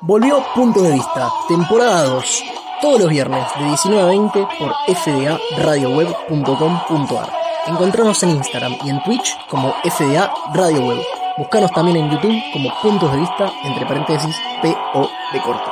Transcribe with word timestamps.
Volvió 0.00 0.40
Punto 0.54 0.80
de 0.82 0.92
Vista, 0.92 1.28
temporada 1.48 2.04
2, 2.04 2.44
todos 2.80 3.00
los 3.00 3.10
viernes 3.10 3.44
de 3.58 3.64
19 3.64 4.00
a 4.00 4.06
20 4.06 4.46
por 4.56 4.72
fdaradioweb.com.ar. 4.94 7.32
Encontrarnos 7.66 8.22
en 8.22 8.30
Instagram 8.30 8.76
y 8.84 8.90
en 8.90 9.02
Twitch 9.02 9.36
como 9.48 9.74
FDA 9.82 10.32
Radio 10.54 10.86
Web. 10.86 11.02
Buscanos 11.36 11.72
también 11.72 11.96
en 11.96 12.10
YouTube 12.10 12.40
como 12.52 12.72
Puntos 12.80 13.10
de 13.10 13.18
Vista, 13.18 13.50
entre 13.64 13.86
paréntesis, 13.86 14.36
P-O 14.62 15.10
de 15.32 15.40
corto. 15.40 15.68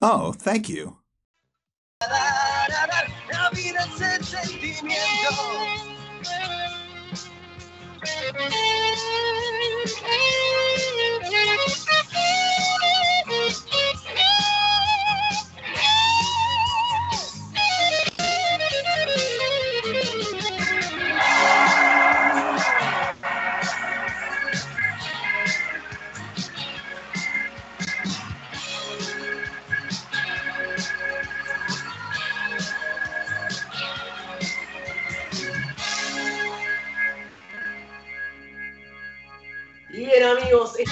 Oh, 0.00 0.34
thank 0.42 0.66
you. 0.66 1.01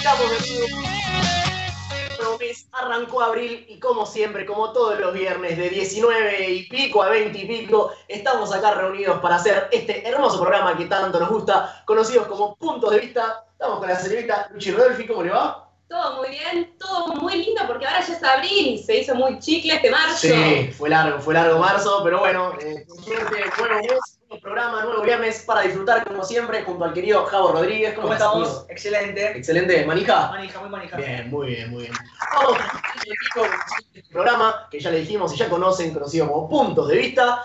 Estamos 0.01 0.29
de 0.31 0.37
mes, 2.39 2.67
Arrancó 2.71 3.21
abril 3.21 3.65
y 3.69 3.79
como 3.79 4.07
siempre, 4.07 4.47
como 4.47 4.71
todos 4.71 4.99
los 4.99 5.13
viernes 5.13 5.55
de 5.57 5.69
19 5.69 6.49
y 6.49 6.67
pico 6.69 7.03
a 7.03 7.09
20 7.09 7.37
y 7.37 7.45
pico, 7.45 7.91
estamos 8.07 8.51
acá 8.51 8.73
reunidos 8.73 9.19
para 9.19 9.35
hacer 9.35 9.69
este 9.71 10.07
hermoso 10.07 10.39
programa 10.39 10.75
que 10.75 10.85
tanto 10.85 11.19
nos 11.19 11.29
gusta, 11.29 11.83
conocidos 11.85 12.25
como 12.25 12.55
Puntos 12.55 12.89
de 12.91 12.99
Vista. 12.99 13.45
Estamos 13.51 13.77
con 13.77 13.89
la 13.89 13.99
señorita 13.99 14.49
Luchi 14.51 14.71
Rodolfi, 14.71 15.05
¿cómo 15.05 15.21
le 15.21 15.29
va? 15.29 15.69
Todo 15.87 16.17
muy 16.17 16.29
bien, 16.29 16.75
todo 16.79 17.13
muy 17.15 17.35
lindo 17.35 17.61
porque 17.67 17.85
ahora 17.85 18.03
ya 18.03 18.15
es 18.15 18.23
abril 18.23 18.67
y 18.69 18.77
se 18.81 19.01
hizo 19.01 19.13
muy 19.13 19.37
chicle 19.37 19.75
este 19.75 19.91
marzo. 19.91 20.17
Sí, 20.17 20.71
fue 20.75 20.89
largo, 20.89 21.19
fue 21.19 21.35
largo 21.35 21.59
marzo, 21.59 22.01
pero 22.03 22.19
bueno, 22.21 22.53
eh, 22.59 22.87
nuevo 23.05 23.29
mes, 23.29 23.45
nuevo 23.59 24.01
programa, 24.39 24.83
nuevo 24.83 25.01
viernes 25.01 25.43
para 25.45 25.61
disfrutar 25.61 26.07
como 26.07 26.23
siempre 26.23 26.63
junto 26.63 26.85
al 26.85 26.93
querido 26.93 27.25
Javo 27.25 27.51
Rodríguez. 27.51 27.93
¿Cómo, 27.93 28.03
¿Cómo 28.03 28.13
estamos? 28.13 28.65
Excelente. 28.69 29.37
Excelente, 29.37 29.85
manija. 29.85 30.29
Manija, 30.29 30.59
muy 30.59 30.69
manija. 30.69 30.95
Bien, 30.97 31.29
muy 31.29 31.47
bien, 31.47 31.69
muy 31.69 31.81
bien. 31.83 31.93
Vamos 32.33 32.57
con 33.33 33.49
este 33.93 34.09
programa 34.11 34.67
que 34.71 34.79
ya 34.79 34.89
le 34.91 34.99
dijimos 34.99 35.33
y 35.33 35.37
ya 35.37 35.49
conocen, 35.49 35.93
conocido 35.93 36.27
como 36.27 36.47
Puntos 36.49 36.87
de 36.87 36.97
Vista, 36.97 37.43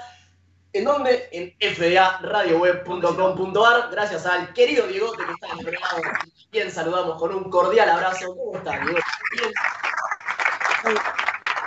en 0.73 0.85
donde 0.85 1.29
en 1.33 1.53
fdaradioweb.com.ar, 1.75 3.89
gracias 3.91 4.25
al 4.27 4.53
querido 4.53 4.87
Diegote 4.87 5.25
que 5.25 5.33
está 5.33 5.49
en 5.49 5.59
el 5.59 5.65
programa, 5.65 6.21
quien 6.51 6.71
saludamos 6.71 7.19
con 7.19 7.35
un 7.35 7.51
cordial 7.51 7.89
abrazo. 7.89 8.37
¿Cómo 8.37 8.59
estás, 8.59 8.81
Diego? 8.83 8.99
Bien. 9.33 9.51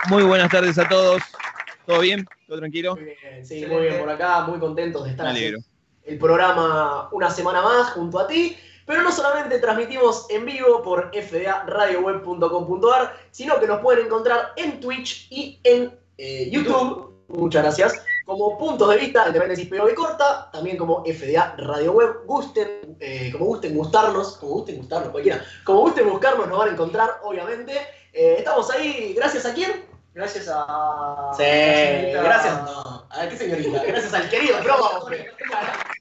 Muy 0.08 0.22
buenas 0.22 0.50
tardes 0.50 0.78
a 0.78 0.88
todos. 0.88 1.20
¿Todo 1.90 2.00
bien? 2.00 2.26
¿Todo 2.46 2.58
tranquilo? 2.58 2.94
Muy 2.94 3.04
bien, 3.04 3.44
sí, 3.44 3.66
muy 3.66 3.82
bien 3.82 3.98
por 3.98 4.08
acá, 4.08 4.42
muy 4.42 4.60
contentos 4.60 5.04
de 5.04 5.10
estar 5.10 5.26
alegro. 5.26 5.58
el 6.04 6.18
programa 6.18 7.08
una 7.10 7.30
semana 7.30 7.62
más 7.62 7.90
junto 7.90 8.20
a 8.20 8.28
ti. 8.28 8.56
Pero 8.86 9.02
no 9.02 9.12
solamente 9.12 9.58
transmitimos 9.58 10.26
en 10.30 10.46
vivo 10.46 10.82
por 10.82 11.10
fdaradioweb.com.ar, 11.12 13.16
sino 13.30 13.60
que 13.60 13.66
nos 13.66 13.80
pueden 13.80 14.06
encontrar 14.06 14.52
en 14.56 14.80
Twitch 14.80 15.26
y 15.30 15.60
en 15.64 15.92
eh, 16.16 16.48
YouTube. 16.50 17.12
Muchas 17.28 17.62
gracias. 17.62 18.02
Como 18.24 18.56
puntos 18.58 18.88
de 18.90 18.96
vista, 18.96 19.26
entre 19.26 19.40
paréntesis 19.40 19.68
POV 19.68 19.94
corta, 19.94 20.48
también 20.52 20.76
como 20.76 21.04
FDA 21.04 21.54
Radio 21.56 21.92
Web. 21.92 22.24
Gusten, 22.26 22.96
eh, 23.00 23.30
como 23.32 23.46
gusten 23.46 23.76
gustarnos, 23.76 24.36
como 24.36 24.52
gusten 24.54 24.76
gustarnos, 24.78 25.10
cualquiera. 25.10 25.44
Como 25.64 25.80
gusten 25.80 26.08
buscarnos, 26.08 26.48
nos 26.48 26.58
van 26.58 26.68
a 26.70 26.72
encontrar, 26.72 27.10
obviamente. 27.22 27.72
Eh, 28.12 28.36
estamos 28.38 28.70
ahí, 28.70 29.12
gracias 29.14 29.46
a 29.46 29.54
quién? 29.54 29.89
Gracias 30.12 30.48
a. 30.52 31.30
Sí, 31.36 31.42
gracias. 32.12 32.62
No, 32.64 33.06
¿a 33.10 33.28
qué 33.28 33.36
señorita? 33.36 33.82
Gracias 33.86 34.12
al 34.12 34.28
querido 34.28 34.58
profe. 34.60 35.30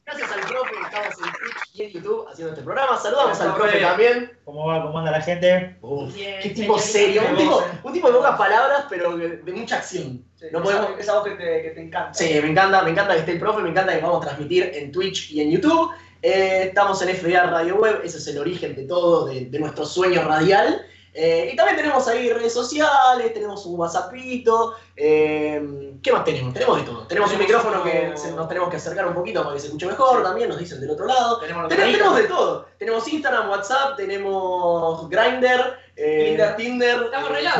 Gracias 0.06 0.32
al 0.32 0.40
profe, 0.42 0.72
estamos 0.84 1.14
en 1.14 1.32
Twitch 1.34 1.76
y 1.76 1.84
en 1.84 1.92
YouTube 1.92 2.28
haciendo 2.28 2.54
este 2.54 2.64
programa. 2.64 2.98
Saludamos 2.98 3.40
al 3.40 3.54
profe 3.54 3.80
también. 3.80 4.32
¿Cómo 4.46 4.66
va? 4.66 4.82
¿Cómo 4.82 4.98
anda 4.98 5.12
la 5.12 5.22
gente? 5.22 5.78
Uf, 5.82 6.12
Bien, 6.16 6.40
qué 6.42 6.50
tipo 6.50 6.80
serio. 6.80 7.22
Un 7.30 7.38
tipo, 7.38 7.64
un 7.84 7.94
tipo 7.94 8.08
de 8.08 8.14
pocas 8.18 8.36
palabras, 8.36 8.86
pero 8.90 9.16
de, 9.16 9.44
mucha 9.54 9.78
acción. 9.78 10.26
Sí, 10.36 10.46
No 10.52 10.64
esa- 10.64 10.80
podemos- 10.82 11.00
Esa 11.00 11.14
voz 11.14 11.24
que 11.26 11.32
te, 11.36 11.62
que 11.62 11.70
te 11.70 11.82
encanta. 11.82 12.14
Sí, 12.16 12.40
me 12.42 12.50
encanta, 12.50 12.82
me 12.82 12.90
encanta 12.90 13.14
que 13.14 13.20
esté 13.20 13.34
el 13.34 13.40
profe, 13.40 13.62
me 13.62 13.70
encanta 13.70 13.94
que 13.94 14.02
vamos 14.02 14.18
a 14.24 14.28
transmitir 14.30 14.72
en 14.74 14.92
Twitch 14.92 15.30
y 15.32 15.42
en 15.42 15.52
YouTube. 15.52 15.92
Eh, 16.24 16.64
estamos 16.70 17.00
en 17.04 17.10
FDA 17.16 17.46
Radio 17.46 17.76
Web, 17.76 18.02
ese 18.04 18.18
es 18.18 18.28
el 18.28 18.40
origen 18.40 18.76
de 18.76 18.84
todo, 18.86 19.28
de, 19.28 19.46
de 19.46 19.60
nuestro 19.60 19.86
sueño 19.86 20.24
radial. 20.24 20.84
Eh, 21.14 21.50
y 21.52 21.56
también 21.56 21.76
tenemos 21.78 22.08
ahí 22.08 22.32
redes 22.32 22.54
sociales, 22.54 23.34
tenemos 23.34 23.66
un 23.66 23.80
WhatsAppito. 23.80 24.76
eh, 24.96 25.96
¿Qué 26.04 26.12
más 26.12 26.24
tenemos? 26.24 26.54
Tenemos 26.54 26.78
de 26.78 26.84
todo. 26.84 27.08
Tenemos 27.08 27.32
un 27.34 27.40
micrófono 27.40 27.84
que 27.84 28.14
se- 28.16 28.32
nos 28.32 28.48
tenemos 28.48 28.70
que 28.70 28.78
acercar 28.78 29.06
un 29.08 29.14
poquito 29.14 29.42
para 29.44 29.54
que 29.56 29.60
se 29.60 29.68
escuche 29.68 29.86
mejor, 29.88 30.24
también 30.24 30.48
nos 30.50 30.58
dicen 30.60 30.80
del 30.80 30.92
otro 30.92 31.06
lado. 31.06 31.40
Tenemos 31.40 32.16
de 32.16 32.24
todo. 32.28 32.66
Tenemos 32.78 33.08
Instagram, 33.08 33.50
WhatsApp, 33.50 33.98
tenemos 33.98 35.10
Grindr, 35.10 35.78
eh, 35.96 36.26
Tinder. 36.28 36.56
Tinder. 36.56 37.10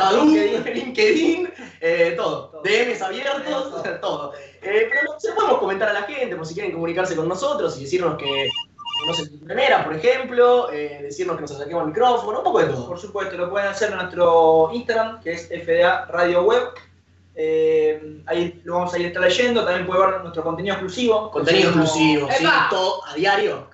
Badoo, 0.00 0.24
LinkedIn. 0.24 1.50
Todo. 2.16 2.48
Todo. 2.50 2.62
DMs 2.62 3.02
abiertos, 3.02 3.70
Todo. 3.70 3.82
todo. 4.00 4.32
Pero 4.60 5.02
no, 5.04 5.18
se 5.20 5.32
podemos 5.32 5.58
comentar 5.58 5.88
a 5.88 5.92
la 5.92 6.02
gente 6.02 6.36
por 6.36 6.46
si 6.46 6.54
quieren 6.54 6.72
comunicarse 6.72 7.16
con 7.16 7.28
nosotros 7.28 7.76
y 7.78 7.84
decirnos 7.84 8.16
que 8.18 8.48
no 9.06 9.14
se 9.14 9.26
primera, 9.26 9.84
por 9.84 9.94
ejemplo, 9.94 10.70
eh, 10.72 11.00
decirnos 11.02 11.36
que 11.36 11.42
nos 11.42 11.50
acerquemos 11.52 11.82
al 11.82 11.88
micrófono, 11.88 12.38
un 12.38 12.44
poco 12.44 12.58
de 12.60 12.66
todo. 12.66 12.86
Por 12.88 12.98
supuesto, 12.98 13.36
lo 13.36 13.50
pueden 13.50 13.68
hacer 13.68 13.90
en 13.90 13.96
nuestro 13.96 14.70
Instagram, 14.72 15.20
que 15.22 15.32
es 15.32 15.48
FDA 15.48 16.06
Radio 16.06 16.42
Web. 16.42 16.68
Eh, 17.34 18.22
ahí 18.26 18.60
lo 18.64 18.74
vamos 18.74 18.92
a 18.92 18.98
ir 18.98 19.06
estar 19.06 19.22
leyendo. 19.22 19.64
También 19.64 19.86
pueden 19.86 20.10
ver 20.10 20.20
nuestro 20.20 20.42
contenido 20.42 20.74
exclusivo. 20.74 21.30
Contenido 21.30 21.68
exclusivo, 21.70 22.28
sí, 22.30 22.44
¡Epa! 22.44 22.66
todo 22.70 23.06
a 23.06 23.14
diario. 23.14 23.66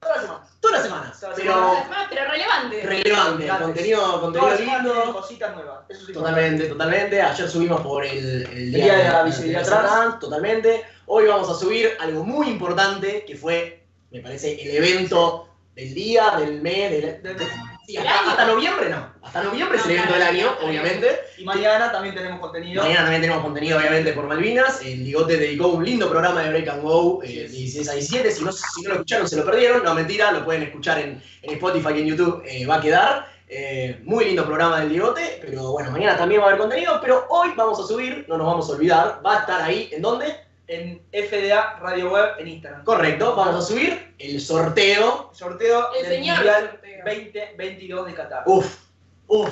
Todas 0.00 0.16
las 0.16 0.24
semanas. 0.26 0.50
Todas 0.60 0.74
las 0.76 0.84
semanas. 0.84 1.20
Todas 1.20 1.38
las 1.38 1.40
Pero 1.40 1.54
semanas. 1.54 2.06
Pero 2.10 2.30
relevante. 2.30 2.82
relevante, 2.82 3.48
contenido, 3.62 4.32
Todas 4.32 4.60
lindo. 4.60 5.12
cositas 5.12 5.54
nuevas. 5.54 5.78
Eso 5.88 6.06
sí. 6.06 6.12
Totalmente, 6.12 6.66
totalmente. 6.66 7.22
Ayer 7.22 7.48
subimos 7.48 7.80
por 7.82 8.04
el, 8.04 8.46
el 8.46 8.72
Día 8.72 8.96
de 8.96 9.04
la 9.04 9.22
Visibilidad 9.22 9.64
Trans. 9.64 10.18
Totalmente. 10.18 10.84
Hoy 11.06 11.26
vamos 11.26 11.48
a 11.50 11.54
subir 11.54 11.90
algo 12.00 12.24
muy 12.24 12.48
importante 12.48 13.24
que 13.26 13.36
fue, 13.36 13.83
me 14.14 14.20
parece, 14.20 14.60
el 14.62 14.76
evento 14.76 15.48
del 15.74 15.92
día, 15.92 16.36
del 16.38 16.62
mes, 16.62 16.90
del. 16.90 17.22
De- 17.22 17.34
de- 17.34 17.46
Sí, 17.86 17.98
hasta, 17.98 18.30
hasta 18.30 18.46
noviembre 18.46 18.88
no. 18.88 19.12
Hasta 19.20 19.42
noviembre 19.42 19.76
es 19.76 19.84
el 19.84 19.90
evento 19.90 20.14
del 20.14 20.22
año, 20.22 20.46
obviamente. 20.62 21.06
Y 21.36 21.44
mañana 21.44 21.92
también 21.92 22.14
tenemos 22.14 22.40
contenido. 22.40 22.82
Mañana 22.82 23.02
también 23.02 23.20
tenemos 23.20 23.42
contenido, 23.42 23.78
obviamente, 23.78 24.14
por 24.14 24.26
Malvinas. 24.26 24.80
El 24.80 25.04
Ligote 25.04 25.36
dedicó 25.36 25.68
un 25.68 25.84
lindo 25.84 26.08
programa 26.08 26.42
de 26.42 26.48
Break 26.48 26.68
and 26.68 26.82
Go, 26.82 27.22
eh, 27.22 27.42
de 27.42 27.48
16 27.48 27.88
a 27.90 27.92
17. 27.92 28.30
Si 28.30 28.42
no, 28.42 28.52
si 28.52 28.80
no 28.82 28.88
lo 28.88 28.94
escucharon, 28.94 29.28
se 29.28 29.36
lo 29.36 29.44
perdieron. 29.44 29.84
No, 29.84 29.94
mentira, 29.94 30.32
lo 30.32 30.46
pueden 30.46 30.62
escuchar 30.62 30.98
en, 31.00 31.22
en 31.42 31.50
Spotify 31.56 31.88
y 31.96 32.00
en 32.00 32.06
YouTube. 32.06 32.42
eh, 32.46 32.64
va 32.64 32.76
a 32.76 32.80
quedar. 32.80 33.34
Eh, 33.46 34.00
muy 34.04 34.24
lindo 34.24 34.46
programa 34.46 34.80
del 34.80 34.88
Ligote. 34.90 35.40
Pero 35.42 35.72
bueno, 35.72 35.90
mañana 35.90 36.16
también 36.16 36.40
va 36.40 36.44
a 36.46 36.48
haber 36.48 36.60
contenido. 36.60 36.98
Pero 37.02 37.26
hoy 37.28 37.50
vamos 37.54 37.78
a 37.80 37.86
subir, 37.86 38.24
no 38.28 38.38
nos 38.38 38.46
vamos 38.46 38.70
a 38.70 38.72
olvidar. 38.72 39.20
Va 39.26 39.36
a 39.36 39.40
estar 39.40 39.60
ahí. 39.60 39.90
¿En 39.92 40.00
dónde? 40.00 40.34
En 40.66 41.02
FDA 41.12 41.78
Radio 41.80 42.10
Web 42.10 42.36
en 42.38 42.48
Instagram. 42.48 42.84
Correcto, 42.84 43.36
vamos 43.36 43.56
a 43.56 43.62
subir 43.62 44.14
el 44.18 44.40
sorteo. 44.40 45.30
Sorteo 45.32 45.92
El 45.92 46.02
del 46.02 46.12
señor 46.12 46.36
Mundial 46.36 46.70
sorteo. 46.70 47.04
2022 47.04 48.06
de 48.06 48.14
Qatar. 48.14 48.42
Uf, 48.46 48.78
uf. 49.26 49.50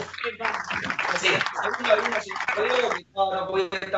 Sí, 1.20 1.28
no, 3.14 3.34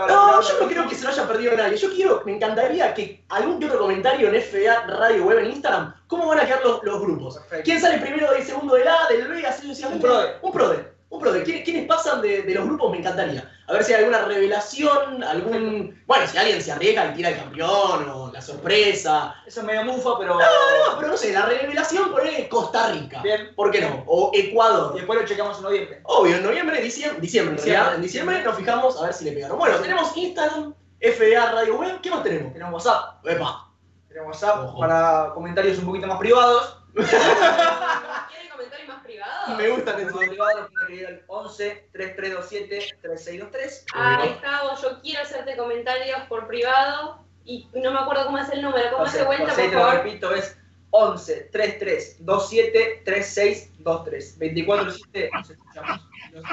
no 0.06 0.42
yo 0.42 0.60
no 0.60 0.68
creo 0.68 0.88
que 0.88 0.94
se 0.96 1.04
lo 1.04 1.10
haya 1.10 1.28
perdido 1.28 1.56
nadie. 1.56 1.76
Yo 1.76 1.94
quiero, 1.94 2.22
me 2.24 2.34
encantaría 2.34 2.92
que 2.94 3.24
algún 3.28 3.60
que 3.60 3.66
otro 3.66 3.78
comentario 3.78 4.28
en 4.28 4.42
FA 4.42 4.86
Radio 4.86 5.24
Web 5.24 5.38
en 5.38 5.52
Instagram, 5.52 5.94
¿cómo 6.08 6.26
van 6.26 6.40
a 6.40 6.46
quedar 6.46 6.64
los, 6.64 6.82
los 6.82 7.00
grupos? 7.00 7.38
Perfecto. 7.38 7.64
¿Quién 7.64 7.80
sale 7.80 7.98
primero 7.98 8.32
del 8.32 8.42
segundo 8.42 8.74
del 8.74 8.88
A, 8.88 9.06
del 9.08 9.28
B, 9.28 9.46
así? 9.46 9.84
Un 9.84 10.00
prode. 10.00 10.34
Un 10.42 10.52
prode. 10.52 10.93
Un 11.14 11.20
prode. 11.20 11.42
¿Quiénes, 11.44 11.64
quiénes 11.64 11.86
pasan 11.86 12.20
de, 12.22 12.42
de 12.42 12.54
los 12.54 12.64
grupos? 12.64 12.90
Me 12.90 12.98
encantaría. 12.98 13.50
A 13.66 13.72
ver 13.72 13.84
si 13.84 13.92
hay 13.94 14.00
alguna 14.00 14.24
revelación, 14.24 15.22
algún. 15.22 16.02
Bueno, 16.06 16.26
si 16.26 16.36
alguien 16.36 16.60
se 16.60 16.72
arriesga 16.72 17.06
y 17.06 17.14
tira 17.14 17.28
el 17.30 17.36
campeón, 17.36 18.08
o 18.10 18.30
la 18.32 18.42
sorpresa. 18.42 19.36
Eso 19.46 19.60
es 19.60 19.66
medio 19.66 19.84
mufa, 19.84 20.18
pero. 20.18 20.34
No, 20.34 20.96
pero 20.96 21.08
no 21.08 21.16
sé, 21.16 21.32
la 21.32 21.46
revelación 21.46 22.10
por 22.10 22.22
Costa 22.48 22.92
Rica. 22.92 23.22
Bien. 23.22 23.54
¿Por 23.54 23.70
qué 23.70 23.80
no? 23.80 24.02
O 24.06 24.30
Y 24.34 24.40
Ecuador. 24.40 24.94
después 24.94 25.20
lo 25.20 25.26
chequeamos 25.26 25.56
en 25.58 25.62
noviembre. 25.64 26.00
Obvio, 26.04 26.36
en 26.36 26.42
noviembre, 26.42 26.80
diciembre, 26.82 27.20
diciembre, 27.20 27.52
en 27.52 27.56
Diciembre. 27.56 27.72
realidad, 27.80 27.94
en 27.94 28.02
diciembre 28.02 28.42
nos 28.42 28.56
fijamos 28.56 29.00
a 29.00 29.04
ver 29.06 29.14
si 29.14 29.24
le 29.24 29.32
pegaron. 29.32 29.58
Bueno, 29.58 29.78
tenemos 29.78 30.14
Instagram, 30.16 30.74
FDA 31.00 31.52
Radio 31.52 31.76
Web, 31.78 32.00
¿qué 32.02 32.10
más 32.10 32.22
tenemos? 32.22 32.52
Tenemos 32.52 32.84
WhatsApp. 32.84 33.24
Epa. 33.26 33.70
Tenemos 34.08 34.28
WhatsApp 34.42 34.64
Ojo. 34.64 34.78
para 34.80 35.30
comentarios 35.32 35.78
un 35.78 35.86
poquito 35.86 36.06
más 36.06 36.18
privados. 36.18 36.78
¿Quieren 36.94 38.50
comentarios 38.52 38.88
más 38.88 39.02
privados? 39.02 39.04
privado. 39.04 39.33
Me 39.58 39.68
gusta 39.68 39.92
Por 39.92 39.94
atención. 39.94 40.28
privado 40.28 40.60
nos 40.60 40.70
pueden 40.70 41.06
al 41.06 41.22
11 41.26 41.88
3327 41.92 42.96
3623. 43.02 43.86
Ahí 43.94 44.28
está, 44.30 44.62
vos, 44.62 44.82
yo 44.82 45.00
quiero 45.02 45.22
hacerte 45.22 45.56
comentarios 45.56 46.20
por 46.28 46.46
privado 46.46 47.24
y 47.44 47.68
no 47.74 47.92
me 47.92 47.98
acuerdo 47.98 48.26
cómo 48.26 48.38
es 48.38 48.48
el 48.50 48.62
número, 48.62 48.90
¿cómo 48.92 49.06
se 49.06 49.22
vuelta, 49.24 49.46
por 49.46 49.54
te 49.56 49.68
lo 49.68 49.72
favor? 49.80 49.94
repito, 49.96 50.34
es 50.34 50.56
11 50.90 51.48
33 51.52 52.16
27 52.20 53.02
36 53.04 53.70
23. 53.78 54.38
24 54.38 54.90
7 54.92 55.30
nos 55.34 55.50
escuchamos. 55.50 56.08
Los 56.32 56.44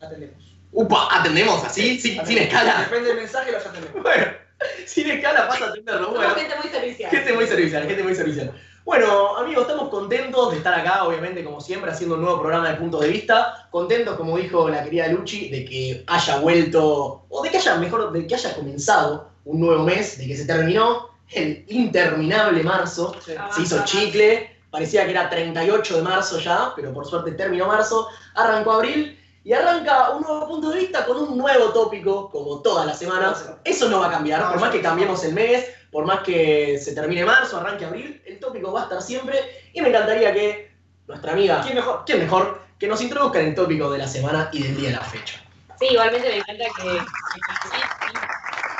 atendemos. 0.00 0.56
Upa, 0.72 1.08
¿atendemos 1.12 1.64
así? 1.64 1.98
¿Sin, 2.00 2.20
escala? 2.38 2.80
Depende 2.82 3.08
del 3.10 3.18
mensaje, 3.18 3.52
los 3.52 3.64
atendemos. 3.64 4.02
Bueno, 4.02 4.26
sin 4.86 5.08
escala 5.10 5.48
pasa 5.48 5.66
a 5.66 5.68
atenderlo. 5.68 6.06
Somos 6.06 6.18
Bueno, 6.18 6.34
gente 6.34 6.56
muy 6.56 6.68
servicial. 6.68 7.10
gente 7.10 7.32
muy 7.32 7.46
servicial, 7.46 7.86
gente 7.86 8.02
muy 8.02 8.14
servicial. 8.14 8.60
Bueno, 8.84 9.38
amigos, 9.38 9.62
estamos 9.62 9.88
contentos 9.88 10.50
de 10.50 10.58
estar 10.58 10.78
acá, 10.78 11.04
obviamente, 11.04 11.42
como 11.42 11.58
siempre, 11.58 11.90
haciendo 11.90 12.16
un 12.16 12.20
nuevo 12.20 12.40
programa 12.40 12.68
de 12.68 12.76
puntos 12.76 13.00
de 13.00 13.08
vista. 13.08 13.66
Contentos, 13.70 14.14
como 14.16 14.36
dijo 14.36 14.68
la 14.68 14.84
querida 14.84 15.08
Luchi, 15.08 15.48
de 15.48 15.64
que 15.64 16.04
haya 16.06 16.36
vuelto, 16.36 17.24
o 17.30 17.42
de 17.42 17.50
que 17.50 17.56
haya, 17.56 17.76
mejor, 17.76 18.12
de 18.12 18.26
que 18.26 18.34
haya 18.34 18.54
comenzado 18.54 19.30
un 19.46 19.60
nuevo 19.60 19.84
mes, 19.84 20.18
de 20.18 20.26
que 20.26 20.36
se 20.36 20.44
terminó 20.44 21.08
el 21.30 21.64
interminable 21.68 22.62
marzo. 22.62 23.16
Sí. 23.24 23.32
Se 23.52 23.62
hizo 23.62 23.82
chicle, 23.86 24.54
parecía 24.70 25.06
que 25.06 25.12
era 25.12 25.30
38 25.30 25.96
de 25.96 26.02
marzo 26.02 26.38
ya, 26.38 26.74
pero 26.76 26.92
por 26.92 27.06
suerte 27.06 27.32
terminó 27.32 27.66
marzo, 27.66 28.08
arrancó 28.34 28.72
abril 28.72 29.18
y 29.44 29.52
arranca 29.52 30.10
un 30.10 30.22
nuevo 30.22 30.48
punto 30.48 30.70
de 30.70 30.80
vista 30.80 31.04
con 31.04 31.18
un 31.18 31.36
nuevo 31.36 31.66
tópico, 31.70 32.30
como 32.30 32.62
todas 32.62 32.86
las 32.86 32.98
semanas. 32.98 33.44
Eso 33.62 33.88
no 33.90 34.00
va 34.00 34.06
a 34.06 34.10
cambiar, 34.10 34.50
por 34.50 34.58
más 34.58 34.70
que 34.70 34.80
cambiemos 34.80 35.22
el 35.24 35.34
mes, 35.34 35.70
por 35.92 36.06
más 36.06 36.20
que 36.20 36.78
se 36.78 36.94
termine 36.94 37.24
marzo, 37.24 37.58
arranque 37.58 37.84
abril, 37.84 38.22
el 38.26 38.40
tópico 38.40 38.72
va 38.72 38.80
a 38.80 38.82
estar 38.84 39.02
siempre 39.02 39.38
y 39.72 39.82
me 39.82 39.90
encantaría 39.90 40.32
que 40.32 40.74
nuestra 41.06 41.32
amiga, 41.32 41.60
¿Quién 41.62 41.76
mejor? 41.76 42.02
¿quién 42.06 42.18
mejor? 42.20 42.62
Que 42.78 42.88
nos 42.88 43.02
introduzca 43.02 43.40
en 43.40 43.48
el 43.48 43.54
tópico 43.54 43.90
de 43.90 43.98
la 43.98 44.08
semana 44.08 44.48
y 44.50 44.62
del 44.62 44.76
día 44.76 44.88
de 44.88 44.96
la 44.96 45.02
fecha. 45.02 45.44
Sí, 45.78 45.86
igualmente 45.90 46.28
me 46.28 46.36
encanta 46.38 46.64
que... 46.80 46.98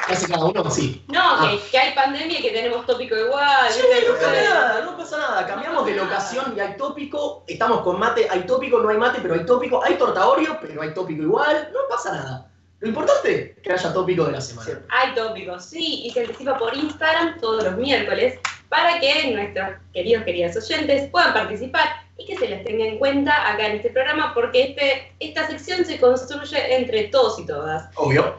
que- 0.06 0.12
¿Qué 0.12 0.16
hace 0.18 0.28
cada 0.32 0.44
uno? 0.44 0.70
Sí. 0.70 1.04
No, 1.08 1.20
Ah. 1.22 1.50
que, 1.50 1.70
que 1.70 1.78
hay 1.78 1.94
pandemia 1.94 2.38
y 2.38 2.42
que 2.42 2.50
tenemos 2.50 2.86
tópico 2.86 3.16
igual. 3.16 3.70
Sí, 3.70 3.80
no 4.06 4.14
pasa 4.14 4.32
nada, 4.32 4.80
no 4.84 4.96
pasa 4.96 5.18
nada. 5.18 5.46
Cambiamos 5.46 5.86
de 5.86 5.94
locación 5.96 6.54
y 6.56 6.60
hay 6.60 6.76
tópico. 6.76 7.44
Estamos 7.46 7.80
con 7.82 7.98
mate, 7.98 8.26
hay 8.30 8.40
tópico, 8.40 8.78
no 8.78 8.88
hay 8.88 8.96
mate, 8.98 9.20
pero 9.22 9.34
hay 9.34 9.44
tópico. 9.46 9.82
Hay 9.84 9.94
torta 9.94 10.26
Oreo, 10.26 10.58
pero 10.60 10.82
hay 10.82 10.92
tópico 10.94 11.22
igual. 11.22 11.70
No 11.72 11.80
pasa 11.88 12.12
nada. 12.12 12.50
Lo 12.80 12.88
importante 12.88 13.54
es 13.56 13.62
que 13.62 13.72
haya 13.72 13.92
tópico 13.94 14.24
de 14.26 14.32
la 14.32 14.40
semana. 14.40 14.68
Sí. 14.70 14.76
Hay 14.90 15.14
tópicos, 15.14 15.64
sí, 15.64 16.02
y 16.04 16.10
se 16.10 16.20
anticipa 16.20 16.58
por 16.58 16.76
Instagram 16.76 17.40
todos 17.40 17.64
los 17.64 17.76
miércoles 17.76 18.38
para 18.68 19.00
que 19.00 19.30
nuestros 19.32 19.68
queridos, 19.94 20.24
queridas 20.24 20.56
oyentes 20.56 21.08
puedan 21.10 21.32
participar 21.32 21.88
y 22.18 22.26
que 22.26 22.36
se 22.36 22.46
les 22.48 22.62
tenga 22.64 22.84
en 22.84 22.98
cuenta 22.98 23.32
acá 23.52 23.68
en 23.68 23.76
este 23.76 23.90
programa 23.90 24.34
porque 24.34 24.62
este, 24.64 25.14
esta 25.20 25.46
sección 25.46 25.84
se 25.84 25.98
construye 25.98 26.76
entre 26.76 27.04
todos 27.04 27.38
y 27.38 27.46
todas. 27.46 27.88
Obvio. 27.94 28.36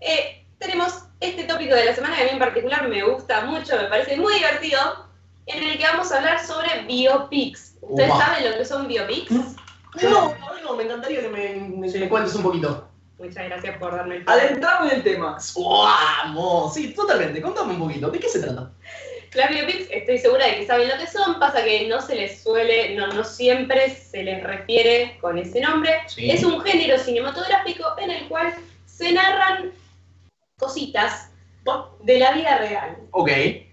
Eh, 0.00 0.39
tenemos 0.60 1.02
este 1.18 1.44
tópico 1.44 1.74
de 1.74 1.86
la 1.86 1.94
semana 1.94 2.14
que 2.16 2.22
a 2.22 2.24
mí 2.26 2.30
en 2.32 2.38
particular 2.38 2.88
me 2.88 3.02
gusta 3.02 3.40
mucho, 3.42 3.76
me 3.76 3.84
parece 3.88 4.16
muy 4.16 4.34
divertido, 4.34 4.78
en 5.46 5.64
el 5.66 5.78
que 5.78 5.84
vamos 5.84 6.12
a 6.12 6.18
hablar 6.18 6.44
sobre 6.46 6.82
biopics. 6.86 7.74
¿Ustedes 7.80 8.10
saben 8.10 8.50
lo 8.50 8.56
que 8.58 8.64
son 8.64 8.86
biopics? 8.86 9.30
No, 9.30 10.34
no, 10.38 10.60
no, 10.62 10.76
me 10.76 10.84
encantaría 10.84 11.20
que 11.22 11.28
me, 11.28 11.54
me- 11.56 11.88
Sí. 11.88 11.98
me 11.98 12.08
cuentes 12.08 12.34
un 12.36 12.42
poquito. 12.44 12.86
Muchas 13.18 13.44
gracias 13.46 13.76
por 13.78 13.94
darme 13.94 14.16
el 14.18 14.24
Adentramos 14.26 14.90
en 14.92 14.98
el 14.98 15.02
tema. 15.02 15.36
¡Vamos! 15.56 16.72
Sí, 16.74 16.94
totalmente. 16.94 17.42
Contame 17.42 17.72
un 17.74 17.80
poquito. 17.80 18.10
¿De 18.10 18.18
qué 18.20 18.28
se 18.28 18.40
trata? 18.40 18.70
Las 19.34 19.50
biopics 19.50 19.88
estoy 19.90 20.18
segura 20.18 20.46
de 20.46 20.56
que 20.56 20.66
saben 20.66 20.88
lo 20.88 20.96
que 20.96 21.06
son, 21.06 21.38
pasa 21.38 21.62
que 21.64 21.86
no 21.88 22.00
se 22.00 22.14
les 22.16 22.42
suele, 22.42 22.94
no, 22.96 23.08
no 23.08 23.22
siempre 23.24 23.90
se 23.94 24.22
les 24.22 24.42
refiere 24.42 25.18
con 25.20 25.38
ese 25.38 25.60
nombre. 25.60 26.00
Sí. 26.06 26.30
Es 26.30 26.42
un 26.44 26.60
género 26.62 26.98
cinematográfico 26.98 27.84
en 27.98 28.10
el 28.10 28.28
cual 28.28 28.54
se 28.86 29.12
narran 29.12 29.72
cositas 30.60 31.30
de 32.02 32.18
la 32.18 32.32
vida 32.32 32.58
real. 32.58 32.96
Ok. 33.10 33.28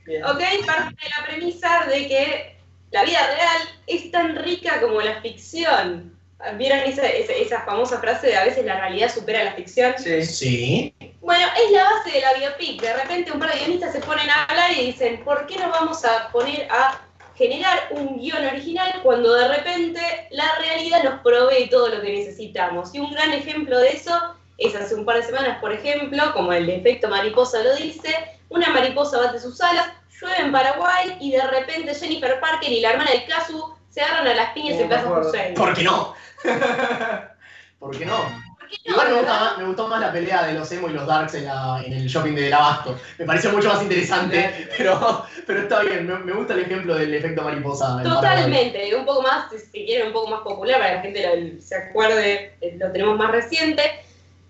Bien. 0.06 0.24
¿Ok? 0.24 0.42
Parte 0.66 0.96
de 1.04 1.10
la 1.10 1.26
premisa 1.26 1.86
de 1.88 2.08
que 2.08 2.58
la 2.92 3.04
vida 3.04 3.20
real 3.28 3.58
es 3.88 4.12
tan 4.12 4.36
rica 4.38 4.82
como 4.82 5.02
la 5.02 5.22
ficción. 5.22 6.18
¿Vieron 6.58 6.80
esa, 6.80 7.08
esa, 7.08 7.34
esa 7.34 7.62
famosa 7.62 8.00
frase 8.00 8.28
de 8.28 8.38
a 8.38 8.46
veces 8.46 8.64
la 8.64 8.80
realidad 8.80 9.12
supera 9.12 9.44
la 9.44 9.54
ficción? 9.54 9.94
Sí. 9.98 10.24
Sí. 10.24 10.94
Bueno, 11.20 11.46
es 11.58 11.72
la 11.72 11.84
base 11.84 12.12
de 12.12 12.22
la 12.22 12.34
biopic. 12.34 12.82
De 12.82 12.94
repente 12.94 13.32
un 13.32 13.40
par 13.40 13.52
de 13.52 13.60
guionistas 13.60 13.94
se 13.94 14.00
ponen 14.00 14.30
a 14.30 14.46
hablar 14.46 14.72
y 14.72 14.86
dicen, 14.88 15.24
¿por 15.24 15.48
qué 15.48 15.58
no 15.58 15.70
vamos 15.70 16.06
a 16.06 16.30
poner 16.32 16.68
a 16.72 17.02
generar 17.36 17.90
un 17.92 18.18
guion 18.18 18.46
original 18.46 19.02
cuando 19.04 19.34
de 19.34 19.48
repente 19.48 20.00
la 20.32 20.56
realidad 20.60 21.04
nos 21.04 21.22
provee 21.22 21.70
todo 21.70 21.90
lo 21.90 22.02
que 22.02 22.14
necesitamos? 22.14 22.94
Y 22.94 23.00
un 23.00 23.12
gran 23.12 23.34
ejemplo 23.34 23.80
de 23.80 23.90
eso 23.90 24.36
es 24.58 24.76
hace 24.76 24.96
un 24.96 25.06
par 25.06 25.18
de 25.18 25.24
semanas, 25.24 25.60
por 25.60 25.72
ejemplo, 25.72 26.22
como 26.34 26.52
el 26.54 26.70
efecto 26.70 27.08
mariposa 27.10 27.64
lo 27.64 27.76
dice, 27.76 28.14
una 28.50 28.70
mariposa 28.70 29.18
bate 29.20 29.40
sus 29.40 29.60
alas, 29.62 29.88
llueve 30.20 30.38
en 30.42 30.52
Paraguay 30.52 31.18
y 31.20 31.32
de 31.32 31.42
repente 31.48 31.94
Jennifer 31.94 32.40
Parker 32.40 32.72
y 32.72 32.82
la 32.82 32.92
hermana 32.92 33.12
de 33.12 33.26
Casu 33.26 33.76
se 33.90 34.02
agarran 34.02 34.28
a 34.28 34.34
las 34.34 34.50
piñas 34.54 34.76
Oh, 34.78 34.82
en 34.82 34.88
Plaza. 34.88 35.20
Hussein. 35.20 35.54
¿Por 35.54 35.74
qué 35.76 35.84
no? 35.84 36.14
¿Por 37.80 37.98
qué 37.98 38.06
no? 38.06 38.18
¿Por 38.60 38.70
qué 38.70 38.80
no, 38.90 38.94
Igual 38.94 39.08
me, 39.10 39.14
gusta 39.20 39.40
más, 39.40 39.58
me 39.60 39.64
gustó 39.66 39.88
más 39.88 40.02
la 40.02 40.12
pelea 40.12 40.44
de 40.48 40.54
los 40.54 40.70
emo 40.74 40.90
y 40.90 40.94
los 40.94 41.08
darks 41.08 41.36
en, 41.36 41.46
la- 41.46 41.82
en 41.86 41.94
el 41.94 42.08
shopping 42.08 42.34
de 42.36 42.54
Abasto. 42.54 43.00
Me 43.18 43.26
pareció 43.26 43.52
mucho 43.52 43.70
más 43.70 43.82
interesante, 43.82 44.68
pero, 44.78 45.26
pero 45.46 45.62
está 45.62 45.82
bien. 45.84 46.06
Me, 46.06 46.18
me 46.20 46.34
gusta 46.34 46.54
el 46.54 46.62
ejemplo 46.62 46.96
del 46.96 47.14
efecto 47.14 47.44
mariposa. 47.44 48.02
Totalmente, 48.04 48.94
un 48.96 49.06
poco 49.06 49.22
más, 49.22 49.50
si- 49.52 49.60
si 49.60 49.86
quieren, 49.86 50.08
un 50.08 50.14
poco 50.14 50.32
más 50.32 50.42
popular 50.42 50.80
para 50.80 50.90
que 50.90 50.96
la 50.96 51.02
gente 51.02 51.54
lo- 51.56 51.62
se 51.62 51.76
acuerde, 51.76 52.58
eh, 52.60 52.76
lo 52.78 52.92
tenemos 52.92 53.18
más 53.18 53.32
reciente, 53.32 53.82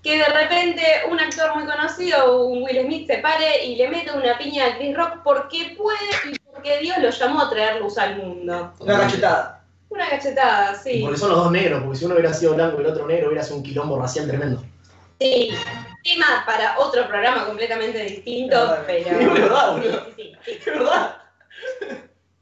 que 0.04 0.18
de 0.18 0.26
repente 0.26 0.84
un 1.10 1.20
actor 1.20 1.56
muy 1.56 1.66
conocido, 1.66 2.46
un 2.46 2.64
Will 2.64 2.82
Smith, 2.84 3.08
se 3.08 3.18
pare 3.18 3.66
y 3.66 3.76
le 3.76 3.90
mete 3.90 4.12
una 4.12 4.38
piña 4.38 4.68
a 4.68 4.78
Chris 4.78 4.96
Rock 4.96 5.22
porque 5.24 5.76
puede 5.78 5.98
y 6.32 6.40
porque 6.40 6.80
Dios 6.80 6.98
lo 7.00 7.10
llamó 7.10 7.42
a 7.42 7.50
traer 7.50 7.82
luz 7.82 7.98
al 7.98 8.18
mundo. 8.18 8.74
Una 8.80 9.00
cachetada. 9.00 9.64
Una 9.90 10.10
cachetada, 10.10 10.74
Y 10.74 10.76
sí. 10.76 11.02
porque 11.02 11.18
son 11.18 11.30
los 11.30 11.44
dos 11.44 11.52
negros, 11.52 11.82
porque 11.84 11.98
si 11.98 12.06
uno 12.06 12.16
hubiera 12.16 12.34
sido 12.34 12.56
blanco 12.56 12.78
y 12.78 12.84
el 12.84 12.92
otro 12.92 13.08
negro 13.08 13.28
hubiera 13.28 13.44
sido 13.44 13.58
un 13.58 13.64
quilombo 13.64 14.00
racial 14.00 14.28
tremendo. 14.28 14.64
Sí. 15.20 15.50
Tema 16.04 16.44
para 16.46 16.78
otro 16.78 17.08
programa 17.08 17.46
completamente 17.46 18.04
distinto, 18.04 18.78
pero... 18.86 19.20
Es 19.20 19.34
verdad, 19.34 19.72
boludo. 19.72 20.06
Sí, 20.16 20.34
sí, 20.46 20.52
sí. 20.54 20.60
Es 20.60 20.66
verdad. 20.66 21.18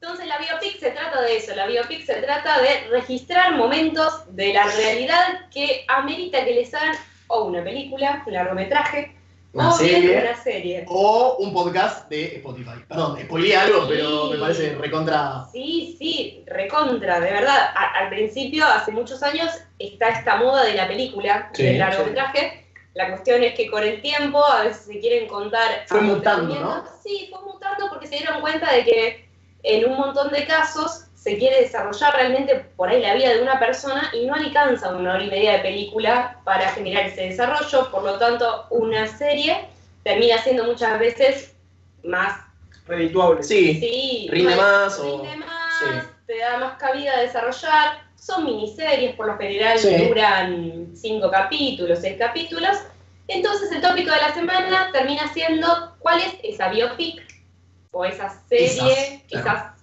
Entonces 0.06 0.28
la 0.28 0.38
biopic 0.38 0.80
se 0.80 0.92
trata 0.92 1.22
de 1.22 1.38
eso, 1.38 1.56
la 1.56 1.66
biopic 1.66 2.06
se 2.06 2.16
trata 2.16 2.62
de 2.62 2.90
registrar 2.92 3.56
momentos 3.56 4.24
de 4.36 4.54
la 4.54 4.66
realidad 4.66 5.50
que 5.52 5.84
amerita 5.88 6.46
que 6.46 6.54
les 6.54 6.74
hagan 6.76 6.96
o 7.28 7.46
una 7.46 7.64
película, 7.64 8.24
un 8.26 8.34
largometraje, 8.34 9.16
Una 9.54 9.70
o 9.70 9.72
serie. 9.78 10.20
una 10.22 10.36
serie. 10.44 10.86
O 10.88 11.38
un 11.40 11.54
podcast 11.54 12.10
de 12.10 12.36
Spotify. 12.38 12.72
Perdón, 12.88 13.18
spoileé 13.24 13.56
algo, 13.56 13.88
pero 13.88 14.28
me 14.30 14.38
parece 14.38 14.76
recontra. 14.76 15.46
Sí, 15.52 15.96
sí, 15.98 16.44
recontra, 16.46 17.20
de 17.22 17.32
verdad. 17.32 17.72
A- 17.76 18.00
al 18.04 18.10
principio, 18.10 18.66
hace 18.66 18.92
muchos 18.92 19.24
años, 19.24 19.50
está 19.80 20.10
esta 20.10 20.36
moda 20.38 20.64
de 20.66 20.74
la 20.76 20.88
película, 20.88 21.50
Sí, 21.54 21.64
del 21.64 21.80
largometraje. 21.80 22.66
La 22.96 23.10
cuestión 23.10 23.44
es 23.44 23.56
que 23.56 23.70
con 23.70 23.84
el 23.84 24.02
tiempo 24.02 24.44
a 24.46 24.64
veces 24.64 24.86
se 24.86 25.00
quieren 25.00 25.28
contar... 25.28 25.84
Fue 25.88 26.00
mutando, 26.02 26.54
acontecimientos. 26.54 26.90
Sí, 27.04 27.28
fue 27.30 27.42
mutando 27.54 27.90
porque 27.90 28.08
se 28.08 28.16
dieron 28.18 28.40
cuenta 28.42 28.72
de 28.72 28.86
que 28.86 29.30
en 29.64 29.90
un 29.90 29.98
montón 29.98 30.32
de 30.32 30.46
casos 30.46 31.05
se 31.26 31.40
quiere 31.40 31.62
desarrollar 31.62 32.14
realmente 32.14 32.54
por 32.76 32.88
ahí 32.88 33.02
la 33.02 33.16
vida 33.16 33.34
de 33.34 33.42
una 33.42 33.58
persona 33.58 34.12
y 34.14 34.28
no 34.28 34.36
alcanza 34.36 34.96
una 34.96 35.16
hora 35.16 35.24
y 35.24 35.30
media 35.32 35.54
de 35.54 35.60
película 35.60 36.38
para 36.44 36.70
generar 36.70 37.08
ese 37.08 37.22
desarrollo, 37.30 37.90
por 37.90 38.04
lo 38.04 38.20
tanto 38.20 38.68
una 38.70 39.08
serie 39.08 39.66
termina 40.04 40.38
siendo 40.38 40.66
muchas 40.66 41.00
veces 41.00 41.56
más, 42.04 42.42
Redituable. 42.88 43.42
Sí. 43.42 43.80
sí, 43.80 44.28
Rinde 44.30 44.56
más 44.56 45.00
o- 45.00 45.24
rinde 45.24 45.38
más, 45.38 45.80
sí. 45.80 45.86
te 46.28 46.38
da 46.38 46.58
más 46.60 46.78
cabida 46.78 47.18
a 47.18 47.22
desarrollar, 47.22 48.04
son 48.16 48.46
miniseries, 48.46 49.16
por 49.16 49.26
lo 49.26 49.36
general 49.40 49.80
Sí. 49.80 50.08
duran 50.08 50.92
cinco 50.96 51.32
capítulos, 51.32 51.98
seis 52.02 52.18
capítulos, 52.20 52.78
entonces 53.28 53.72
el 53.72 53.82
tópico 53.82 54.12
de 54.12 54.18
la 54.22 54.32
semana 54.36 54.90
termina 54.94 55.28
siendo 55.34 55.96
cuál 55.98 56.20
es 56.20 56.36
esa 56.44 56.70
biopic 56.70 57.20
o 57.90 58.06
esa 58.06 58.30
serie, 58.48 58.68
Esas, 58.68 59.22
claro. 59.28 59.48
esas 59.48 59.75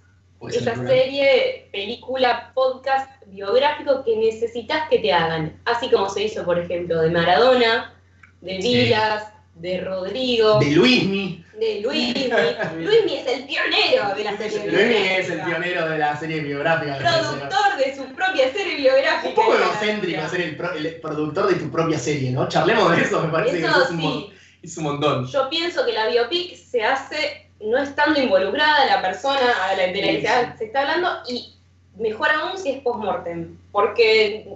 Puede 0.43 0.59
ser 0.59 0.73
esa 0.73 0.87
serie, 0.87 1.69
película, 1.71 2.51
podcast 2.53 3.09
biográfico 3.27 4.03
que 4.03 4.17
necesitas 4.17 4.89
que 4.89 4.99
te 4.99 5.13
hagan. 5.13 5.57
Así 5.63 5.89
como 5.89 6.09
se 6.09 6.23
hizo, 6.23 6.43
por 6.43 6.59
ejemplo, 6.59 7.01
de 7.01 7.09
Maradona, 7.11 7.93
de 8.41 8.61
Sí. 8.61 8.75
Vilas, 8.75 9.23
de 9.55 9.79
Rodrigo, 9.79 10.59
De 10.59 10.71
Luismi. 10.71 11.45
de 11.57 11.79
Luismi. 11.81 12.29
Luismi 12.79 13.13
es 13.15 13.27
el 13.27 13.45
pionero 13.45 14.15
de 14.15 14.23
la 14.25 14.37
serie 14.37 14.69
Luismi 14.69 14.95
es 14.95 15.29
el 15.29 15.35
biográfica. 15.37 15.45
pionero 15.45 15.89
de 15.89 15.97
la 15.97 16.17
serie 16.19 16.39
biográfica. 16.41 16.97
Productor 16.97 17.77
de 17.77 17.95
su 17.95 18.03
propia 18.13 18.51
serie 18.51 18.75
biográfica. 18.75 19.29
Un 19.29 19.35
poco 19.35 19.55
egocéntrico 19.55 20.27
ser 20.27 20.41
el, 20.41 20.57
pro- 20.57 20.73
el 20.73 20.95
productor 20.99 21.47
de 21.47 21.55
tu 21.55 21.71
propia 21.71 21.97
serie, 21.99 22.31
¿no? 22.31 22.49
Charlemos 22.49 22.93
de 22.97 23.03
eso, 23.03 23.21
me 23.21 23.29
parece 23.31 23.59
que 23.59 23.65
Eso 23.65 23.83
es 23.83 23.89
un, 23.91 23.95
mon- 23.97 24.13
sí, 24.23 24.33
es 24.63 24.77
un 24.77 24.83
montón. 24.83 25.25
yo 25.27 25.49
pienso 25.49 25.85
que 25.85 25.93
la 25.93 26.07
biopic 26.07 26.55
se 26.57 26.83
hace 26.83 27.42
no 27.65 27.77
estando 27.77 28.19
involucrada 28.19 28.85
la 28.85 29.01
persona 29.01 29.39
a 29.65 29.75
la- 29.75 29.87
de 29.87 30.01
la 30.01 30.07
que 30.07 30.21
Sí, 30.21 30.27
se, 30.51 30.57
se 30.57 30.65
está 30.65 30.81
hablando 30.81 31.09
y 31.27 31.53
mejor 31.97 32.29
aún 32.31 32.57
si 32.57 32.69
es 32.71 32.81
post-mortem. 32.81 33.57
Porque. 33.71 34.47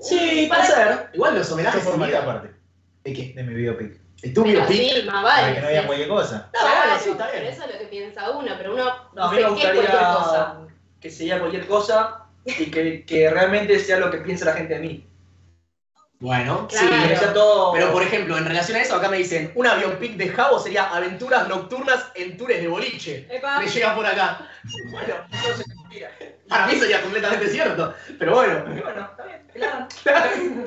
Sí, 0.00 0.46
para- 0.48 0.62
puede 0.66 0.74
ser. 0.74 1.10
Igual 1.14 1.34
los 1.36 1.50
homenajes 1.52 1.80
en 1.82 1.86
formaría 1.88 2.20
vida. 2.20 2.32
parte 2.32 2.50
¿De 3.04 3.12
qué? 3.12 3.32
de 3.34 3.42
mi 3.42 3.54
biopic. 3.54 4.00
¿De 4.22 4.30
tu 4.30 4.42
Pero 4.44 4.60
biopic? 4.60 4.76
sí, 4.92 5.02
más 5.06 5.22
Para 5.24 5.40
vale. 5.42 5.54
que 5.54 5.60
no 5.60 5.66
haya 5.68 5.80
sí. 5.80 5.86
cualquier 5.86 6.08
cosa. 6.08 6.50
No, 6.52 6.60
Claro, 6.60 6.76
bueno, 6.86 7.00
sí, 7.02 7.10
está 7.10 7.26
pero 7.30 7.40
bien. 7.42 7.52
eso 7.52 7.64
es 7.64 7.72
lo 7.72 7.78
que 7.78 7.84
piensa 7.86 8.30
uno, 8.30 8.50
pero 8.58 8.74
uno 8.74 8.84
No, 9.14 9.22
a 9.24 9.30
mí 9.30 9.36
me 9.36 9.48
dice, 9.50 9.54
¿qué 9.60 9.66
es 9.66 9.72
cualquier 9.72 9.86
cosa? 9.98 10.54
gustaría 10.54 10.76
que 11.00 11.10
sea 11.10 11.38
cualquier 11.38 11.66
cosa 11.66 12.22
y 12.44 12.70
que, 12.70 13.04
que 13.04 13.30
realmente 13.30 13.78
sea 13.78 13.98
lo 13.98 14.10
que 14.10 14.18
piensa 14.18 14.44
la 14.46 14.52
gente 14.54 14.74
de 14.74 14.80
mí. 14.80 15.05
Bueno, 16.18 16.66
Claro. 16.68 16.88
sí. 17.18 17.24
Todo. 17.34 17.72
Pero 17.74 17.92
por 17.92 18.02
ejemplo, 18.02 18.38
en 18.38 18.46
relación 18.46 18.76
a 18.78 18.80
eso, 18.80 18.96
acá 18.96 19.08
me 19.10 19.18
dicen, 19.18 19.52
una 19.54 19.74
biopic 19.74 20.16
de 20.16 20.28
Javo 20.30 20.58
sería 20.58 20.84
aventuras 20.88 21.46
nocturnas 21.48 22.06
en 22.14 22.36
tours 22.38 22.56
de 22.56 22.68
boliche. 22.68 23.26
Epa, 23.30 23.60
Me 23.60 23.66
llega 23.66 23.94
por 23.94 24.06
acá. 24.06 24.48
Bueno, 24.90 25.14
eso 25.32 25.56
se 25.62 25.64
mentira. 25.74 26.10
Para 26.48 26.66
mí 26.68 26.76
sería 26.78 27.02
completamente 27.02 27.48
cierto. 27.48 27.92
Pero 28.18 28.34
bueno. 28.34 28.64
Bueno, 28.64 29.10
está 29.10 29.24
bien, 29.26 29.64
hagan. 29.64 30.64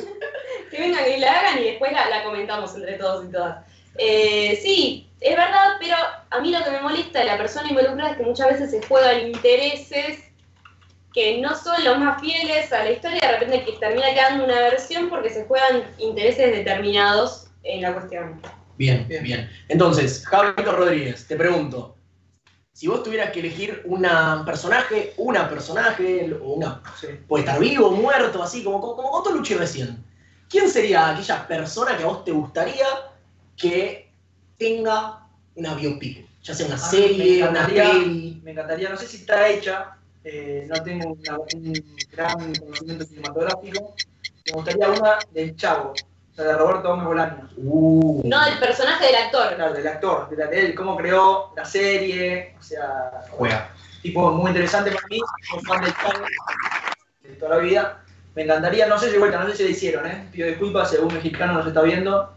que 0.69 0.79
vengan 0.79 1.03
y 1.11 1.17
la 1.19 1.39
hagan 1.39 1.59
y 1.59 1.63
después 1.63 1.91
la, 1.93 2.09
la 2.09 2.23
comentamos 2.23 2.75
entre 2.75 2.93
todos 2.93 3.25
y 3.25 3.31
todas. 3.31 3.65
Eh, 3.97 4.59
sí, 4.61 5.09
es 5.19 5.35
verdad, 5.35 5.77
pero 5.79 5.95
a 6.29 6.39
mí 6.41 6.51
lo 6.51 6.63
que 6.63 6.69
me 6.71 6.81
molesta 6.81 7.19
de 7.19 7.25
la 7.25 7.37
persona 7.37 7.67
involucrada 7.69 8.11
es 8.11 8.17
que 8.17 8.23
muchas 8.23 8.49
veces 8.49 8.71
se 8.71 8.87
juegan 8.87 9.19
intereses 9.27 10.19
que 11.13 11.39
no 11.41 11.55
son 11.55 11.83
los 11.83 11.97
más 11.97 12.21
fieles 12.21 12.71
a 12.71 12.83
la 12.83 12.91
historia 12.91 13.17
y 13.17 13.27
de 13.27 13.31
repente 13.31 13.65
que 13.65 13.71
termina 13.79 14.13
quedando 14.13 14.45
una 14.45 14.55
versión 14.55 15.09
porque 15.09 15.29
se 15.29 15.45
juegan 15.45 15.83
intereses 15.97 16.51
determinados 16.51 17.47
en 17.63 17.81
la 17.81 17.93
cuestión. 17.93 18.41
Bien, 18.77 19.07
bien, 19.07 19.23
bien. 19.23 19.49
Entonces, 19.67 20.25
Javito 20.25 20.71
Rodríguez, 20.71 21.27
te 21.27 21.35
pregunto. 21.35 21.95
Si 22.71 22.87
vos 22.87 23.03
tuvieras 23.03 23.31
que 23.31 23.41
elegir 23.41 23.81
una 23.83 24.43
personaje, 24.45 25.13
una 25.17 25.49
personaje, 25.49 26.33
o 26.41 26.53
una. 26.53 26.81
Sí. 26.97 27.07
Puede 27.27 27.43
estar 27.43 27.59
vivo, 27.59 27.87
o 27.87 27.91
muerto, 27.91 28.41
así, 28.41 28.63
como, 28.63 28.79
como, 28.79 28.95
como 28.95 29.43
recién. 29.43 30.01
¿Quién 30.49 30.69
sería 30.69 31.09
aquella 31.09 31.45
persona 31.45 31.97
que 31.97 32.03
a 32.03 32.07
vos 32.07 32.23
te 32.23 32.31
gustaría 32.31 32.87
que 33.57 34.09
tenga 34.57 35.27
una 35.55 35.73
biopic? 35.75 36.25
Ya 36.41 36.53
sea 36.53 36.67
una 36.67 36.75
Ah, 36.75 36.79
serie, 36.79 37.45
una 37.45 37.67
peli. 37.67 38.39
Me 38.43 38.51
encantaría, 38.51 38.89
no 38.89 38.95
sé 38.95 39.07
si 39.07 39.17
está 39.17 39.49
hecha, 39.49 39.98
eh, 40.23 40.65
no 40.69 40.81
tengo 40.83 41.11
una- 41.13 41.39
un 41.39 41.73
gran 42.11 42.53
conocimiento 42.55 43.05
cinematográfico. 43.05 43.95
Me 44.45 44.51
gustaría 44.53 44.89
una 44.89 45.19
del 45.31 45.55
Chavo, 45.55 45.91
o 45.91 46.35
sea, 46.35 46.45
de 46.45 46.53
Roberto 46.53 46.89
Gómez 46.89 47.05
Bolaños. 47.05 47.51
Uh. 47.57 48.21
No 48.25 48.45
del 48.45 48.57
personaje 48.59 49.05
del 49.05 49.15
actor. 49.15 49.55
Claro, 49.55 49.73
del 49.73 49.87
actor, 49.87 50.29
de, 50.29 50.37
la, 50.37 50.47
de 50.47 50.59
él, 50.67 50.75
cómo 50.75 50.97
creó 50.97 51.53
la 51.55 51.65
serie, 51.65 52.55
o 52.59 52.63
sea, 52.63 53.21
Juega. 53.31 53.69
tipo 54.01 54.31
muy 54.31 54.49
interesante 54.49 54.91
para 54.91 55.07
mí, 55.09 55.19
soy 55.51 55.59
fan 55.65 55.81
del 55.83 55.93
Chavo 55.93 56.25
de 57.23 57.29
toda 57.35 57.55
la 57.57 57.61
vida. 57.61 58.03
Me 58.35 58.43
encantaría, 58.43 58.87
no 58.87 58.97
sé 58.97 59.11
si 59.11 59.17
vuelta, 59.17 59.39
no 59.43 59.49
sé 59.49 59.57
si 59.57 59.63
le 59.63 59.69
hicieron, 59.71 60.05
¿eh? 60.07 60.27
Pido 60.31 60.47
disculpas, 60.47 60.89
según 60.91 61.13
mexicano 61.13 61.53
nos 61.53 61.67
está 61.67 61.81
viendo, 61.81 62.31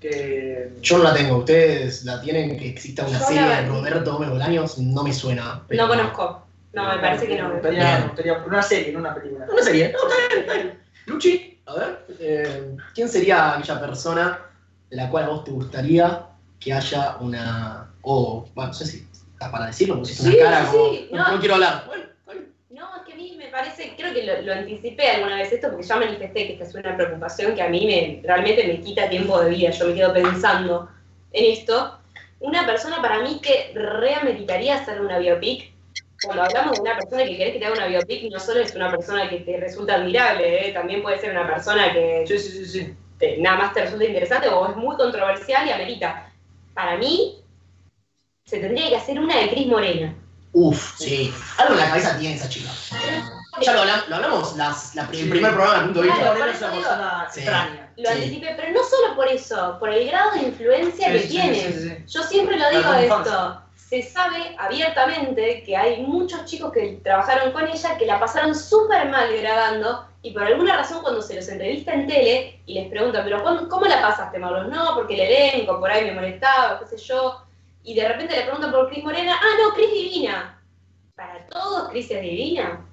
que... 0.00 0.70
Yo 0.82 0.98
no 0.98 1.04
la 1.04 1.14
tengo. 1.14 1.38
¿Ustedes 1.38 2.04
la 2.04 2.20
tienen 2.20 2.56
que 2.58 2.68
exista 2.68 3.04
una 3.04 3.18
Yo 3.18 3.26
serie 3.26 3.42
de 3.42 3.66
Roberto 3.66 4.12
Gómez 4.12 4.30
Bolaños? 4.30 4.78
No 4.78 5.02
me 5.02 5.12
suena. 5.12 5.62
pero- 5.66 5.82
No 5.82 5.88
conozco. 5.88 6.46
No, 6.72 6.86
me 6.88 6.98
parece 6.98 7.26
que 7.26 7.34
Me 7.34 7.42
no. 7.42 7.52
gustaría 7.54 8.12
una 8.46 8.62
serie, 8.62 8.92
no 8.92 8.98
una 9.00 9.14
película. 9.14 9.46
Una 9.50 9.62
serie. 9.62 9.92
No, 9.92 9.98
está 10.08 10.16
bien, 10.28 10.40
está 10.40 10.54
bien. 10.54 10.80
Luchi, 11.06 11.60
a 11.66 11.74
ver, 11.74 12.04
eh, 12.20 12.76
¿quién 12.94 13.08
sería 13.08 13.54
aquella 13.56 13.80
persona 13.80 14.38
de 14.90 14.96
la 14.96 15.08
cual 15.10 15.24
a 15.24 15.28
vos 15.28 15.44
te 15.44 15.50
gustaría 15.50 16.26
que 16.60 16.72
haya 16.72 17.16
una. 17.20 17.90
O, 18.02 18.46
bueno, 18.54 18.68
no 18.68 18.74
sé 18.74 18.86
si 18.86 19.06
estás 19.32 19.50
para 19.50 19.66
decirlo, 19.66 19.98
pusiste 19.98 20.22
Sí, 20.30 20.36
una 20.36 20.44
cara 20.50 20.66
sí, 20.66 20.76
como. 20.76 20.90
sí, 20.92 21.08
no, 21.12 21.38
quiero 21.40 21.54
hablar. 21.54 21.84
Bueno, 21.86 22.02
está. 22.04 22.32
No, 22.70 22.96
es 22.96 23.02
que 23.06 23.12
a 23.12 23.16
mí 23.16 23.34
me 23.38 23.46
parece, 23.48 23.94
creo 23.96 24.12
que 24.12 24.24
lo, 24.24 24.42
lo 24.42 24.52
anticipé 24.52 25.10
alguna 25.10 25.36
vez 25.36 25.52
esto, 25.52 25.68
porque 25.70 25.86
ya 25.86 25.96
manifesté 25.96 26.46
que 26.46 26.52
esta 26.54 26.64
es 26.64 26.74
una 26.74 26.96
preocupación 26.96 27.54
que 27.54 27.62
a 27.62 27.68
mí 27.68 27.86
me, 27.86 28.20
realmente 28.26 28.66
me 28.66 28.80
quita 28.80 29.08
tiempo 29.08 29.40
de 29.40 29.50
vida. 29.50 29.70
Yo 29.70 29.86
me 29.86 29.94
quedo 29.94 30.12
pensando 30.12 30.88
en 31.32 31.52
esto. 31.52 31.98
Una 32.40 32.64
persona 32.66 33.00
para 33.02 33.20
mí 33.22 33.40
que 33.42 33.72
reameritaría 33.74 34.76
hacer 34.76 35.00
una 35.00 35.18
biopic. 35.18 35.72
Cuando 36.22 36.42
hablamos 36.42 36.74
de 36.76 36.80
una 36.82 36.96
persona 36.96 37.24
que 37.24 37.36
querés 37.36 37.52
que 37.54 37.58
te 37.60 37.66
haga 37.66 37.74
una 37.74 37.86
biopic, 37.86 38.32
no 38.32 38.40
solo 38.40 38.60
es 38.60 38.74
una 38.74 38.90
persona 38.90 39.28
que 39.30 39.38
te 39.40 39.56
resulta 39.58 39.94
admirable, 39.94 40.68
¿eh? 40.68 40.72
también 40.72 41.00
puede 41.02 41.18
ser 41.20 41.30
una 41.30 41.46
persona 41.46 41.92
que 41.92 42.24
Sí, 42.26 42.38
sí, 42.38 42.50
sí, 42.50 42.66
sí. 42.66 42.94
te- 43.18 43.36
nada 43.38 43.56
más 43.56 43.72
te 43.74 43.82
resulta 43.82 44.04
interesante 44.04 44.48
o 44.48 44.68
es 44.68 44.76
muy 44.76 44.96
controversial 44.96 45.66
y 45.66 45.70
amerita. 45.70 46.30
Para 46.74 46.96
mí, 46.96 47.40
se 48.44 48.58
tendría 48.58 48.88
que 48.88 48.96
hacer 48.96 49.20
una 49.20 49.36
de 49.36 49.50
Cris 49.50 49.66
Morena. 49.68 50.14
Uf, 50.52 50.96
sí. 50.98 51.32
Algo 51.58 51.74
en 51.74 51.80
la 51.80 51.88
cabeza 51.88 52.18
tiene 52.18 52.34
esa 52.34 52.48
chica. 52.48 52.70
Ya 53.60 53.72
lo, 53.74 53.80
habla- 53.80 54.04
lo 54.08 54.16
hablamos 54.16 54.56
las, 54.56 54.94
la, 54.96 55.02
el 55.12 55.28
primer 55.28 55.52
programa 55.52 55.74
de 55.78 55.84
punto 55.84 56.00
de 56.02 56.06
vista. 56.08 56.32
Por 56.32 56.48
es 56.48 56.60
una 56.60 56.70
persona 56.72 57.28
Sí. 57.30 57.40
extraña. 57.40 57.92
Lo 57.96 58.08
Sí. 58.10 58.14
anticipé, 58.16 58.54
pero 58.56 58.72
no 58.72 58.80
solo 58.84 59.14
por 59.16 59.28
eso, 59.28 59.76
por 59.78 59.90
el 59.92 60.06
grado 60.08 60.32
de 60.32 60.42
influencia 60.42 61.06
Sí, 61.06 61.12
que 61.12 61.26
tiene. 61.28 61.54
sí, 61.54 61.72
sí, 61.72 61.88
sí. 61.90 61.96
Yo 62.08 62.22
siempre 62.22 62.56
lo 62.56 62.70
digo 62.70 62.92
de 62.92 63.02
esto. 63.06 63.62
Se 63.88 64.02
sabe 64.02 64.54
abiertamente 64.58 65.62
que 65.64 65.76
hay 65.76 66.02
muchos 66.02 66.44
chicos 66.44 66.72
que 66.72 67.00
trabajaron 67.02 67.52
con 67.52 67.66
ella 67.66 67.96
que 67.96 68.04
la 68.06 68.20
pasaron 68.20 68.54
súper 68.54 69.08
mal 69.08 69.34
grabando 69.40 70.06
y 70.20 70.32
por 70.32 70.42
alguna 70.42 70.76
razón 70.76 71.00
cuando 71.00 71.22
se 71.22 71.34
los 71.36 71.48
entrevista 71.48 71.94
en 71.94 72.06
tele 72.06 72.60
y 72.66 72.74
les 72.74 72.90
preguntan, 72.90 73.24
pero 73.24 73.42
¿cómo, 73.42 73.66
cómo 73.68 73.86
la 73.86 74.02
pasaste, 74.02 74.38
Marlos? 74.38 74.68
No, 74.68 74.94
porque 74.94 75.14
el 75.14 75.20
elenco 75.20 75.78
por 75.80 75.90
ahí 75.90 76.04
me 76.04 76.12
molestaba, 76.12 76.78
qué 76.80 76.86
sé 76.86 76.98
yo. 76.98 77.42
Y 77.82 77.94
de 77.94 78.06
repente 78.06 78.36
le 78.36 78.42
preguntan 78.42 78.70
por 78.72 78.90
Cris 78.90 79.02
Morena, 79.04 79.36
ah, 79.40 79.56
no, 79.62 79.74
Cris 79.74 79.90
Divina. 79.90 80.60
Para 81.16 81.46
todos, 81.46 81.88
Cris 81.88 82.10
es 82.10 82.20
divina. 82.20 82.84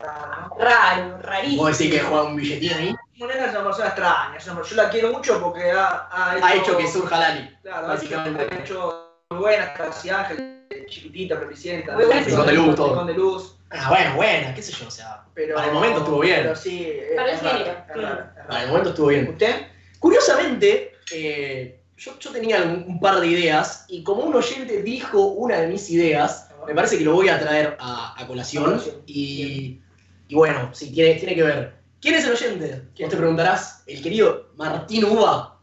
Ah, 0.00 0.48
Raro, 0.58 1.18
rarísimo. 1.18 1.62
Vos 1.64 1.76
decís 1.78 1.94
que 1.94 2.00
juega 2.00 2.22
un 2.24 2.36
billetín 2.36 2.72
ahí. 2.74 2.96
Morena 3.16 3.46
es 3.46 3.50
una 3.52 3.64
persona 3.64 3.86
extraña. 3.88 4.36
es 4.36 4.46
una- 4.46 4.62
yo 4.62 4.76
la 4.76 4.88
quiero 4.88 5.10
mucho 5.12 5.40
porque 5.42 5.70
ha, 5.72 6.08
ha 6.12 6.36
hecho, 6.36 6.46
Ha 6.46 6.54
hecho 6.54 6.76
que 6.78 6.86
surja 6.86 7.18
Lali. 7.18 7.56
Claro, 7.62 7.88
básicamente. 7.88 8.48
ha 8.54 8.58
hecho 8.60 9.03
muy 9.34 9.42
buenas, 9.42 9.70
casi 9.76 10.10
Ángel, 10.10 10.66
chiquitita, 10.88 11.36
floricienta. 11.36 11.94
Muy 11.94 12.04
buena, 12.06 12.22
Rincón 12.22 12.46
de 12.46 12.52
Luz, 12.52 12.74
todo. 12.76 12.88
Rincón 12.88 13.06
de 13.08 13.14
luz. 13.14 13.56
Ah, 13.70 13.88
bueno, 13.90 14.14
buena, 14.16 14.54
qué 14.54 14.62
sé 14.62 14.72
yo, 14.72 14.86
o 14.86 14.90
sea. 14.90 15.24
Pero, 15.34 15.56
Para 15.56 15.66
el 15.68 15.74
momento 15.74 15.98
estuvo 15.98 16.20
bien. 16.20 16.40
Pero 16.42 16.56
sí, 16.56 16.86
es, 16.88 17.16
Para 17.16 17.28
el 17.30 17.34
es 17.36 17.42
raro, 17.42 17.58
género, 17.58 17.70
es 17.72 17.96
raro, 17.96 18.20
es 18.20 18.30
Para 18.34 18.46
raro. 18.48 18.60
el 18.62 18.68
momento 18.68 18.88
estuvo 18.90 19.06
bien. 19.08 19.28
¿Usted? 19.28 19.54
Curiosamente, 19.98 20.92
eh, 21.12 21.80
yo, 21.96 22.18
yo 22.18 22.30
tenía 22.30 22.62
un, 22.62 22.84
un 22.86 23.00
par 23.00 23.20
de 23.20 23.26
ideas 23.26 23.84
y 23.88 24.02
como 24.04 24.22
un 24.22 24.34
oyente 24.36 24.82
dijo 24.82 25.18
una 25.20 25.58
de 25.58 25.66
mis 25.66 25.90
ideas, 25.90 26.50
me 26.66 26.74
parece 26.74 26.98
que 26.98 27.04
lo 27.04 27.14
voy 27.14 27.28
a 27.28 27.40
traer 27.40 27.76
a, 27.80 28.14
a 28.16 28.26
colación. 28.26 28.64
A 28.64 28.66
colación. 28.68 29.02
Y, 29.06 29.80
y 30.28 30.34
bueno, 30.34 30.70
sí, 30.72 30.92
tiene, 30.92 31.14
tiene 31.14 31.34
que 31.34 31.42
ver. 31.42 31.74
¿Quién 32.00 32.14
es 32.14 32.24
el 32.26 32.32
oyente? 32.32 32.82
Vos 33.00 33.10
te 33.10 33.16
preguntarás. 33.16 33.82
El 33.86 34.02
querido 34.02 34.50
Martín 34.56 35.04
Uva, 35.04 35.53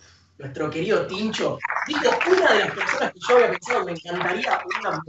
nuestro 0.41 0.69
querido 0.69 1.05
Tincho, 1.07 1.57
dijo 1.87 2.09
una 2.27 2.53
de 2.53 2.59
las 2.59 2.71
personas 2.71 3.11
que 3.13 3.19
yo 3.27 3.35
había 3.35 3.51
pensado 3.51 3.85
que 3.85 3.85
me 3.85 3.97
encantaría 3.97 4.61
una 4.79 5.01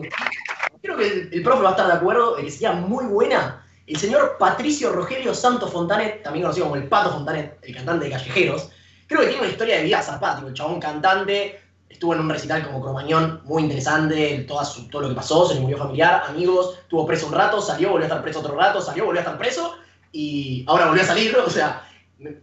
Creo 0.80 0.96
que 0.96 1.06
el, 1.06 1.30
el 1.32 1.42
profe 1.42 1.62
va 1.62 1.68
a 1.68 1.72
estar 1.72 1.86
de 1.86 1.92
acuerdo 1.92 2.36
que 2.36 2.50
sería 2.50 2.72
muy 2.72 3.04
buena. 3.06 3.64
El 3.86 3.96
señor 3.96 4.36
Patricio 4.38 4.92
Rogelio 4.92 5.34
Santos 5.34 5.72
Fontanet, 5.72 6.22
también 6.22 6.44
conocido 6.44 6.66
como 6.66 6.76
el 6.76 6.88
Pato 6.88 7.10
Fontanet, 7.10 7.58
el 7.62 7.74
cantante 7.74 8.04
de 8.04 8.12
Callejeros, 8.12 8.70
creo 9.06 9.20
que 9.20 9.26
tiene 9.26 9.42
una 9.42 9.50
historia 9.50 9.76
de 9.76 9.84
vida 9.84 10.02
zapático. 10.02 10.48
El 10.48 10.54
chabón 10.54 10.80
cantante, 10.80 11.60
estuvo 11.88 12.14
en 12.14 12.20
un 12.20 12.30
recital 12.30 12.64
como 12.64 12.80
Cromañón, 12.80 13.42
muy 13.44 13.62
interesante, 13.62 14.44
toda 14.48 14.66
todo 14.90 15.02
lo 15.02 15.08
que 15.10 15.14
pasó, 15.14 15.46
se 15.46 15.54
le 15.54 15.60
murió 15.60 15.78
familiar, 15.78 16.24
amigos, 16.26 16.78
estuvo 16.82 17.06
preso 17.06 17.26
un 17.26 17.32
rato, 17.32 17.60
salió, 17.60 17.90
volvió 17.90 18.04
a 18.04 18.08
estar 18.08 18.22
preso 18.22 18.40
otro 18.40 18.56
rato, 18.56 18.80
salió, 18.80 19.04
volvió 19.04 19.20
a 19.20 19.24
estar 19.24 19.38
preso, 19.38 19.76
y 20.10 20.64
ahora 20.66 20.86
volvió 20.86 21.02
a 21.02 21.06
salir, 21.06 21.36
o 21.46 21.50
sea, 21.50 21.86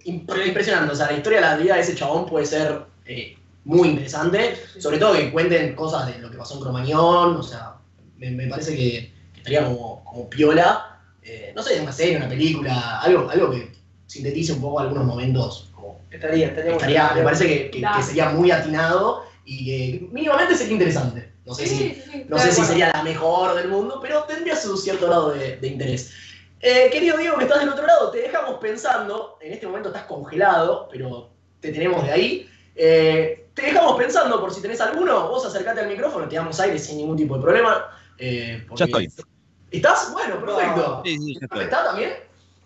impresionante. 0.06 0.94
O 0.94 0.96
sea, 0.96 1.08
la 1.12 1.18
historia 1.18 1.40
de 1.42 1.46
la 1.46 1.58
vida 1.58 1.76
de 1.76 1.82
ese 1.82 1.96
chabón 1.96 2.26
puede 2.26 2.46
ser 2.46 2.82
eh, 3.06 3.38
muy 3.66 3.90
interesante, 3.90 4.56
sobre 4.80 4.98
todo 4.98 5.14
que 5.14 5.32
cuenten 5.32 5.76
cosas 5.76 6.08
de 6.08 6.20
lo 6.20 6.30
que 6.32 6.38
pasó 6.38 6.56
en 6.56 6.62
Cromañón, 6.62 7.36
o 7.36 7.44
sea, 7.44 7.76
me, 8.18 8.32
me 8.32 8.48
parece 8.48 8.76
que, 8.76 9.12
que 9.34 9.38
estaría 9.40 9.66
como, 9.66 10.04
como 10.04 10.30
piola, 10.30 11.00
eh, 11.24 11.52
no 11.56 11.62
sé, 11.62 11.80
una 11.82 11.92
serie, 11.92 12.18
una 12.18 12.30
película, 12.30 13.00
algo, 13.02 13.30
algo 13.30 13.52
que 13.52 13.72
sintetice 14.08 14.54
un 14.54 14.62
poco 14.62 14.80
algunos 14.80 15.06
momentos 15.06 15.70
como 15.74 16.00
Estaría, 16.10 16.48
estaría, 16.48 16.72
Estaría, 16.72 17.12
me 17.14 17.22
parece 17.24 17.48
que, 17.48 17.72
que- 17.72 17.82
que 17.82 18.04
sería 18.04 18.30
muy 18.30 18.50
atinado 18.52 19.24
y 19.46 19.66
que 19.66 20.08
mínimamente 20.12 20.56
sería 20.56 20.74
interesante. 20.74 21.30
No 21.46 21.54
sé, 21.56 21.66
si, 21.68 21.76
sí, 21.78 22.04
sí, 22.12 22.26
no 22.28 22.38
sé 22.38 22.52
si 22.52 22.64
sería 22.64 22.92
la 22.94 23.04
mejor 23.04 23.56
del 23.56 23.70
mundo, 23.70 24.00
pero 24.02 24.24
tendría 24.24 24.56
su 24.56 24.76
cierto 24.78 25.08
grado 25.08 25.32
de, 25.32 25.58
de 25.58 25.68
interés. 25.68 26.12
Eh, 26.62 26.89
querido 26.92 27.18
Diego, 27.18 27.38
que 27.38 27.46
estás 27.46 27.60
del 27.60 27.70
otro 27.70 27.86
lado, 27.86 28.12
te 28.12 28.20
dejamos 28.20 28.56
pensando. 28.56 29.38
En 29.42 29.54
este 29.54 29.66
momento 29.68 29.89
estás 29.89 30.04
congelado, 30.06 30.88
pero 30.92 31.30
te 31.60 31.72
tenemos 31.72 32.04
de 32.04 32.12
ahí. 32.12 32.50
Eh, 32.75 33.48
te 33.54 33.62
dejamos 33.63 33.98
pensando 33.98 34.39
por 34.42 34.54
si 34.54 34.62
tenés 34.62 34.82
alguno. 34.82 35.28
Vos 35.30 35.46
acercate 35.46 35.82
al 35.82 35.88
micrófono, 35.88 36.28
te 36.28 36.36
damos 36.36 36.60
aire 36.60 36.78
sin 36.80 36.98
ningún 36.98 37.18
tipo 37.18 37.36
de 37.38 37.42
problema. 37.42 37.96
eh, 38.22 38.66
porque- 38.68 38.80
Ya 38.80 38.86
estoy. 38.86 39.25
¿Estás? 39.72 40.12
Bueno, 40.12 40.39
perfecto. 40.44 41.01
Sí, 41.06 41.18
sí, 41.18 41.34
ya 41.36 41.39
¿El 41.42 41.48
profe 41.48 41.63
estoy. 41.63 41.63
está 41.63 41.84
también? 41.86 42.13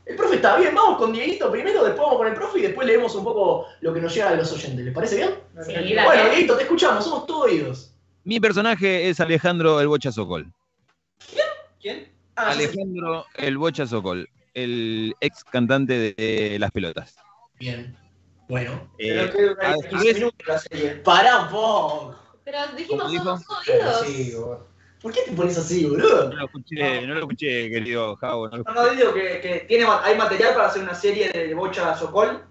El 0.06 0.16
profe 0.16 0.36
está 0.38 0.58
bien, 0.58 0.74
vamos 0.74 0.98
con 0.98 1.14
Dieguito 1.14 1.52
primero, 1.52 1.84
después 1.84 2.02
vamos 2.04 2.18
con 2.18 2.28
el 2.28 2.34
profe 2.34 2.58
y 2.60 2.62
después 2.64 2.88
leemos 2.88 3.14
un 3.16 3.24
poco 3.24 3.68
lo 3.82 3.94
que 3.94 4.02
nos 4.02 4.14
llega 4.16 4.32
de 4.32 4.38
los 4.38 4.52
oyentes. 4.52 4.84
¿Les 4.84 4.94
parece 4.94 5.18
bien? 5.18 5.30
Sí. 5.66 5.74
Bueno, 6.04 6.30
Dieguito, 6.32 6.58
te 6.58 6.64
escuchamos, 6.64 7.04
somos 7.04 7.28
todos 7.28 7.46
oídos. 7.46 7.94
Mi 8.24 8.40
personaje 8.40 9.10
es 9.10 9.20
Alejandro 9.20 9.80
el 9.80 9.88
Bocha 9.88 10.12
Sokol. 10.12 10.52
¿Quién? 11.80 12.08
Ah, 12.08 12.08
sí. 12.08 12.13
Alejandro 12.36 13.26
El 13.36 13.58
Bocha 13.58 13.86
Sokol, 13.86 14.28
el 14.54 15.16
ex 15.20 15.44
cantante 15.44 15.94
de, 15.98 16.14
de 16.52 16.60
Las 16.60 16.72
Pelotas. 16.72 17.16
Bien. 17.60 17.96
Bueno. 18.50 18.92
Pero 18.98 19.24
Eh, 19.26 19.30
que 19.32 19.42
dura 19.44 19.70
a 19.72 19.74
15 19.76 19.90
su 19.90 20.04
vez- 20.04 20.16
minutos 20.16 20.48
la 20.48 20.60
serie. 20.60 20.90
Para 20.98 21.42
un 21.44 21.50
poco. 21.50 22.16
Pero 22.44 22.58
dijimos 22.78 23.04
¿Cómo 23.06 23.24
somos 23.24 23.44
Pero 23.66 23.92
jodidos. 23.92 24.60
sí. 24.60 24.68
¿Por 25.02 25.12
qué 25.12 25.22
te 25.26 25.32
pones 25.34 25.58
así, 25.58 25.86
boludo? 25.86 26.30
no 26.30 26.36
lo 26.36 26.46
escuché, 26.46 27.08
no 27.08 27.14
lo 27.14 27.20
escuché, 27.20 27.70
querido 27.70 28.16
Javo. 28.16 28.48
no 28.50 28.58
lo 28.58 28.64
No, 28.64 28.74
no, 28.74 28.90
digo 28.90 29.14
que, 29.14 29.42
que 29.42 29.66
tiene, 29.68 29.86
hay 29.86 30.18
material 30.18 30.54
para 30.54 30.68
hacer 30.68 30.82
una 30.84 30.96
serie 30.96 31.30
de 31.30 31.54
Bocha 31.54 31.94
Sokol. 31.98 32.42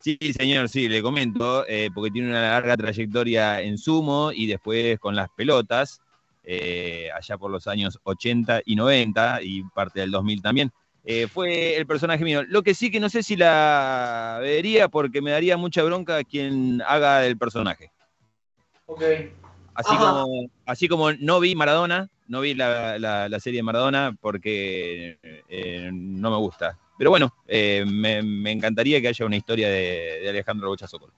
Sí, 0.00 0.18
señor, 0.36 0.68
sí, 0.68 0.88
le 0.88 1.00
comento, 1.00 1.64
eh, 1.68 1.88
porque 1.94 2.10
tiene 2.10 2.28
una 2.28 2.42
larga 2.42 2.76
trayectoria 2.76 3.62
en 3.62 3.78
sumo 3.78 4.30
y 4.32 4.46
después 4.46 4.98
con 4.98 5.14
las 5.14 5.28
pelotas, 5.36 6.01
eh, 6.44 7.08
allá 7.14 7.38
por 7.38 7.50
los 7.50 7.66
años 7.66 7.98
80 8.04 8.62
y 8.64 8.76
90 8.76 9.40
y 9.42 9.62
parte 9.74 10.00
del 10.00 10.10
2000 10.10 10.42
también. 10.42 10.70
Eh, 11.04 11.26
fue 11.26 11.76
el 11.76 11.86
personaje 11.86 12.22
mío. 12.24 12.42
Lo 12.44 12.62
que 12.62 12.74
sí 12.74 12.90
que 12.90 13.00
no 13.00 13.08
sé 13.08 13.22
si 13.22 13.36
la 13.36 14.38
vería 14.40 14.88
porque 14.88 15.20
me 15.20 15.32
daría 15.32 15.56
mucha 15.56 15.82
bronca 15.82 16.22
quien 16.24 16.80
haga 16.86 17.26
el 17.26 17.36
personaje. 17.36 17.90
Ok. 18.86 19.02
Así 19.74 19.94
Ajá. 19.96 20.04
como, 20.04 20.50
así 20.66 20.86
como 20.88 21.12
no 21.12 21.40
vi 21.40 21.54
Maradona, 21.54 22.08
no 22.28 22.40
vi 22.40 22.54
la, 22.54 22.98
la- 22.98 23.28
la 23.28 23.40
serie 23.40 23.58
de 23.58 23.62
Maradona 23.64 24.16
porque 24.20 25.18
eh, 25.48 25.90
no 25.92 26.30
me 26.30 26.36
gusta. 26.36 26.78
Pero 26.98 27.10
bueno, 27.10 27.34
eh, 27.48 27.84
me, 27.86 28.22
me 28.22 28.52
encantaría 28.52 29.00
que 29.00 29.08
haya 29.08 29.24
una 29.26 29.36
historia 29.36 29.68
de, 29.68 30.20
de 30.22 30.28
Alejandro 30.28 30.68
Bocha 30.68 30.86
Sokol. 30.86 31.10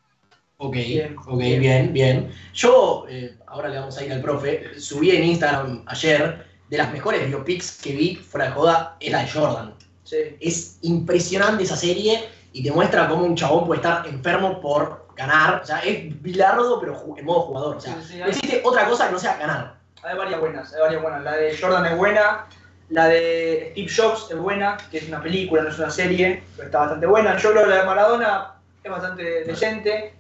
Ok, 0.57 0.75
Bien, 0.75 1.17
ok, 1.27 1.39
bien. 1.39 1.61
bien, 1.61 1.93
bien. 1.93 2.35
Yo, 2.55 3.07
eh, 3.09 3.37
ahora 3.47 3.69
le 3.69 3.79
vamos 3.79 3.99
a 3.99 4.05
ir 4.05 4.13
al 4.13 4.23
profe, 4.23 4.79
subí 4.79 5.11
en 5.11 5.25
Instagram 5.25 5.83
ayer 5.87 6.47
de 6.69 6.79
las 6.79 6.93
mejores 6.93 7.27
biopics 7.27 7.83
que 7.83 7.93
vi 7.93 8.17
fuera 8.17 8.47
de 8.47 8.53
joda, 8.53 8.97
es 9.01 9.11
la 9.13 9.23
de 9.25 9.31
Jordan. 9.31 9.75
Sí. 10.05 10.37
Es 10.41 10.79
impresionante 10.83 11.65
esa 11.65 11.77
serie 11.77 12.29
y 12.53 12.63
te 12.63 12.71
muestra 12.71 13.09
cómo 13.09 13.25
un 13.25 13.35
chabón 13.35 13.67
puede 13.67 13.81
estar 13.81 14.07
enfermo 14.07 14.61
por 14.61 15.09
ganar. 15.17 15.61
O 15.63 15.67
sea, 15.67 15.81
es 15.81 16.21
bilardo, 16.23 16.79
pero 16.81 17.03
en 17.17 17.25
modo 17.25 17.43
jugador. 17.43 17.77
O 17.77 17.81
sea, 17.81 17.97
Sí, 18.01 18.13
sí, 18.13 18.19
no 18.19 18.27
existe 18.27 18.61
otra 18.65 18.89
cosa 18.89 19.07
que 19.07 19.13
no 19.13 19.19
sea 19.19 19.37
ganar. 19.37 19.75
Hay 20.03 20.17
varias 20.17 20.41
buenas, 20.41 20.73
hay 20.73 20.81
varias 20.81 21.03
buenas. 21.03 21.25
La 21.25 21.33
de 21.33 21.57
Jordan 21.59 21.87
es 21.87 21.97
buena, 21.97 22.47
la 22.91 23.09
de 23.09 23.71
Steve 23.73 23.91
Jobs 23.95 24.31
es 24.31 24.37
buena, 24.37 24.77
que 24.91 24.99
es 24.99 25.09
una 25.09 25.23
película, 25.23 25.63
no 25.63 25.71
es 25.71 25.79
una 25.79 25.91
serie, 25.91 26.43
pero 26.55 26.67
está 26.67 26.79
bastante 26.81 27.07
buena. 27.07 27.37
Yo 27.39 27.51
creo 27.53 27.65
que 27.65 27.71
la 27.71 27.81
de 27.81 27.87
Maradona 27.87 28.55
es 28.83 28.91
bastante 28.91 29.45
decente. 29.45 30.15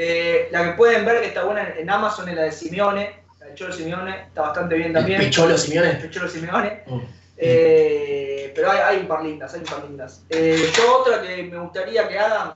Eh, 0.00 0.48
la 0.52 0.62
que 0.62 0.70
pueden 0.76 1.04
ver 1.04 1.20
que 1.20 1.26
está 1.26 1.42
buena 1.42 1.62
en, 1.62 1.78
en 1.78 1.90
Amazon 1.90 2.28
es 2.28 2.36
la 2.36 2.42
de 2.42 2.52
Simeone, 2.52 3.24
la 3.40 3.46
de 3.46 3.54
Cholo 3.54 3.72
Simeone, 3.72 4.26
está 4.28 4.42
bastante 4.42 4.76
bien 4.76 4.92
también. 4.92 5.20
El 5.20 5.26
Pecholo 5.26 5.58
Simeone. 5.58 5.90
El 5.90 6.10
Cholo 6.10 6.28
Simeone. 6.28 6.82
Mm. 6.86 7.00
Eh, 7.36 8.52
pero 8.54 8.70
hay, 8.70 8.78
hay 8.78 8.96
un 8.98 9.08
par 9.08 9.24
lindas, 9.24 9.52
hay 9.54 9.60
un 9.60 9.66
par 9.66 9.82
lindas. 9.84 10.24
Eh, 10.30 10.70
yo 10.76 10.98
otra 11.00 11.20
que 11.20 11.42
me 11.42 11.58
gustaría 11.58 12.06
que 12.08 12.16
hagan, 12.16 12.52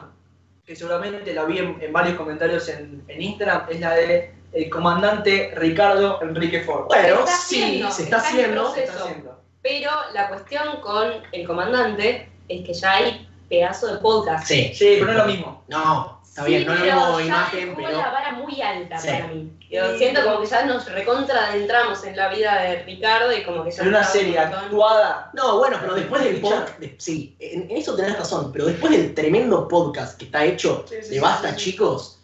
que 0.65 0.77
seguramente 0.77 1.35
la 1.35 1.45
vi 1.45 1.59
en, 1.59 1.79
en 1.81 1.93
varios 1.93 2.17
comentarios 2.17 2.69
en, 2.69 3.03
en 3.09 3.23
Instagram, 3.23 3.67
es 3.71 3.81
la 3.81 3.95
de 3.95 4.35
el 4.53 4.71
comandante 4.71 5.53
Ricardo 5.57 6.21
Enrique 6.23 6.61
Ford. 6.61 6.87
Bueno, 6.87 7.21
está 7.21 7.37
sí, 7.37 7.63
haciendo, 7.63 7.91
se 7.91 8.03
está 8.05 8.17
está 8.19 8.31
en 8.31 8.37
haciendo. 8.37 8.63
proceso. 8.63 8.75
¿Qué 8.75 8.85
está 8.85 9.05
haciendo? 9.05 9.41
Pero 9.63 9.91
la 10.13 10.29
cuestión 10.29 10.81
con 10.81 11.11
el 11.33 11.47
comandante 11.47 12.29
es 12.49 12.65
que 12.65 12.73
ya 12.73 12.93
hay 12.93 13.29
pedazo 13.49 13.93
de 13.95 14.01
podcast. 14.01 14.47
Sí. 14.47 14.73
Sí, 14.75 14.97
pero 15.01 15.07
no 15.07 15.13
es 15.13 15.19
lo 15.19 15.25
mismo. 15.27 15.65
No, 15.69 16.22
está 16.33 16.45
Sí, 16.45 16.51
bien, 16.51 16.67
no 16.67 16.73
pero 16.73 16.95
lo 16.95 17.21
ya 17.21 17.27
imagen, 17.27 17.75
pero. 17.77 17.91
la 17.91 18.11
vara 18.11 18.33
muy 18.33 18.63
alta 18.63 18.99
Sí. 18.99 19.09
para 19.09 19.27
mí. 19.29 19.53
Yo 19.71 19.93
Sí. 19.93 19.99
siento 19.99 20.25
como 20.25 20.41
que 20.41 20.47
ya 20.47 20.65
nos 20.65 20.91
recontra 20.91 21.49
adentramos 21.49 22.05
en 22.05 22.17
la 22.17 22.29
vida 22.33 22.61
de 22.63 22.83
Ricardo 22.85 23.33
y 23.37 23.43
como 23.43 23.65
que 23.65 23.71
ya 23.71 23.79
Pero 23.79 23.91
una 23.91 24.05
serie 24.05 24.39
un 24.39 24.39
actuada. 24.47 25.31
No, 25.35 25.59
bueno, 25.59 25.77
pero 25.81 25.95
después 25.95 26.25
del 26.25 26.41
podcast. 26.41 26.71
Sí, 26.97 27.37
en, 27.39 27.71
en 27.71 27.77
eso 27.77 27.95
tenés 27.95 28.17
razón, 28.19 28.51
pero 28.51 28.65
después 28.67 28.93
del 28.93 29.15
tremendo 29.15 29.69
podcast 29.69 30.19
que 30.19 30.25
está 30.25 30.43
hecho 30.45 30.85
Sí, 30.89 30.97
sí, 31.03 31.15
de 31.15 31.21
Basta, 31.21 31.51
sí, 31.51 31.55
sí. 31.59 31.71
chicos, 31.73 32.19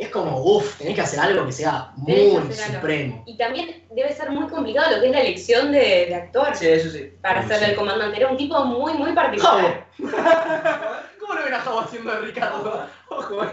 es 0.00 0.08
como, 0.10 0.42
uff, 0.42 0.76
tenés 0.78 0.94
que 0.94 1.00
hacer 1.02 1.20
algo 1.20 1.46
que 1.46 1.52
sea 1.52 1.92
que 2.06 2.32
muy 2.42 2.52
supremo. 2.52 3.22
Y 3.26 3.36
también 3.36 3.84
debe 3.94 4.12
ser 4.12 4.30
muy 4.30 4.48
complicado 4.48 4.96
lo 4.96 5.00
que 5.02 5.08
es 5.08 5.12
la 5.12 5.20
elección 5.20 5.72
de, 5.72 5.78
de 6.06 6.14
actor 6.14 6.54
Sí, 6.54 6.66
eso 6.68 6.90
sí. 6.90 7.12
para 7.20 7.46
ser 7.46 7.58
sí. 7.58 7.64
el 7.66 7.76
comandante. 7.76 8.16
Era 8.16 8.28
un 8.28 8.36
tipo 8.36 8.64
muy, 8.64 8.94
muy 8.94 9.12
Javo. 9.14 9.14
particular. 9.14 9.86
¿Cómo 11.20 11.34
lo 11.34 11.44
ven 11.44 11.54
a 11.54 11.60
Javo 11.60 11.80
haciendo 11.80 12.10
de 12.12 12.20
Ricardo? 12.20 12.86
Ojo, 13.08 13.44
eh. 13.44 13.48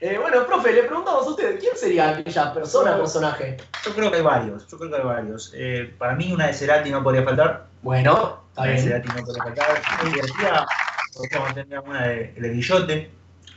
Eh, 0.00 0.18
bueno, 0.20 0.44
profe, 0.46 0.72
le 0.72 0.82
preguntamos 0.82 1.24
a 1.26 1.30
usted, 1.30 1.60
¿quién 1.60 1.76
sería 1.76 2.08
aquella 2.10 2.52
persona 2.52 2.96
o 2.96 2.98
personaje? 2.98 3.56
Yo 3.84 3.94
creo 3.94 4.10
que 4.10 4.16
hay 4.16 4.22
varios, 4.22 4.66
yo 4.66 4.76
creo 4.76 4.90
que 4.90 4.96
hay 4.96 5.04
varios. 5.04 5.52
Eh, 5.54 5.94
para 5.96 6.16
mí 6.16 6.32
una 6.32 6.48
de 6.48 6.54
Cerati 6.54 6.90
no 6.90 7.04
podría 7.04 7.22
faltar. 7.22 7.66
Bueno, 7.82 8.42
está 8.48 8.62
Una 8.62 8.70
de 8.70 8.76
bien. 8.76 8.88
Cerati 8.88 9.08
no 9.08 9.24
podría 9.24 9.44
faltar. 9.44 9.82
Muy 10.02 10.10
divertida. 10.12 10.66
Podríamos 11.14 11.54
tener 11.54 11.78
una 11.80 12.06
de 12.08 12.34
El 12.36 12.52
Guillote. 12.52 13.10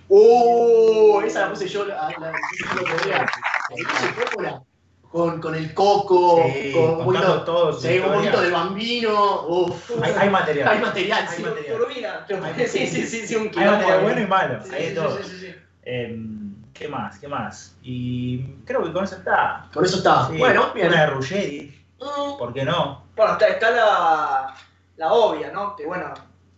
¡Uh! 0.10 1.22
Esa 1.26 1.42
la 1.42 1.50
puse 1.50 1.68
yo, 1.68 1.86
la, 1.86 1.96
la, 1.96 2.32
la 2.32 2.32
puse 2.32 2.64
yo 2.64 2.72
el 2.72 2.80
otro 2.94 3.06
día. 3.06 3.26
La. 4.42 4.62
Con, 5.12 5.40
con 5.40 5.56
el 5.56 5.74
coco, 5.74 6.44
Sí, 6.54 6.74
con 6.74 6.90
un 7.00 7.06
poquito, 7.06 7.44
todo 7.44 7.74
sí, 7.74 8.00
un 8.00 8.14
poquito 8.14 8.42
del 8.42 8.52
bambino. 8.52 9.42
Uf. 9.48 9.92
Hay, 10.04 10.12
hay 10.12 10.30
material. 10.30 10.68
Hay 10.68 10.80
material, 10.82 11.26
Hay 11.30 11.36
sí. 11.38 11.42
material. 11.44 11.78
Turbina. 12.28 12.68
Sí, 12.68 12.86
sí, 12.88 13.08
sí, 13.08 13.26
sí, 13.28 13.36
un 13.36 13.44
Hay 13.44 13.50
quilombo. 13.52 13.72
material 13.78 14.02
bueno 14.04 14.22
y 14.22 14.28
malo. 14.28 14.60
Hay 14.74 14.90
de 14.90 14.92
todo. 14.92 15.18
Em, 15.84 16.56
¿Qué 16.74 16.90
más? 16.90 17.18
¿Qué 17.20 17.30
más? 17.30 17.78
Y 17.82 18.44
creo 18.66 18.84
que 18.84 18.92
con 18.92 19.06
eso 19.06 19.16
está. 19.16 19.70
Con 19.74 19.86
eso 19.86 19.98
está. 19.98 20.28
Bueno, 20.38 20.74
bien. 20.74 20.88
Una 20.90 21.02
de 21.02 21.08
Ruggeri, 21.08 21.72
Mm, 21.98 22.38
¿por 22.38 22.54
qué 22.54 22.66
no? 22.66 23.06
Bueno, 23.16 23.32
está, 23.34 23.48
está 23.48 23.72
la, 23.72 24.54
la 24.98 25.14
obvia, 25.14 25.50
¿no? 25.52 25.78
Que 25.78 25.86
bueno, 25.86 26.14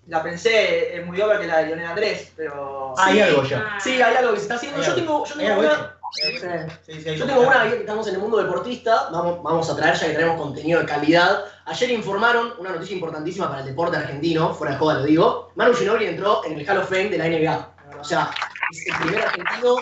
la 0.08 0.24
pensé, 0.24 0.96
es 0.98 1.06
muy 1.06 1.20
obvia 1.22 1.40
que 1.40 1.48
la 1.48 1.58
de 1.60 1.68
Lionel 1.68 1.88
Andrés, 1.88 2.32
pero. 2.36 2.94
Ah, 2.98 3.06
hay 3.08 3.16
Sí. 3.16 3.22
algo 3.22 3.44
ya. 3.44 3.66
Ah. 3.68 3.80
Sí, 3.80 4.02
hay 4.02 4.16
algo 4.16 4.32
que 4.32 4.38
se 4.38 4.44
está 4.44 4.56
haciendo. 4.56 4.82
Yo 4.82 4.96
tengo, 4.96 5.26
yo 5.26 5.36
tengo 5.36 5.60
una. 5.60 5.68
hecho. 5.68 5.92
Sí. 6.14 6.38
Sí, 6.86 7.02
sí, 7.02 7.10
hay 7.10 7.18
Yo 7.18 7.26
tengo 7.26 7.42
una, 7.42 7.64
que 7.70 7.78
estamos 7.80 8.08
en 8.08 8.16
el 8.16 8.22
mundo 8.22 8.38
deportista, 8.38 9.10
vamos, 9.12 9.44
vamos 9.44 9.70
a 9.70 9.76
traer 9.76 9.96
ya 9.96 10.08
que 10.08 10.14
tenemos 10.14 10.40
contenido 10.40 10.80
de 10.80 10.86
calidad. 10.86 11.44
Ayer 11.66 11.92
informaron 11.92 12.54
una 12.60 12.72
noticia 12.72 12.96
importantísima 12.96 13.50
para 13.50 13.60
el 13.60 13.68
deporte 13.68 13.98
argentino, 13.98 14.54
fuera 14.54 14.74
de 14.74 14.80
joda 14.80 14.94
lo 15.00 15.04
digo. 15.04 15.52
Manu 15.56 15.74
Ginobili 15.74 16.06
entró 16.08 16.46
en 16.46 16.58
el 16.58 16.70
Hall 16.70 16.78
of 16.78 16.88
Fame 16.90 17.10
de 17.10 17.18
la 17.18 17.26
NBA. 17.28 17.70
O 18.00 18.04
sea, 18.06 18.32
es 18.72 18.88
el 18.88 18.96
primer 19.02 19.22
argentino, 19.26 19.76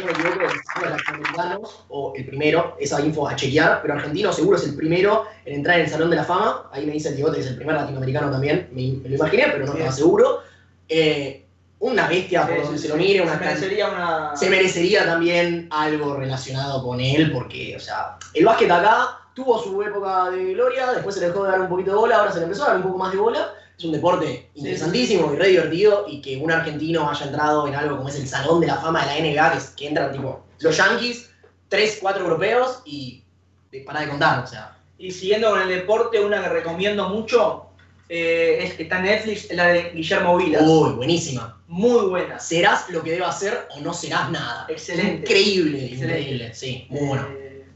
no 0.00 0.06
me 0.06 0.12
equivoco, 0.12 0.38
de 0.38 0.44
los 0.44 0.90
latinoamericanos, 0.90 1.84
o 1.88 2.12
el 2.16 2.26
primero, 2.26 2.76
esa 2.80 3.00
info 3.00 3.28
a 3.28 3.36
chequear, 3.36 3.80
pero 3.82 3.94
argentino 3.94 4.32
seguro 4.32 4.56
es 4.56 4.64
el 4.64 4.74
primero 4.76 5.24
en 5.44 5.54
entrar 5.56 5.76
en 5.78 5.84
el 5.84 5.90
Salón 5.90 6.10
de 6.10 6.16
la 6.16 6.24
Fama. 6.24 6.68
Ahí 6.72 6.86
me 6.86 6.92
dice 6.92 7.08
el 7.10 7.16
Digote 7.16 7.36
que 7.36 7.42
es 7.42 7.48
el 7.48 7.56
primer 7.56 7.74
latinoamericano 7.76 8.30
también, 8.30 8.68
me, 8.72 8.92
me 9.02 9.08
lo 9.08 9.14
imaginé, 9.16 9.44
pero 9.52 9.66
no 9.66 9.72
Bien. 9.72 9.76
estaba 9.86 9.92
seguro. 9.92 10.40
Eh, 10.88 11.42
una 11.78 12.08
bestia 12.08 12.46
por 12.46 12.56
Sí, 12.56 12.62
donde 12.62 12.78
sí, 12.78 12.82
se 12.82 12.86
sí. 12.86 12.88
lo 12.88 12.96
mire, 12.96 13.20
una 13.20 13.32
Se 13.38 13.44
merecería 13.44 13.88
una. 13.90 14.36
se 14.36 14.48
merecería 14.50 15.04
también 15.04 15.68
algo 15.70 16.16
relacionado 16.16 16.82
con 16.82 17.00
él, 17.00 17.32
porque, 17.32 17.76
o 17.76 17.80
sea, 17.80 18.16
el 18.32 18.44
básquet 18.46 18.70
acá 18.70 19.18
tuvo 19.36 19.62
su 19.62 19.80
época 19.82 20.30
de 20.30 20.54
gloria, 20.54 20.92
después 20.92 21.14
se 21.14 21.20
le 21.20 21.28
dejó 21.28 21.44
de 21.44 21.50
dar 21.50 21.60
un 21.60 21.68
poquito 21.68 21.90
de 21.92 21.96
bola, 21.98 22.16
ahora 22.16 22.32
se 22.32 22.38
le 22.38 22.44
empezó 22.46 22.64
a 22.64 22.68
dar 22.68 22.76
un 22.78 22.82
poco 22.84 22.98
más 22.98 23.12
de 23.12 23.18
bola. 23.18 23.52
Es 23.78 23.84
un 23.84 23.92
deporte 23.92 24.48
interesantísimo 24.54 25.34
y 25.34 25.36
re 25.36 25.48
divertido, 25.48 26.06
y 26.08 26.22
que 26.22 26.38
un 26.38 26.50
argentino 26.50 27.08
haya 27.10 27.26
entrado 27.26 27.68
en 27.68 27.74
algo 27.74 27.98
como 27.98 28.08
es 28.08 28.16
el 28.16 28.26
Salón 28.26 28.60
de 28.62 28.66
la 28.68 28.76
Fama 28.76 29.04
de 29.06 29.06
la 29.06 29.18
NBA, 29.18 29.52
que, 29.52 29.58
es- 29.58 29.70
que 29.76 29.88
entran 29.88 30.10
tipo 30.12 30.42
los 30.60 30.74
Yankees, 30.76 31.30
tres, 31.68 31.98
cuatro 32.00 32.24
europeos 32.24 32.80
y 32.86 33.22
para 33.84 34.00
de 34.00 34.08
contar, 34.08 34.42
o 34.42 34.46
sea. 34.46 34.78
Y 34.98 35.10
siguiendo 35.10 35.50
con 35.50 35.60
el 35.60 35.68
deporte, 35.68 36.18
una 36.24 36.42
que 36.42 36.48
recomiendo 36.48 37.10
mucho 37.10 37.66
eh, 38.08 38.60
es 38.62 38.74
que 38.74 38.84
está 38.84 38.98
en 39.00 39.04
Netflix, 39.04 39.52
la 39.52 39.66
de 39.66 39.90
Guillermo 39.90 40.36
Vilas. 40.38 40.62
Uy, 40.64 40.92
buenísima. 40.92 41.60
Muy 41.68 42.06
buena. 42.06 42.38
Serás 42.38 42.88
lo 42.88 43.02
que 43.02 43.10
debas 43.10 43.38
ser 43.38 43.68
o 43.76 43.80
no 43.80 43.92
serás 43.92 44.30
nada. 44.30 44.64
Excelente. 44.70 45.30
Increíble, 45.30 45.84
Excelente. 45.84 46.20
increíble, 46.20 46.54
sí, 46.54 46.86
muy 46.88 47.06
bueno. 47.08 47.28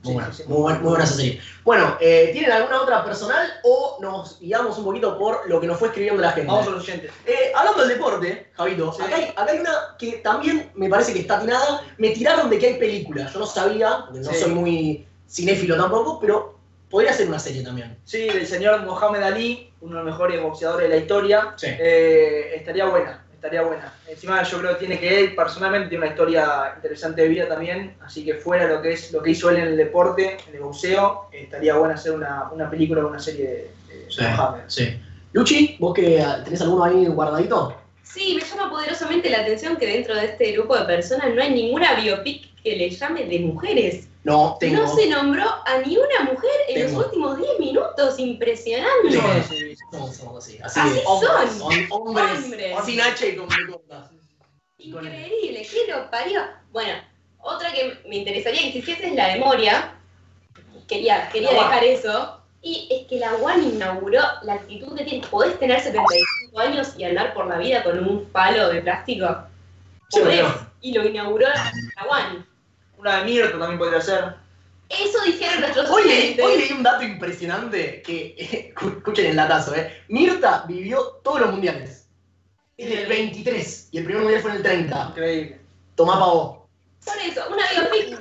Muy 0.02 0.12
sí, 0.12 0.14
buena, 0.14 0.32
sí, 0.32 0.42
muy, 0.46 0.56
buena, 0.62 0.78
muy 0.78 0.88
buena 0.88 1.04
esa 1.04 1.14
serie. 1.14 1.40
Bueno, 1.62 1.96
eh, 2.00 2.30
¿tienen 2.32 2.52
alguna 2.52 2.80
otra 2.80 3.04
personal 3.04 3.46
o 3.64 3.98
nos 4.00 4.40
guiamos 4.40 4.78
un 4.78 4.84
poquito 4.84 5.18
por 5.18 5.46
lo 5.48 5.60
que 5.60 5.66
nos 5.66 5.78
fue 5.78 5.88
escribiendo 5.88 6.22
la 6.22 6.32
gente? 6.32 6.50
Vamos 6.50 6.66
a 6.66 6.70
los 6.70 6.82
oyentes. 6.84 7.10
Eh, 7.26 7.52
hablando 7.54 7.80
del 7.80 7.90
deporte, 7.98 8.48
Javito, 8.54 8.92
Sí. 8.94 9.02
acá, 9.02 9.16
hay, 9.16 9.24
acá 9.24 9.46
hay 9.50 9.58
una 9.58 9.72
que 9.98 10.12
también 10.24 10.70
me 10.74 10.88
parece 10.88 11.12
que 11.12 11.20
está 11.20 11.36
atinada. 11.36 11.82
Me 11.98 12.10
tiraron 12.10 12.48
de 12.48 12.58
que 12.58 12.66
hay 12.68 12.74
películas. 12.78 13.32
Yo 13.32 13.40
no 13.40 13.46
sabía, 13.46 14.04
porque 14.06 14.20
no 14.20 14.32
Sí. 14.32 14.40
soy 14.40 14.50
muy 14.52 15.06
cinéfilo 15.28 15.76
tampoco, 15.76 16.18
pero 16.18 16.58
podría 16.88 17.12
ser 17.12 17.28
una 17.28 17.38
serie 17.38 17.62
también. 17.62 17.98
Sí, 18.04 18.26
del 18.26 18.46
señor 18.46 18.82
Mohamed 18.84 19.22
Ali, 19.22 19.70
uno 19.82 19.98
de 19.98 20.04
los 20.04 20.12
mejores 20.12 20.42
boxeadores 20.42 20.88
de 20.88 20.96
la 20.96 21.00
historia. 21.02 21.52
Sí. 21.56 21.66
Eh, 21.68 22.52
estaría 22.56 22.86
buena, 22.86 23.22
estaría 23.40 23.62
buena. 23.62 23.94
Encima 24.07 24.42
yo 24.42 24.59
creo 24.59 24.72
que 24.72 24.79
tiene 24.87 25.00
que 25.00 25.18
él 25.18 25.35
personalmente 25.35 25.88
tiene 25.88 26.05
una 26.05 26.11
historia 26.12 26.72
interesante 26.76 27.22
de 27.22 27.29
vida 27.29 27.48
también, 27.48 27.94
así 28.05 28.22
que 28.22 28.35
fuera 28.35 28.68
lo 28.68 28.83
que 28.83 28.92
es 28.92 29.11
lo 29.12 29.22
que 29.22 29.31
hizo 29.31 29.48
él 29.48 29.57
en 29.57 29.68
el 29.68 29.76
deporte, 29.79 30.37
en 30.46 30.55
el 30.55 30.61
boxeo, 30.61 31.29
eh, 31.33 31.44
estaría 31.44 31.74
buena 31.76 31.94
hacer 31.94 32.12
una, 32.12 32.50
una 32.53 32.68
película 32.68 33.03
o 33.03 33.09
una 33.09 33.18
serie 33.18 33.46
de, 33.88 33.94
de 33.94 34.11
Sí. 34.11 34.22
Mohamed. 34.22 34.62
Sí. 34.66 35.00
Luchi, 35.33 35.76
¿vos 35.79 35.94
que 35.94 36.22
tenés 36.44 36.61
alguno 36.61 36.85
ahí 36.85 37.07
guardadito? 37.07 37.74
Sí, 38.03 38.37
me 38.38 38.44
llama 38.46 38.68
poderosamente 38.70 39.31
la 39.31 39.40
atención 39.40 39.76
que 39.76 39.87
dentro 39.87 40.14
de 40.14 40.26
este 40.26 40.53
grupo 40.53 40.76
de 40.76 40.85
personas 40.85 41.35
no 41.35 41.40
hay 41.40 41.55
ninguna 41.55 41.94
biopic 41.94 42.61
que 42.62 42.76
le 42.76 42.90
llame 42.90 43.24
de 43.24 43.38
mujeres. 43.38 44.09
No, 44.22 44.56
tengo. 44.61 44.83
No 44.83 44.94
se 44.94 45.09
nombró 45.09 45.44
a 45.64 45.78
ni 45.85 45.96
una 45.96 46.24
mujer 46.30 46.50
en 46.68 46.74
Tengo. 46.87 46.98
los 46.98 47.06
últimos 47.06 47.38
10 47.38 47.59
minutos. 47.59 48.18
Impresionante. 48.18 49.11
Sí. 49.48 49.74
Somos, 49.90 50.16
somos 50.16 50.44
así. 50.44 50.59
Así, 50.62 50.80
Así 50.80 51.00
hombres, 51.06 51.52
son. 51.56 51.72
hom- 51.72 51.87
hombres, 51.90 52.44
Hombres. 52.44 52.76
Sin 52.85 53.00
H 53.00 53.28
y 53.28 53.37
con. 53.37 53.48
Increíble, 54.78 55.66
¿qué 55.70 55.92
lo 55.92 56.11
parió? 56.11 56.42
Bueno, 56.72 56.94
otra 57.40 57.72
que 57.72 57.98
me 58.09 58.16
interesaría 58.16 58.61
que 58.61 58.68
existiese 58.68 59.09
es 59.09 59.14
la 59.14 59.28
de 59.28 59.38
Moria. 59.38 59.94
Quería, 60.88 61.28
quería 61.30 61.52
La 61.52 61.59
dejar 61.64 61.85
eso. 61.85 62.37
Y 62.62 62.88
es 62.90 63.06
que 63.09 63.18
la 63.18 63.35
One 63.37 63.68
inauguró 63.68 64.20
la 64.42 64.54
actitud 64.54 64.94
que 64.96 65.04
tiene. 65.04 65.26
Podés 65.28 65.59
tener 65.59 65.80
75 65.80 66.61
años 66.61 66.92
y 66.98 67.04
andar 67.04 67.33
por 67.33 67.46
la 67.46 67.56
vida 67.59 67.83
con 67.83 67.98
un 68.06 68.26
palo 68.26 68.68
de 68.68 68.83
plástico. 68.83 69.26
Sí, 70.11 70.20
Podés. 70.20 70.42
bueno. 70.42 70.70
Y 70.83 70.92
lo 70.92 71.06
inauguró 71.06 71.46
la 71.48 72.04
One. 72.06 72.44
Una 73.00 73.16
de 73.18 73.24
Mirta 73.24 73.58
también 73.58 73.78
podría 73.78 74.00
ser. 74.00 74.34
Eso 74.88 75.22
dijeron 75.24 75.60
nuestros 75.60 75.88
oyentes. 75.88 76.44
hoy 76.44 76.58
leí 76.58 76.72
un 76.72 76.82
dato 76.82 77.02
impresionante 77.04 78.02
que, 78.02 78.74
escu- 78.76 78.96
escuchen 78.98 79.26
el 79.26 79.36
datazo, 79.36 79.74
¿eh? 79.74 80.02
Mirta 80.08 80.64
vivió 80.68 81.02
todos 81.24 81.40
los 81.40 81.52
mundiales. 81.52 82.08
En 82.76 82.92
el 82.98 83.06
23 83.06 83.88
y 83.92 83.98
el 83.98 84.04
primer 84.04 84.22
mundial 84.22 84.42
fue 84.42 84.50
en 84.52 84.56
el 84.58 84.62
30. 84.62 85.06
Increíble. 85.10 85.60
Tomá 85.94 86.18
pa' 86.18 86.26
vos. 86.26 86.56
Por 87.04 87.16
eso, 87.16 87.42
una 87.50 87.64
biopic 87.72 88.18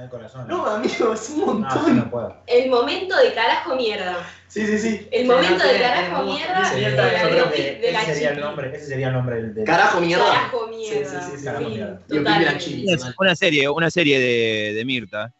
de 0.00 0.04
El 0.06 0.10
corazón. 0.10 0.48
No, 0.48 0.66
amigo, 0.66 1.12
es 1.12 1.30
un 1.30 1.40
No, 1.40 1.46
montón. 1.46 1.84
sí, 1.84 1.90
no 1.92 2.10
puedo. 2.10 2.36
El 2.46 2.70
momento 2.70 3.16
de 3.16 3.32
carajo 3.34 3.76
mierda. 3.76 4.16
Sí, 4.48 4.66
sí, 4.66 4.78
sí. 4.78 5.08
El 5.12 5.26
momento 5.26 5.64
de 5.66 5.78
carajo 5.80 6.24
mierda 6.24 6.60
mucho- 6.60 6.74
de 6.74 6.80
Mirta, 6.86 7.02
la 7.02 7.02
de 7.02 7.92
la 7.92 8.02
ese 8.02 8.14
sería 8.14 8.30
el 8.30 8.40
nombre, 8.40 8.76
ese 8.76 8.86
sería 8.86 9.06
el 9.08 9.12
nombre 9.12 9.36
del. 9.36 9.54
del- 9.54 9.64
Carajo 9.64 10.00
mierda. 10.00 10.24
Carajo 10.24 10.66
mierda. 10.68 11.10
Sí, 11.10 11.16
sí, 11.32 11.38
sí, 11.38 11.44
carajo 11.44 11.68
mierda. 11.68 12.00
De. 12.08 12.18
Una, 12.18 13.14
una 13.18 13.36
serie, 13.36 13.68
una 13.68 13.90
serie 13.90 14.18
de, 14.18 14.74
de 14.74 14.84
Mirta. 14.84 15.32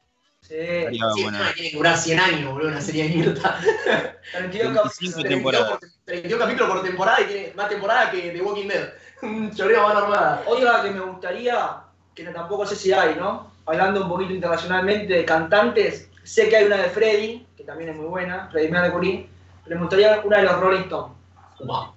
Sí. 0.42 0.56
Sí, 0.90 1.22
buena. 1.22 1.52
tiene 1.54 1.70
que 1.70 1.76
durar 1.76 1.96
100 1.96 2.18
años, 2.20 2.52
boludo, 2.52 2.68
una 2.68 2.80
serie 2.80 3.04
de 3.08 3.14
Mirta. 3.14 3.58
32 4.32 4.74
25 4.74 4.82
capítulos. 4.82 5.28
temporadas. 5.28 5.70
por- 5.70 5.80
32 6.04 6.40
capítulos 6.40 6.70
por 6.72 6.82
temporada 6.84 7.20
y 7.20 7.24
tiene 7.24 7.52
más 7.54 7.68
temporada 7.68 8.10
que 8.10 8.20
The 8.30 8.40
Walking 8.42 8.68
Dead. 8.68 8.88
Un 9.22 9.54
choreo 9.54 9.82
más 9.82 9.96
armada. 9.96 10.42
Otra 10.46 10.82
que 10.82 10.90
me 10.90 11.00
gustaría, 11.00 11.76
que 12.14 12.24
tampoco 12.24 12.66
sé 12.66 12.74
si 12.76 12.92
hay, 12.92 13.14
¿no? 13.16 13.49
Hablando 13.66 14.02
un 14.02 14.08
poquito 14.08 14.32
internacionalmente 14.32 15.12
de 15.12 15.24
cantantes, 15.24 16.10
sé 16.24 16.48
que 16.48 16.56
hay 16.56 16.64
una 16.64 16.78
de 16.78 16.90
Freddy, 16.90 17.46
que 17.56 17.64
también 17.64 17.90
es 17.90 17.96
muy 17.96 18.06
buena, 18.06 18.48
Freddy 18.50 18.68
Mercury, 18.68 19.28
pero 19.64 19.76
me 19.76 19.82
gustaría 19.82 20.20
una 20.24 20.38
de 20.38 20.42
los 20.44 20.60
Rolling 20.60 20.80
Stones. 20.82 21.12
Wow. 21.60 21.92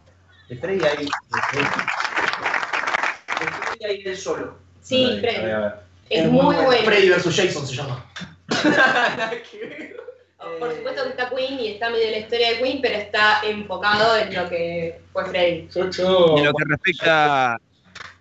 De 0.49 0.57
Freddy 0.57 0.83
hay. 0.85 1.05
de 1.05 1.11
Freddy- 1.51 1.85
De 3.39 3.45
Freddy 3.47 3.85
hay 3.85 4.01
él 4.05 4.17
solo. 4.17 4.57
Sí, 4.81 5.05
a 5.05 5.09
ver, 5.09 5.19
Freddy. 5.21 5.51
a 5.51 5.59
ver. 5.59 5.73
Es 6.09 6.25
muy 6.29 6.55
bueno. 6.55 6.83
Freddy 6.85 7.09
vs. 7.09 7.35
Jason 7.35 7.65
se 7.67 7.75
llama. 7.75 8.05
Por 10.59 10.75
supuesto 10.75 11.03
que 11.03 11.09
está 11.09 11.29
Queen 11.29 11.59
y 11.59 11.67
está 11.69 11.89
medio 11.89 12.11
la 12.11 12.17
historia 12.17 12.49
de 12.49 12.59
Queen, 12.59 12.79
pero 12.81 12.95
está 12.95 13.41
enfocado 13.45 14.17
en 14.17 14.33
lo 14.35 14.49
que 14.49 14.99
fue 15.13 15.25
Freddy. 15.25 15.69
En 15.75 16.45
lo 16.45 16.53
que 16.53 16.65
respecta, 16.67 17.57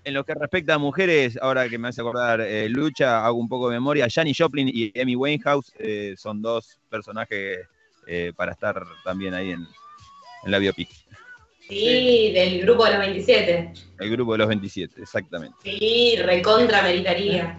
en 0.05 0.15
lo 0.15 0.25
que 0.25 0.35
respecta 0.35 0.75
a 0.75 0.79
mujeres, 0.79 1.39
ahora 1.41 1.69
que 1.69 1.79
me 1.79 1.89
hace 1.89 2.01
acordar 2.01 2.41
eh, 2.41 2.69
Lucha, 2.69 3.25
hago 3.25 3.39
un 3.39 3.49
poco 3.49 3.69
de 3.69 3.77
memoria. 3.77 4.09
Janis 4.13 4.37
Joplin 4.39 4.69
y 4.73 4.93
Amy 5.01 5.17
Winehouse 5.17 5.73
eh, 5.79 6.15
son 6.17 6.43
dos 6.43 6.81
personajes 6.89 7.61
eh, 8.07 8.33
para 8.37 8.53
estar 8.53 8.85
también 9.05 9.35
ahí 9.35 9.51
en, 9.51 9.67
en 10.45 10.51
la 10.51 10.59
biopic. 10.59 10.89
Sí, 11.69 12.33
del 12.33 12.63
grupo 12.63 12.85
de 12.85 12.91
los 12.91 13.01
27. 13.01 13.73
El 14.01 14.11
grupo 14.11 14.33
de 14.33 14.39
los 14.39 14.49
27, 14.49 15.01
exactamente. 15.01 15.57
Sí, 15.63 16.17
recontra 16.17 16.83
meritaría. 16.83 17.59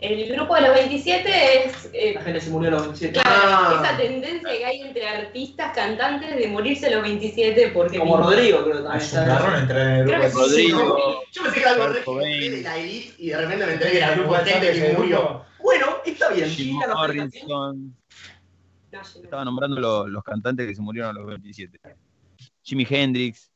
El 0.00 0.32
grupo 0.34 0.54
de 0.54 0.62
los 0.62 0.74
27 0.74 1.66
es 1.66 1.90
eh, 1.92 2.12
La 2.14 2.22
gente 2.22 2.40
se 2.40 2.50
murió 2.50 2.68
a 2.68 2.72
los 2.72 2.82
27. 2.84 3.12
claro, 3.20 3.30
Ah. 3.34 3.82
esa 3.84 3.96
tendencia 3.98 4.50
que 4.50 4.64
hay 4.64 4.80
entre 4.80 5.06
artistas, 5.08 5.74
cantantes 5.74 6.36
de 6.36 6.48
morirse 6.48 6.86
a 6.86 6.90
los 6.92 7.02
27 7.02 7.68
porque 7.74 7.98
Como. 7.98 8.16
Rodrigo, 8.16 8.62
creo 8.64 8.76
que 8.78 8.82
también. 8.82 9.02
Es 9.02 9.12
un 9.12 9.18
está. 9.18 9.24
garrón 9.34 9.60
entrar 9.62 9.80
en 9.86 9.94
el 9.96 10.04
grupo 10.06 10.48
de 10.48 10.54
sí. 10.56 10.72
Rodrigo. 10.72 11.22
Yo 11.32 11.42
pensé 11.42 11.54
que 11.54 11.60
era 11.60 11.70
algo 11.72 12.18
de 12.18 12.60
la 12.62 12.76
elite 12.78 13.14
y 13.18 13.28
de 13.28 13.36
repente 13.36 13.66
me 13.66 13.72
enteré 13.74 13.90
que 13.92 13.96
era 13.98 14.12
el 14.14 14.18
grupo 14.20 14.36
de 14.36 14.44
gente 14.44 14.72
que 14.72 14.92
murió. 14.96 15.44
Bueno, 15.62 15.86
está 16.06 16.28
bien. 16.30 16.48
Jim 16.48 16.76
Morrison. 16.94 17.30
No. 17.46 17.74
Estaba 19.22 19.44
nombrando 19.44 19.78
los, 19.78 20.08
los 20.08 20.24
cantantes 20.24 20.66
que 20.66 20.74
se 20.74 20.80
murieron 20.82 21.10
a 21.10 21.20
los 21.20 21.26
27. 21.28 21.78
Jimi 22.62 22.86
Hendrix, 22.88 23.50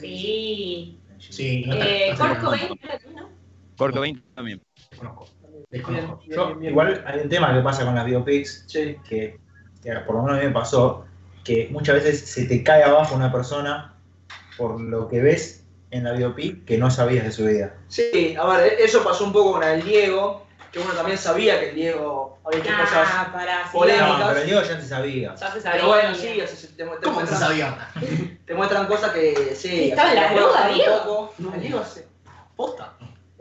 Sí. 0.00 0.98
Sí, 1.18 1.64
Eh, 1.70 2.14
creo 2.16 2.98
que 2.98 3.08
no. 3.14 3.30
Kurt 3.78 3.94
Cobain 3.94 4.22
también. 4.34 4.60
Desconozco. 4.90 5.28
Desconozco. 5.72 6.20
Bien, 6.24 6.36
Yo, 6.36 6.46
bien, 6.46 6.58
bien. 6.60 6.70
igual 6.72 7.04
hay 7.06 7.20
un 7.20 7.28
tema 7.28 7.52
que 7.52 7.60
pasa 7.60 7.84
con 7.84 7.94
las 7.96 8.04
biopics, 8.04 8.64
Sí. 8.68 8.96
que, 9.08 9.40
que 9.82 9.92
por 10.06 10.14
lo 10.14 10.22
menos 10.22 10.38
a 10.38 10.40
mí 10.42 10.46
me 10.46 10.52
pasó, 10.54 11.04
que 11.42 11.68
muchas 11.72 11.96
veces 11.96 12.20
se 12.30 12.44
te 12.44 12.62
cae 12.62 12.84
abajo 12.84 13.16
una 13.16 13.32
persona 13.32 13.94
por 14.56 14.80
lo 14.80 15.08
que 15.08 15.20
ves 15.20 15.64
en 15.90 16.04
la 16.04 16.12
biopic 16.12 16.64
que 16.64 16.78
no 16.78 16.90
sabías 16.90 17.24
de 17.24 17.32
su 17.32 17.44
vida. 17.46 17.74
Sí, 17.88 18.36
a 18.38 18.46
ver, 18.46 18.74
eso 18.78 19.02
pasó 19.02 19.24
un 19.24 19.32
poco 19.32 19.52
con 19.52 19.64
el 19.64 19.82
Diego, 19.82 20.46
que 20.70 20.78
uno 20.78 20.92
también 20.92 21.18
sabía 21.18 21.58
que 21.60 21.70
el 21.70 21.74
Diego 21.74 22.38
había 22.44 22.60
hecho 22.60 22.70
cosas. 22.78 23.08
Ah, 23.12 23.30
pará, 23.32 23.64
sí, 23.64 23.70
Polémicas. 23.76 24.18
No, 24.20 24.26
pero 24.28 24.40
el 24.40 24.46
Diego 24.46 24.62
ya 24.62 24.80
se 24.80 24.86
sabía. 24.88 25.34
Ya 25.34 25.50
se 25.52 25.60
sabía. 25.60 25.72
Pero 25.72 25.88
bueno, 25.88 26.14
sí, 26.14 26.28
o 26.40 26.46
sea, 26.46 26.56
se- 26.56 26.66
te, 26.68 26.74
te 26.76 26.84
¿Cómo 26.84 27.00
se 27.00 27.10
muestran, 27.10 27.40
sabía? 27.40 27.88
te 28.46 28.54
muestran 28.54 28.86
cosas 28.86 29.10
que 29.12 29.54
sí. 29.54 29.90
Estaba 29.90 30.10
en 30.10 30.16
la 30.16 30.68
un 30.68 30.74
Diego. 30.74 30.98
poco. 31.04 31.34
No. 31.38 31.54
El 31.54 31.60
Diego 31.60 31.82
sí. 31.84 32.00
Posta. 32.56 32.92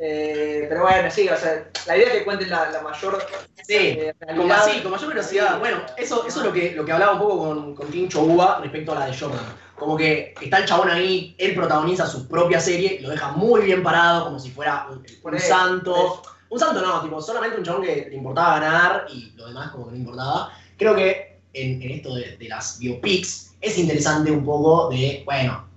Eh, 0.03 0.65
pero 0.67 0.81
bueno, 0.81 1.11
sí, 1.11 1.29
o 1.29 1.37
sea, 1.37 1.69
la 1.85 1.95
idea 1.95 2.07
es 2.07 2.13
que 2.13 2.23
cuenten 2.25 2.49
la, 2.49 2.71
la 2.71 2.81
mayor 2.81 3.23
Sí. 3.67 3.75
eh, 3.75 4.13
así, 4.51 4.79
con 4.81 4.91
mayor 4.91 5.09
velocidad. 5.09 5.59
Bueno, 5.59 5.77
eso, 5.95 6.25
eso 6.25 6.39
es 6.39 6.45
lo 6.45 6.51
que, 6.51 6.71
lo 6.71 6.83
que 6.83 6.91
hablaba 6.91 7.13
un 7.13 7.19
poco 7.19 7.37
con, 7.37 7.75
con 7.75 7.87
Tincho 7.91 8.23
Uva 8.23 8.59
respecto 8.63 8.93
a 8.93 8.99
la 8.99 9.05
de 9.05 9.15
Jordan. 9.17 9.45
Como 9.75 9.95
que 9.95 10.33
está 10.41 10.57
el 10.57 10.65
chabón 10.65 10.89
ahí, 10.89 11.35
él 11.37 11.53
protagoniza 11.53 12.07
su 12.07 12.27
propia 12.27 12.59
serie, 12.59 12.99
lo 13.01 13.09
deja 13.09 13.31
muy 13.33 13.61
bien 13.61 13.83
parado, 13.83 14.25
como 14.25 14.39
si 14.39 14.49
fuera 14.49 14.87
un, 14.89 15.39
santo. 15.39 16.23
Un 16.49 16.59
santo 16.59 16.81
no, 16.81 17.01
tipo, 17.01 17.21
solamente 17.21 17.57
un 17.57 17.63
chabón 17.63 17.83
que 17.83 18.07
le 18.09 18.15
importaba 18.15 18.59
ganar 18.59 19.05
y 19.13 19.31
lo 19.35 19.47
demás 19.47 19.69
como 19.71 19.85
que 19.85 19.91
no 19.91 19.97
importaba. 19.97 20.51
Creo 20.77 20.95
que 20.95 21.39
en, 21.53 21.79
en 21.81 21.91
esto 21.91 22.15
de, 22.15 22.37
de 22.37 22.49
las 22.49 22.79
biopics 22.79 23.53
es 23.61 23.77
interesante 23.77 24.31
un 24.31 24.43
poco 24.43 24.89
de, 24.89 25.21
bueno, 25.25 25.67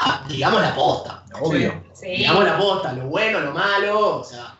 ah, 0.00 0.24
digamos 0.28 0.60
la 0.62 0.74
posta. 0.74 1.22
Obvio. 1.40 1.84
Sí. 1.94 2.06
Digamos 2.08 2.44
la 2.44 2.58
posta, 2.58 2.92
lo 2.92 3.06
bueno, 3.06 3.40
lo 3.40 3.52
malo, 3.52 4.18
o 4.18 4.24
sea, 4.24 4.54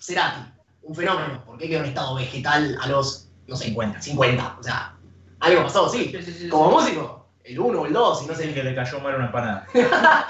Cerati, 0.00 0.40
un 0.82 0.94
fenómeno. 0.94 1.42
¿Por 1.44 1.58
qué 1.58 1.68
quedó 1.68 1.80
en 1.80 1.86
estado 1.86 2.14
vegetal 2.14 2.78
a 2.80 2.86
los, 2.88 3.28
no 3.46 3.56
sé, 3.56 3.64
50. 3.66 4.00
50? 4.02 4.56
O 4.58 4.62
sea, 4.62 4.94
algo 5.40 5.62
pasó, 5.64 5.88
sí. 5.88 6.10
Sí, 6.12 6.22
sí, 6.22 6.32
sí, 6.32 6.48
Como 6.48 6.68
sí. 6.80 6.86
músico, 6.86 7.28
el 7.44 7.58
1 7.58 7.80
o 7.80 7.86
el 7.86 7.92
2, 7.92 8.22
y 8.22 8.26
no 8.26 8.32
No 8.32 8.38
sé 8.38 8.44
sé, 8.44 8.54
que 8.54 8.62
le 8.64 8.74
cayó 8.74 9.00
mal 9.00 9.14
una 9.16 9.26
empanada. 9.26 9.66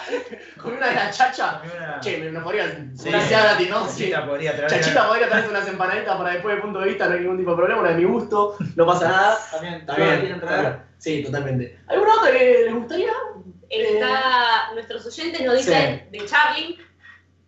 con 0.61 0.73
una 0.75 0.89
de 0.89 0.95
las 0.95 1.17
chachas. 1.17 1.57
Una- 1.65 2.01
Che, 2.01 2.19
me, 2.19 2.31
me 2.31 2.41
podrían 2.41 2.93
Sí. 2.97 3.09
una 3.09 3.21
sea 3.21 3.43
gratis, 3.45 3.71
¿no? 3.71 3.87
Sí. 3.89 3.99
Chachita 4.11 4.27
podría 4.27 4.57
traer. 4.57 4.71
Chachita 4.71 5.07
podría 5.09 5.29
traerse 5.29 5.51
unas 5.51 5.69
empanaditas 5.69 6.17
para 6.17 6.31
después 6.31 6.57
de 6.57 6.63
punto 6.63 6.81
de 6.81 6.89
vista, 6.89 7.07
no 7.07 7.15
hay 7.15 7.21
ningún 7.21 7.39
tipo 7.39 7.51
de 7.53 7.57
problema, 7.57 7.81
una 7.81 7.91
de 7.91 7.97
mi 7.97 8.05
gusto, 8.05 8.57
no 8.77 8.87
pasa 8.87 9.09
nada. 9.09 9.39
También, 9.53 9.87
también 9.87 10.21
bien. 10.23 10.83
Sí, 10.99 11.23
totalmente. 11.23 11.79
¿Alguna 11.87 12.15
otra 12.15 12.33
que 12.33 12.63
les 12.65 12.75
gustaría? 12.75 13.13
Está, 13.71 14.73
nuestros 14.75 15.07
oyentes 15.07 15.41
nos 15.43 15.57
dicen 15.57 16.09
de 16.11 16.25
Charlie. 16.27 16.79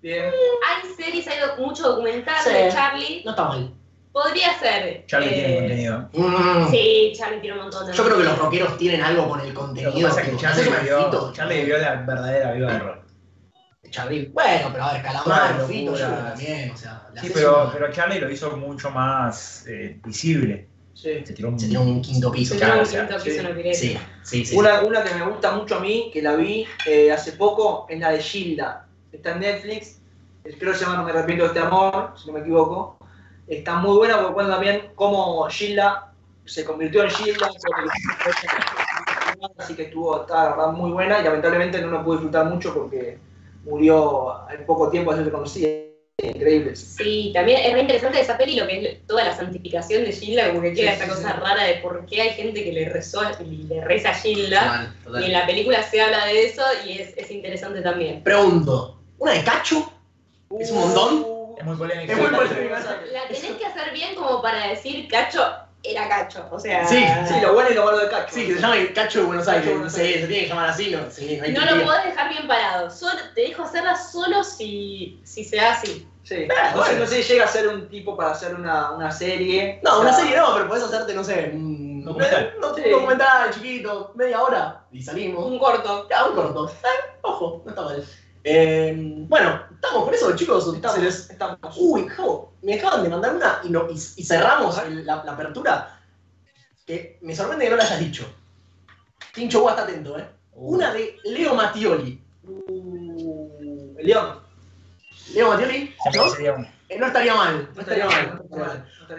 Bien. 0.03 0.25
Hay 0.27 0.91
series, 0.95 1.27
hay 1.29 1.39
doc- 1.41 1.59
mucho 1.59 1.83
documental 1.89 2.37
Sí. 2.45 2.51
de 2.53 2.69
Charlie. 2.71 3.23
No 3.25 3.31
está 3.33 3.45
mal. 3.45 3.73
Podría 4.13 4.59
ser. 4.59 5.05
Charlie 5.07 5.29
eh, 5.29 5.33
tiene 5.35 5.57
contenido. 5.59 6.09
Mm. 6.15 6.71
Sí, 6.71 7.13
Charlie 7.17 7.41
tiene 7.41 7.57
un 7.59 7.63
montón 7.65 7.87
de 7.87 7.93
Yo 7.93 8.05
creo 8.05 8.17
que 8.19 8.25
los 8.25 8.39
rockeros 8.39 8.79
tienen 8.79 9.03
algo 9.03 9.29
con 9.29 9.41
el 9.41 9.49
Lo 9.49 9.53
que 9.53 9.61
contenido. 9.61 10.09
pasa 10.09 10.21
es 10.23 10.27
que 10.27 10.31
tipo, 10.37 10.43
Charlie 10.43 10.65
fito, 10.65 11.33
Charlie 11.35 11.61
vivió 11.61 11.79
la 11.79 11.95
verdadera 11.97 12.53
vida 12.53 12.73
del 12.73 12.81
rock. 12.81 12.99
Charlie. 13.91 14.27
Bueno, 14.33 14.69
pero 14.73 14.85
a 14.85 14.93
ver, 14.95 15.03
Calamar, 15.03 15.25
Claro, 15.25 15.69
Fito, 15.69 15.91
yo 15.93 15.97
creo 15.97 16.09
locuras. 16.11 16.35
también, 16.35 16.71
o 16.71 16.77
sea, 16.77 17.03
le 17.15 17.21
Sí, 17.21 17.27
haces 17.27 17.33
pero, 17.35 17.63
una- 17.65 17.73
pero 17.73 17.93
Charlie 17.93 18.21
lo 18.21 18.31
hizo 18.31 18.57
mucho 18.57 18.91
más 18.91 19.65
eh, 19.69 20.01
visible. 20.05 20.69
Sí. 20.97 21.23
Se 21.27 21.35
tiró 21.35 21.51
un, 21.51 21.61
se 21.61 21.69
tiene 21.69 21.85
un 21.85 22.01
quinto 22.01 22.33
piso. 22.33 22.55
Se 22.55 22.59
Claro, 22.59 22.83
tiene 22.83 22.85
un 22.85 22.89
o 22.89 22.91
sea, 22.91 23.09
quinto 23.19 23.21
sí. 23.21 23.31
piso. 23.63 23.75
Sí, 23.75 23.99
sí, 24.23 24.47
sí. 24.47 24.57
Una, 24.57 24.81
una 24.81 25.05
que 25.05 25.15
me 25.15 25.29
gusta 25.29 25.53
mucho 25.53 25.77
a 25.77 25.81
mí, 25.81 26.11
que 26.11 26.23
la 26.23 26.35
vi 26.37 26.67
eh, 26.87 27.13
hace 27.13 27.33
poco, 27.33 27.85
es 27.91 28.01
la 28.01 28.13
de 28.13 28.21
Gilda. 28.21 28.87
Está 29.13 29.33
en 29.33 29.41
Netflix. 29.41 30.01
Creo 30.43 30.73
que 30.73 30.79
se 30.79 30.85
llama 30.85 30.97
No 30.97 31.05
me 31.05 31.11
arrepiento 31.11 31.45
de 31.45 31.49
este 31.49 31.61
amor, 31.61 32.15
si 32.17 32.27
no 32.27 32.33
me 32.33 32.41
equivoco. 32.41 32.97
Está 33.47 33.77
muy 33.77 33.99
buena 33.99 34.17
porque 34.19 34.33
cuenta 34.33 34.55
también 34.55 34.89
cómo 34.95 35.47
Gilda 35.51 36.15
se 36.47 36.65
convirtió 36.65 37.03
en 37.03 37.11
Gilda. 37.11 37.51
Así 39.59 39.75
que 39.75 39.83
estuvo, 39.83 40.23
está 40.23 40.57
muy 40.73 40.93
buena 40.93 41.21
y 41.21 41.25
lamentablemente 41.25 41.79
no 41.83 41.91
la 41.91 42.03
pude 42.03 42.17
disfrutar 42.17 42.47
mucho 42.47 42.73
porque 42.73 43.19
murió 43.65 44.39
al 44.49 44.65
poco 44.65 44.89
tiempo 44.89 45.15
de 45.15 45.25
ser 45.25 45.31
conocida. 45.31 45.69
Increíbles. 46.23 46.79
Sí, 46.97 47.31
también 47.35 47.61
es 47.63 47.73
re 47.75 47.81
interesante 47.83 48.21
esa 48.21 48.39
peli 48.39 48.57
lo 48.57 48.67
que 48.67 48.81
es 48.89 49.07
toda 49.07 49.25
la 49.25 49.37
santificación 49.37 50.05
de 50.05 50.13
Gilda, 50.13 50.49
como 50.49 50.63
que 50.63 50.73
queda 50.73 50.93
Sí, 50.97 51.03
esta 51.03 51.05
sí, 51.05 51.11
cosa 51.11 51.33
sí. 51.35 51.41
rara 51.41 51.65
de 51.65 51.75
por 51.75 52.07
qué 52.07 52.23
hay 52.23 52.31
gente 52.31 52.65
que 52.65 52.73
le 52.73 52.89
rezó 52.89 53.21
y 53.45 53.65
le 53.69 53.85
reza 53.85 54.11
a 54.11 54.15
Gilda. 54.15 54.95
Y 55.21 55.25
en 55.25 55.33
la 55.33 55.45
película 55.47 55.83
se 55.83 56.01
habla 56.01 56.25
de 56.27 56.47
eso 56.47 56.63
y 56.87 56.99
es, 56.99 57.15
es 57.19 57.31
interesante 57.31 57.83
también. 57.83 58.23
Pregunto, 58.23 58.99
¿una 59.19 59.33
de 59.33 59.45
Cacho? 59.45 59.93
¿Es 60.59 60.71
un 60.71 60.79
montón? 60.81 61.23
Uh, 61.27 61.55
Es 61.59 61.65
muy 61.65 61.77
polémico. 61.77 62.13
Es 62.13 62.19
muy 62.19 62.31
polémica. 62.31 62.81
La 63.13 63.23
tenés 63.29 63.57
que 63.59 63.67
hacer 63.67 63.93
bien 63.93 64.15
como 64.15 64.41
para 64.41 64.69
decir 64.69 65.07
Cacho 65.09 65.45
era 65.83 66.09
Cacho. 66.09 66.47
O 66.51 66.59
sea, 66.59 66.87
Sí, 66.87 67.05
Sí, 67.29 67.35
lo 67.41 67.55
bueno 67.55 67.71
y 67.71 67.75
lo 67.75 67.85
malo 67.85 67.99
de 67.99 68.09
Cacho. 68.09 68.35
Sí, 68.35 68.47
que 68.47 68.55
se 68.55 68.61
llama 68.61 68.77
el 68.77 68.93
Cacho 68.93 69.21
de 69.21 69.27
Buenos 69.27 69.49
Aires. 69.49 69.69
Aires. 69.69 69.93
se 69.93 70.27
tiene 70.27 70.43
que 70.45 70.49
llamar 70.49 70.71
así, 70.71 70.91
¿no? 70.91 71.11
Sí, 71.11 71.37
no 71.39 71.45
hay 71.45 71.53
no 71.53 71.77
lo 71.77 71.85
podés 71.85 72.05
dejar 72.05 72.29
bien 72.31 72.49
parado. 72.49 72.91
Solo, 72.91 73.21
te 73.35 73.43
dejo 73.43 73.63
hacerla 73.63 73.97
solo 73.97 74.43
si, 74.43 75.21
si 75.25 75.45
se 75.45 75.57
da 75.57 75.73
así. 75.73 76.09
Sí. 76.25 76.49
Ah, 76.59 76.73
no, 76.75 76.83
sé, 76.83 76.91
bueno. 76.91 77.05
no 77.05 77.07
sé 77.07 77.23
si 77.23 77.33
llega 77.33 77.45
a 77.45 77.49
ser 77.49 77.69
un 77.69 77.89
tipo 77.89 78.17
para 78.17 78.33
hacer 78.33 78.55
una, 78.55 78.91
una 78.93 79.13
serie. 79.13 79.81
No, 79.85 79.99
O 79.99 80.01
una 80.01 80.13
serie 80.13 80.37
no, 80.37 80.55
pero 80.55 80.67
podés 80.69 80.83
hacerte, 80.83 81.15
no 81.15 81.23
sé, 81.23 81.51
un 81.55 82.05
Documental. 82.05 82.55
Un, 82.63 82.75
Sí. 82.83 82.91
documental 82.91 83.51
chiquito, 83.53 84.13
media 84.15 84.43
hora, 84.43 84.85
y 84.93 85.03
salimos. 85.03 85.45
Un 85.45 85.59
corto. 85.59 86.07
Ya, 86.09 86.25
un 86.27 86.35
corto. 86.35 86.69
Eh, 86.69 87.17
ojo, 87.23 87.63
no 87.65 87.71
está 87.71 87.83
mal. 87.83 88.05
Eh, 88.49 88.95
bueno, 89.29 89.61
estamos 89.75 90.05
con 90.05 90.15
eso, 90.15 90.37
chicos. 90.37 90.73
Estamos, 90.73 90.97
Se 90.99 91.03
les- 91.03 91.31
estamos. 91.31 91.59
Uy, 91.77 92.07
me 92.63 92.75
acaban 92.75 93.03
de 93.03 93.09
mandar 93.09 93.35
una 93.35 93.61
y, 93.65 93.71
no- 93.71 93.89
y, 93.91 93.95
y 93.95 94.25
cerramos 94.25 94.79
el- 94.79 95.05
la, 95.05 95.25
la 95.25 95.33
apertura. 95.33 96.01
Que 96.87 97.19
me 97.23 97.35
sorprende 97.35 97.65
que 97.65 97.71
no 97.73 97.77
la 97.77 97.83
hayas 97.83 97.99
dicho. 97.99 98.25
Tincho, 99.35 99.63
vos 99.63 99.73
está 99.73 99.83
atento, 99.83 100.17
¿eh? 100.17 100.29
Una 100.55 100.93
de 100.93 101.17
Leo 101.25 101.55
Mattioli. 101.57 102.23
Uh, 102.45 103.97
León. 103.99 104.39
Leo 105.35 105.49
Mattioli. 105.49 105.95
Eh, 106.89 106.99
no 106.99 107.07
estaría 107.07 107.35
mal. 107.35 107.69
No 107.75 107.81
estaría 107.81 108.07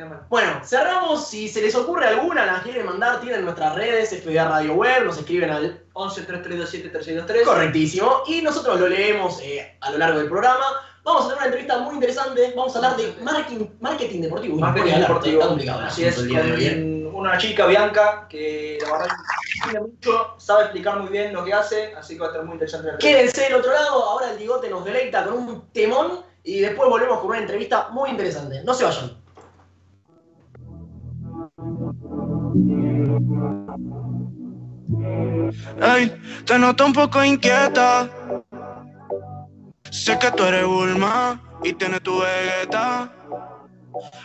mal. 0.05 0.25
Bueno, 0.29 0.61
cerramos. 0.63 1.27
Si 1.27 1.49
se 1.49 1.61
les 1.61 1.75
ocurre 1.75 2.07
alguna, 2.07 2.45
la 2.45 2.61
quieren 2.61 2.85
mandar, 2.85 3.19
tienen 3.19 3.43
nuestras 3.43 3.75
redes, 3.75 4.09
FDA 4.09 4.47
Radio 4.47 4.73
Web, 4.75 5.05
nos 5.05 5.17
escriben 5.17 5.49
al 5.49 5.83
11 5.93 6.21
3327 6.21 6.89
3623. 6.89 7.47
correctísimo. 7.47 8.23
Y 8.27 8.41
nosotros 8.41 8.79
lo 8.79 8.87
leemos 8.87 9.39
eh, 9.41 9.77
a 9.81 9.91
lo 9.91 9.97
largo 9.97 10.19
del 10.19 10.29
programa. 10.29 10.65
Vamos 11.03 11.23
a 11.23 11.27
tener 11.27 11.37
una 11.37 11.45
entrevista 11.45 11.77
muy 11.79 11.95
interesante. 11.95 12.53
Vamos 12.55 12.75
a 12.75 12.79
hablar 12.79 12.97
de 12.97 13.15
marketing, 13.21 13.65
marketing 13.79 14.21
deportivo. 14.21 14.57
Marketing 14.57 14.83
voy 14.83 14.91
a 14.91 14.95
hablar, 14.95 15.09
deportivo. 15.09 15.35
Está 15.35 15.47
complicado. 15.47 15.81
Así 15.81 16.03
es, 16.03 16.17
hoy, 16.17 16.35
¿eh? 16.35 17.09
con 17.17 17.25
una 17.25 17.37
chica, 17.37 17.65
Bianca, 17.65 18.27
que 18.29 18.77
la 18.81 18.91
verdad 18.91 19.15
tiene 19.63 19.79
mucho, 19.79 20.35
sabe 20.37 20.63
explicar 20.63 20.99
muy 20.99 21.09
bien 21.09 21.33
lo 21.33 21.43
que 21.43 21.53
hace, 21.53 21.93
así 21.95 22.13
que 22.13 22.19
va 22.19 22.27
a 22.27 22.29
estar 22.29 22.45
muy 22.45 22.53
interesante. 22.53 22.91
la 22.91 22.97
Quédense 22.97 23.41
del 23.41 23.55
otro 23.55 23.71
lado. 23.71 24.03
Ahora 24.03 24.31
el 24.31 24.37
Digote 24.37 24.69
nos 24.69 24.85
deleita 24.85 25.25
con 25.25 25.33
un 25.33 25.71
temón. 25.71 26.25
Y 26.47 26.61
después 26.61 26.89
volvemos 26.89 27.19
con 27.19 27.31
una 27.31 27.39
entrevista 27.39 27.89
muy 27.89 28.09
interesante. 28.09 28.63
No 28.63 28.73
se 28.73 28.85
vayan. 28.85 29.11
Ey, 35.81 36.21
te 36.45 36.57
noto 36.57 36.85
un 36.85 36.93
poco 36.93 37.21
inquieta. 37.21 38.09
Sé 39.91 40.17
que 40.19 40.31
tú 40.31 40.43
eres 40.45 40.65
Bulma 40.65 41.41
y 41.65 41.73
tienes 41.73 42.01
tu 42.01 42.21
vegeta. 42.21 43.11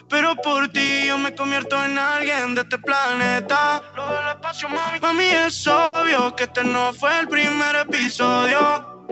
Pero 0.09 0.37
por 0.37 0.69
ti 0.69 1.07
yo 1.09 1.19
me 1.19 1.35
convierto 1.35 1.85
en 1.85 1.99
alguien 1.99 2.55
de 2.55 2.61
este 2.61 2.79
planeta. 2.79 3.83
Lo 3.97 4.07
del 4.07 4.29
espacio, 4.29 4.69
mami. 4.69 5.01
Mami, 5.01 5.25
es 5.25 5.67
obvio 5.67 6.37
que 6.37 6.45
este 6.45 6.63
no 6.63 6.93
fue 6.93 7.19
el 7.19 7.27
primer 7.27 7.75
episodio. 7.75 9.09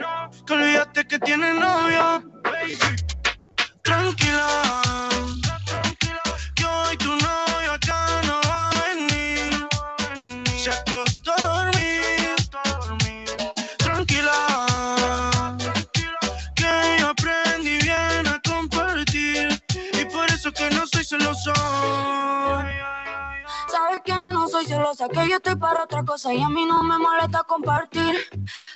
Que 0.46 0.52
olvidaste 0.52 1.08
que 1.08 1.18
tienes 1.18 1.56
novio. 1.56 2.39
Tranquila. 3.82 5.09
Que 24.96 25.28
yo 25.28 25.36
estoy 25.36 25.54
para 25.54 25.84
otra 25.84 26.04
cosa 26.04 26.34
y 26.34 26.42
a 26.42 26.48
mí 26.48 26.66
no 26.66 26.82
me 26.82 26.98
molesta 26.98 27.44
compartir. 27.44 28.16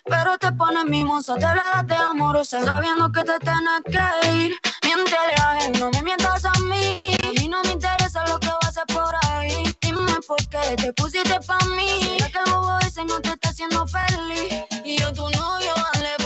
Pero 0.05 0.39
te 0.39 0.53
pones 0.53 0.85
mimosa, 0.85 1.35
te 1.35 1.41
la 1.41 1.83
de 1.85 1.95
amorosa, 1.97 2.63
sabiendo 2.65 3.11
que 3.11 3.25
te 3.25 3.39
tienes 3.41 3.83
que 3.85 4.29
ir. 4.31 4.57
Miéntele 4.85 5.35
a 5.43 5.67
él, 5.67 5.81
no 5.81 5.91
me 5.91 6.03
mientas 6.03 6.45
a 6.45 6.53
mí. 6.61 7.03
Mí 7.41 7.49
no 7.49 7.63
me 7.65 7.73
interesa 7.73 8.25
lo 8.29 8.39
que 8.39 8.47
va 8.47 8.59
a 8.63 8.69
hacer 8.69 8.85
por 8.87 9.13
ahí. 9.27 9.75
Dime 9.81 10.21
por 10.27 10.39
qué 10.49 10.77
te 10.77 10.93
pusiste 10.93 11.41
pa' 11.41 11.65
mí. 11.77 12.19
¿Será 12.19 12.31
que 12.31 12.39
el 12.47 12.55
bobo 12.55 12.79
ese 12.87 13.05
no 13.05 13.21
te 13.21 13.31
está 13.31 13.49
haciendo 13.49 13.85
feliz? 13.89 14.65
Y 14.85 14.99
yo 14.99 15.13
tu 15.13 15.29
novio, 15.31 15.75
dale 15.95 16.24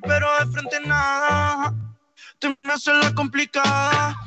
pero 0.00 0.28
de 0.38 0.52
frente 0.52 0.80
nada. 0.86 1.74
Te 2.38 2.48
me 2.48 2.72
hace 2.72 2.92
la 2.92 3.14
complicada. 3.14 4.17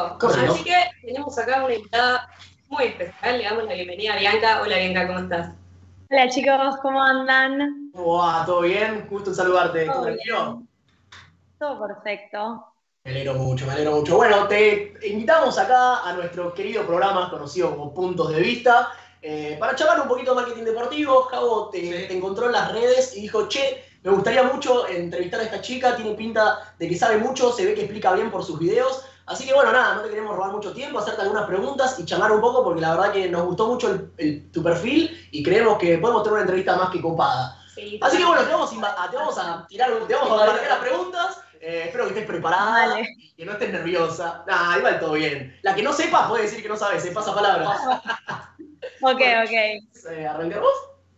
Así 0.00 0.64
que 0.64 0.74
tenemos 1.04 1.36
acá 1.38 1.64
una 1.64 1.74
invitada 1.74 2.28
muy 2.68 2.84
especial. 2.84 3.38
Le 3.38 3.44
damos 3.44 3.64
la 3.64 3.74
bienvenida 3.74 4.14
a 4.14 4.18
Bianca. 4.18 4.60
Hola 4.62 4.78
Bianca, 4.78 5.06
¿cómo 5.06 5.18
estás? 5.18 5.50
Hola 6.10 6.28
chicos, 6.28 6.76
¿cómo 6.80 7.02
andan? 7.02 7.90
¿Todo 7.92 8.62
bien? 8.62 9.06
Gusto 9.10 9.30
en 9.30 9.36
saludarte. 9.36 9.86
¿Todo 9.86 10.02
tranquilo? 10.02 10.54
bien. 10.54 10.68
Todo 11.58 11.86
perfecto. 11.86 12.66
Me 13.04 13.10
alegro 13.10 13.34
mucho, 13.34 13.66
me 13.66 13.72
alegro 13.72 13.96
mucho. 13.96 14.16
Bueno, 14.16 14.46
te 14.48 14.94
invitamos 15.04 15.58
acá 15.58 16.02
a 16.08 16.12
nuestro 16.14 16.54
querido 16.54 16.86
programa 16.86 17.28
conocido 17.30 17.70
como 17.70 17.92
Puntos 17.92 18.30
de 18.30 18.40
Vista. 18.40 18.92
eh, 19.20 19.56
para 19.60 19.76
charlar 19.76 20.00
un 20.00 20.08
poquito 20.08 20.34
de 20.34 20.40
marketing 20.40 20.64
deportivo, 20.64 21.22
Javo 21.24 21.68
te, 21.70 22.06
te 22.06 22.16
encontró 22.16 22.46
en 22.46 22.52
las 22.52 22.72
redes 22.72 23.16
y 23.16 23.22
dijo, 23.22 23.46
che, 23.48 23.84
me 24.02 24.10
gustaría 24.10 24.42
mucho 24.42 24.88
entrevistar 24.88 25.40
a 25.40 25.44
esta 25.44 25.60
chica, 25.60 25.94
tiene 25.94 26.14
pinta 26.14 26.74
de 26.78 26.88
que 26.88 26.96
sabe 26.96 27.18
mucho, 27.18 27.52
se 27.52 27.64
ve 27.64 27.74
que 27.74 27.82
explica 27.82 28.12
bien 28.14 28.30
por 28.30 28.42
sus 28.44 28.58
videos. 28.58 29.04
Así 29.32 29.46
que 29.46 29.54
bueno, 29.54 29.72
nada, 29.72 29.94
no 29.96 30.02
te 30.02 30.10
queremos 30.10 30.36
robar 30.36 30.52
mucho 30.52 30.72
tiempo, 30.72 30.98
hacerte 30.98 31.22
algunas 31.22 31.46
preguntas 31.46 31.98
y 31.98 32.04
charlar 32.04 32.32
un 32.32 32.40
poco 32.40 32.62
porque 32.62 32.80
la 32.80 32.90
verdad 32.94 33.12
que 33.12 33.28
nos 33.28 33.44
gustó 33.46 33.66
mucho 33.68 33.90
el- 33.90 34.12
el- 34.18 34.52
tu 34.52 34.62
perfil 34.62 35.28
y 35.30 35.42
creemos 35.42 35.78
que 35.78 35.98
podemos 35.98 36.22
tener 36.22 36.34
una 36.34 36.42
entrevista 36.42 36.76
más 36.76 36.90
que 36.90 37.00
copada. 37.00 37.58
Sí, 37.74 37.98
Así 38.02 38.18
que 38.18 38.24
bueno, 38.26 38.42
te 38.44 38.50
vamos, 38.52 38.70
a 38.70 39.10
te 39.10 39.16
vamos 39.16 39.38
a 39.38 39.66
tirar, 39.66 39.90
te 40.06 40.14
vamos 40.14 40.40
a 40.42 40.46
las 40.46 40.78
preguntas. 40.78 41.38
Eh, 41.60 41.84
espero 41.86 42.04
que 42.04 42.10
estés 42.10 42.26
preparada 42.26 42.88
Dale. 42.88 43.08
y 43.16 43.32
que 43.34 43.44
no 43.46 43.52
estés 43.52 43.70
nerviosa. 43.72 44.42
Nah, 44.48 44.76
igual 44.78 44.98
todo 44.98 45.12
bien. 45.12 45.56
La 45.62 45.74
que 45.74 45.82
no 45.82 45.92
sepa 45.92 46.28
puede 46.28 46.42
decir 46.42 46.60
que 46.60 46.68
no 46.68 46.76
sabe, 46.76 46.98
se 47.00 47.12
pasa 47.12 47.34
palabras. 47.34 47.80
Ok, 49.00 49.20
ok. 49.44 49.52
Eh, 50.10 50.26
¿Arrancamos? 50.28 50.72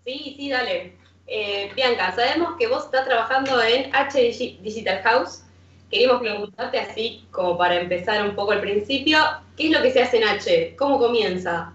Sí, 0.05 0.35
sí, 0.39 0.51
dale. 0.51 0.99
Eh, 1.27 1.73
Bianca, 1.75 2.15
sabemos 2.15 2.57
que 2.59 2.67
vos 2.67 2.85
estás 2.85 3.07
trabajando 3.07 3.61
en 3.63 3.95
H 3.95 4.19
Digi- 4.21 4.61
Digital 4.61 5.03
House. 5.03 5.44
Queríamos 5.95 6.23
preguntarte 6.23 6.81
así, 6.81 7.25
como 7.31 7.57
para 7.57 7.77
empezar 7.77 8.21
un 8.29 8.35
poco 8.35 8.51
al 8.51 8.61
principio, 8.61 9.17
¿qué 9.57 9.67
es 9.67 9.71
lo 9.71 9.81
que 9.81 9.93
se 9.93 10.03
hace 10.03 10.17
en 10.17 10.25
H? 10.25 10.75
¿Cómo 10.77 10.99
comienza? 10.99 11.73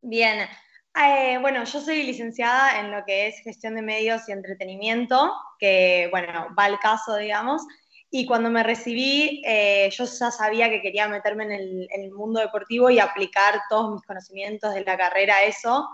Bien. 0.00 0.48
Eh, 0.94 1.36
bueno, 1.40 1.64
yo 1.64 1.80
soy 1.80 2.04
licenciada 2.04 2.78
en 2.78 2.92
lo 2.92 3.04
que 3.04 3.26
es 3.26 3.40
gestión 3.42 3.74
de 3.74 3.82
medios 3.82 4.28
y 4.28 4.30
entretenimiento, 4.30 5.32
que, 5.58 6.06
bueno, 6.12 6.46
va 6.56 6.66
al 6.66 6.78
caso, 6.78 7.16
digamos. 7.16 7.62
Y 8.08 8.24
cuando 8.24 8.50
me 8.50 8.62
recibí, 8.62 9.42
eh, 9.44 9.90
yo 9.90 10.04
ya 10.04 10.30
sabía 10.30 10.70
que 10.70 10.80
quería 10.80 11.08
meterme 11.08 11.52
en 11.52 11.88
el, 11.90 12.12
mundo 12.12 12.38
deportivo 12.38 12.88
y 12.88 13.00
aplicar 13.00 13.62
todos 13.68 13.94
mis 13.94 14.02
conocimientos 14.04 14.72
de 14.74 14.84
la 14.84 14.96
carrera 14.96 15.38
a 15.38 15.42
eso. 15.42 15.88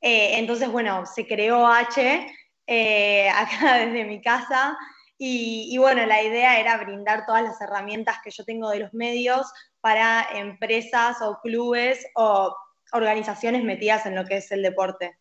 Eh, 0.00 0.38
entonces, 0.38 0.70
bueno, 0.70 1.06
se 1.06 1.26
creó 1.26 1.66
H 1.66 2.24
acá 3.34 3.78
desde 3.78 4.04
mi 4.04 4.22
casa. 4.22 4.78
Y, 5.18 5.68
y 5.70 5.78
bueno, 5.78 6.06
la 6.06 6.22
idea 6.22 6.60
era 6.60 6.76
brindar 6.78 7.26
todas 7.26 7.42
las 7.42 7.60
herramientas 7.60 8.18
que 8.22 8.30
yo 8.30 8.44
tengo 8.44 8.70
de 8.70 8.78
los 8.78 8.94
medios 8.94 9.52
para 9.80 10.26
empresas 10.34 11.20
o 11.22 11.40
clubes 11.42 12.06
o 12.14 12.54
organizaciones 12.92 13.64
metidas 13.64 14.06
en 14.06 14.14
lo 14.14 14.24
que 14.24 14.36
es 14.36 14.50
el 14.52 14.62
deporte. 14.62 15.18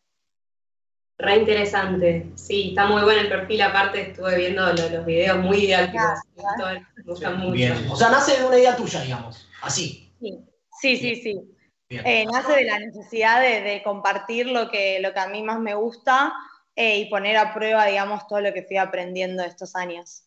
Re 1.19 1.37
interesante. 1.37 2.27
Sí, 2.35 2.69
está 2.69 2.85
muy 2.85 3.01
bueno 3.01 3.21
el 3.21 3.27
perfil. 3.29 3.61
Aparte, 3.63 4.01
estuve 4.11 4.37
viendo 4.37 4.63
lo- 4.71 4.89
los 4.89 5.05
videos 5.05 5.39
muy 5.39 5.57
didácticos. 5.61 6.19
Me 6.35 6.43
gustó, 6.43 6.65
me 6.95 7.03
gustan 7.03 7.37
mucho. 7.39 7.51
Bien. 7.53 7.87
O 7.89 7.95
sea, 7.95 8.09
nace 8.09 8.39
de 8.39 8.45
una 8.45 8.57
idea 8.59 8.75
tuya, 8.75 9.01
digamos. 9.01 9.49
Así. 9.63 10.13
Sí, 10.21 10.37
sí, 10.79 10.97
sí. 10.97 11.15
sí. 11.15 11.41
Eh, 11.89 12.25
nace 12.31 12.53
de 12.53 12.65
la 12.65 12.77
necesidad 12.79 13.41
de, 13.41 13.61
de 13.61 13.81
compartir 13.81 14.45
lo 14.47 14.69
que, 14.69 14.99
lo 14.99 15.11
que 15.13 15.19
a 15.19 15.27
mí 15.27 15.41
más 15.41 15.57
me 15.59 15.73
gusta 15.73 16.33
eh, 16.77 16.99
y 16.99 17.05
poner 17.09 17.35
a 17.37 17.53
prueba, 17.53 17.85
digamos, 17.87 18.27
todo 18.27 18.39
lo 18.39 18.53
que 18.53 18.63
fui 18.63 18.77
aprendiendo 18.77 19.43
estos 19.43 19.75
años. 19.75 20.23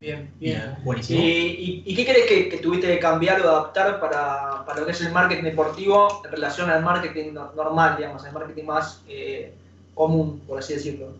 Bien, 0.00 0.32
Bien, 0.38 0.76
buenísimo. 0.82 1.20
¿Y, 1.20 1.26
y, 1.26 1.82
y 1.84 1.94
qué 1.94 2.04
crees 2.06 2.26
que, 2.26 2.48
que 2.48 2.56
tuviste 2.56 2.86
que 2.86 2.98
cambiar 2.98 3.42
o 3.42 3.50
adaptar 3.50 4.00
para, 4.00 4.64
para 4.64 4.80
lo 4.80 4.86
que 4.86 4.92
es 4.92 5.00
el 5.02 5.12
marketing 5.12 5.42
deportivo 5.44 6.22
en 6.24 6.30
relación 6.30 6.70
al 6.70 6.82
marketing 6.82 7.34
no- 7.34 7.52
normal, 7.52 7.98
digamos, 7.98 8.24
el 8.24 8.32
marketing 8.32 8.64
más 8.64 9.02
eh, 9.08 9.52
común, 9.94 10.40
por 10.48 10.58
así 10.58 10.72
decirlo? 10.74 11.12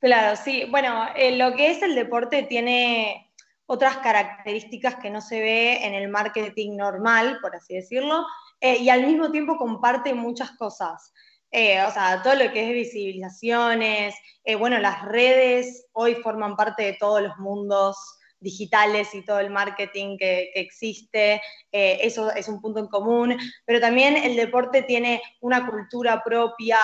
Claro, 0.00 0.34
sí. 0.42 0.64
Bueno, 0.70 1.06
eh, 1.14 1.36
lo 1.36 1.54
que 1.54 1.70
es 1.70 1.82
el 1.82 1.94
deporte 1.94 2.42
tiene 2.44 3.30
otras 3.66 3.98
características 3.98 4.96
que 4.96 5.10
no 5.10 5.20
se 5.20 5.40
ve 5.40 5.86
en 5.86 5.94
el 5.94 6.08
marketing 6.08 6.76
normal, 6.76 7.38
por 7.40 7.54
así 7.54 7.74
decirlo, 7.76 8.26
eh, 8.60 8.78
y 8.78 8.88
al 8.88 9.06
mismo 9.06 9.30
tiempo 9.30 9.56
comparte 9.56 10.14
muchas 10.14 10.50
cosas. 10.52 11.12
Eh, 11.52 11.82
o 11.82 11.90
sea, 11.90 12.22
todo 12.22 12.34
lo 12.36 12.52
que 12.52 12.68
es 12.68 12.72
visibilizaciones, 12.72 14.14
eh, 14.44 14.54
bueno, 14.54 14.78
las 14.78 15.04
redes 15.04 15.86
hoy 15.92 16.14
forman 16.16 16.56
parte 16.56 16.84
de 16.84 16.92
todos 16.92 17.22
los 17.22 17.36
mundos 17.38 17.96
digitales 18.38 19.14
y 19.14 19.24
todo 19.24 19.40
el 19.40 19.50
marketing 19.50 20.16
que, 20.16 20.52
existe, 20.54 21.42
eh, 21.72 21.98
eso 22.02 22.32
es 22.32 22.48
un 22.48 22.60
punto 22.60 22.80
en 22.80 22.86
común, 22.86 23.36
pero 23.66 23.80
también 23.80 24.16
el 24.16 24.36
deporte 24.36 24.82
tiene 24.82 25.20
una 25.40 25.66
cultura 25.66 26.22
propia, 26.24 26.78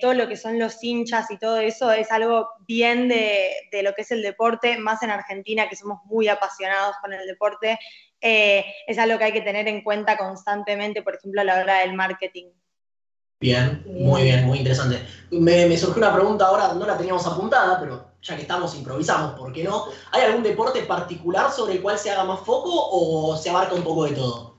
todo 0.00 0.14
lo 0.14 0.28
que 0.28 0.36
son 0.36 0.58
los 0.58 0.82
hinchas 0.82 1.30
y 1.30 1.38
todo 1.38 1.58
eso 1.58 1.90
es 1.92 2.10
algo 2.12 2.48
bien 2.66 3.08
de, 3.08 3.54
lo 3.82 3.92
que 3.92 4.02
es 4.02 4.10
el 4.12 4.22
deporte, 4.22 4.78
más 4.78 5.02
en 5.02 5.10
Argentina 5.10 5.68
que 5.68 5.76
somos 5.76 6.00
muy 6.06 6.28
apasionados 6.28 6.96
con 7.02 7.12
el 7.12 7.26
deporte, 7.26 7.78
es 8.20 8.98
algo 8.98 9.18
que 9.18 9.24
hay 9.24 9.32
que 9.32 9.42
tener 9.42 9.68
en 9.68 9.82
cuenta 9.82 10.16
constantemente, 10.16 11.02
por 11.02 11.16
ejemplo, 11.16 11.40
a 11.40 11.44
la 11.44 11.60
hora 11.60 11.78
del 11.80 11.94
marketing. 11.94 12.50
Bien, 13.40 13.82
muy 13.86 14.22
bien, 14.22 14.46
muy 14.46 14.58
interesante. 14.58 15.06
Me, 15.30 15.66
me 15.66 15.76
surgió 15.76 15.98
una 15.98 16.14
pregunta 16.14 16.46
ahora, 16.46 16.72
no 16.74 16.86
la 16.86 16.96
teníamos 16.96 17.26
apuntada, 17.26 17.78
pero 17.80 18.12
ya 18.22 18.36
que 18.36 18.42
estamos, 18.42 18.74
improvisamos, 18.74 19.38
¿por 19.38 19.52
qué 19.52 19.64
no? 19.64 19.86
¿Hay 20.12 20.22
algún 20.22 20.42
deporte 20.42 20.82
particular 20.84 21.50
sobre 21.50 21.74
el 21.74 21.82
cual 21.82 21.98
se 21.98 22.10
haga 22.10 22.24
más 22.24 22.40
foco 22.40 22.70
o 22.72 23.36
se 23.36 23.50
abarca 23.50 23.74
un 23.74 23.82
poco 23.84 24.04
de 24.04 24.12
todo? 24.12 24.54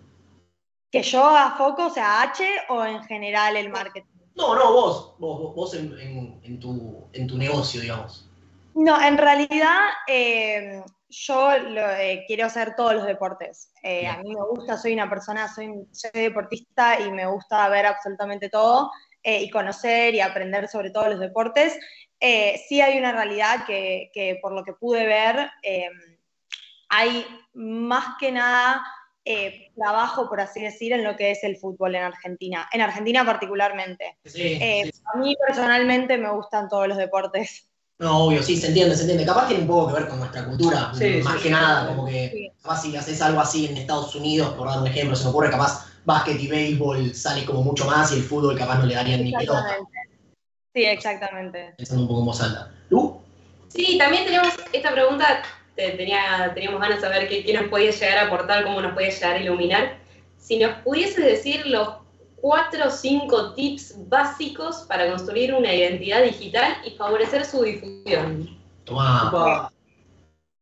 Que 0.91 1.01
yo 1.01 1.23
haga 1.25 1.55
foco, 1.57 1.87
o 1.87 1.89
sea, 1.89 2.21
H 2.21 2.45
o 2.69 2.83
en 2.85 3.03
general 3.05 3.55
el 3.57 3.69
marketing. 3.69 4.07
No, 4.35 4.53
no, 4.53 4.71
vos, 4.73 5.15
vos, 5.17 5.39
vos- 5.39 5.55
vos 5.55 5.73
en, 5.73 5.97
en- 5.99 6.39
en 6.43 6.59
tu, 6.59 7.07
en 7.13 7.25
tu 7.27 7.37
negocio, 7.37 7.81
digamos. 7.81 8.29
No, 8.75 9.01
en 9.01 9.17
realidad 9.17 9.79
eh, 10.07 10.83
yo 11.09 11.57
lo, 11.57 11.89
eh, 11.91 12.23
quiero 12.27 12.45
hacer 12.45 12.75
todos 12.75 12.93
los 12.93 13.05
deportes. 13.05 13.71
Eh, 13.83 14.07
a 14.07 14.17
mí 14.17 14.33
me 14.33 14.41
gusta, 14.49 14.77
soy 14.77 14.93
una 14.93 15.09
persona, 15.09 15.53
soy, 15.53 15.71
soy 15.91 16.11
deportista 16.13 16.99
y 16.99 17.11
me 17.11 17.25
gusta 17.25 17.67
ver 17.69 17.85
absolutamente 17.85 18.49
todo 18.49 18.91
eh, 19.23 19.41
y 19.41 19.49
conocer 19.49 20.15
y 20.15 20.21
aprender 20.21 20.67
sobre 20.67 20.91
todos 20.91 21.09
los 21.09 21.19
deportes. 21.19 21.77
Eh, 22.19 22.61
sí 22.67 22.81
hay 22.81 22.97
una 22.97 23.11
realidad 23.11 23.65
que, 23.65 24.09
que 24.13 24.39
por 24.41 24.51
lo 24.53 24.63
que 24.63 24.73
pude 24.73 25.05
ver, 25.05 25.49
eh, 25.63 25.89
hay 26.89 27.25
más 27.53 28.17
que 28.19 28.31
nada 28.31 28.83
eh, 29.27 29.71
trabajo, 29.75 30.29
por 30.29 30.39
así 30.39 30.61
decir, 30.61 30.93
en 30.93 31.03
lo 31.03 31.15
que 31.15 31.31
es 31.31 31.43
el 31.43 31.57
fútbol 31.57 31.95
en 31.95 32.03
Argentina, 32.03 32.69
en 32.71 32.81
Argentina 32.81 33.25
particularmente. 33.25 34.17
Sí, 34.23 34.59
Eh, 34.61 34.91
sí. 34.93 35.01
A 35.13 35.17
mí 35.17 35.35
personalmente 35.47 36.17
me 36.17 36.31
gustan 36.31 36.69
todos 36.69 36.87
los 36.87 36.97
deportes. 36.97 37.67
No, 37.97 38.25
obvio, 38.25 38.43
sí, 38.43 38.57
se 38.57 38.67
entiende, 38.67 38.93
se 38.95 39.01
entiende. 39.01 39.25
Capaz 39.25 39.47
tiene 39.47 39.61
un 39.63 39.67
poco 39.69 39.87
que 39.87 39.99
ver 40.01 40.09
con 40.09 40.19
nuestra 40.19 40.45
cultura, 40.45 40.91
Sí, 40.93 41.21
más 41.23 41.33
sí, 41.35 41.39
que 41.43 41.47
sí, 41.47 41.49
nada, 41.49 41.81
sí. 41.81 41.87
como 41.95 42.05
que 42.05 42.51
capaz 42.61 42.81
si 42.81 42.95
haces 42.95 43.21
algo 43.21 43.39
así 43.39 43.67
en 43.67 43.77
Estados 43.77 44.13
Unidos, 44.15 44.53
por 44.55 44.67
dar 44.67 44.79
un 44.79 44.87
ejemplo, 44.87 45.15
se 45.15 45.23
me 45.23 45.29
ocurre 45.29 45.49
capaz 45.49 45.87
básquet 46.03 46.39
y 46.39 46.47
béisbol 46.47 47.15
sale 47.15 47.45
como 47.45 47.63
mucho 47.63 47.85
más 47.85 48.11
y 48.11 48.15
el 48.17 48.23
fútbol 48.23 48.57
capaz 48.57 48.79
no 48.79 48.85
le 48.85 48.95
darían 48.95 49.23
ni 49.23 49.31
pelota, 49.31 49.59
Exactamente. 49.59 49.99
Sí, 50.73 50.83
exactamente. 50.83 51.73
pensando 51.77 52.01
un 52.03 52.07
poco 52.09 52.19
en 52.19 52.25
voz 52.25 52.41
alta. 52.41 52.71
¿Lu? 52.89 53.21
Sí, 53.69 53.97
también 53.97 54.25
tenemos 54.25 54.53
esta 54.73 54.91
pregunta, 54.91 55.41
te- 55.75 55.91
tenía, 55.91 56.51
teníamos 56.53 56.81
ganas 56.81 56.97
de 56.97 57.07
saber 57.07 57.29
qué, 57.29 57.45
qué 57.45 57.53
nos 57.53 57.69
podía 57.69 57.91
llegar 57.91 58.17
a 58.17 58.27
aportar, 58.27 58.65
cómo 58.65 58.81
nos 58.81 58.93
podía 58.93 59.09
llegar 59.09 59.35
a 59.37 59.39
iluminar. 59.41 59.97
Si 60.37 60.57
nos 60.59 60.75
pudieses 60.83 61.23
decir 61.23 61.65
los 61.65 61.87
cuatro 62.35 62.87
o 62.87 62.91
cinco 62.91 63.53
tips 63.53 63.95
básicos 64.09 64.85
para 64.87 65.09
construir 65.09 65.53
una 65.53 65.73
identidad 65.73 66.23
digital 66.23 66.77
y 66.85 66.91
favorecer 66.91 67.45
su 67.45 67.63
difusión. 67.63 68.59
Opa, 68.89 69.71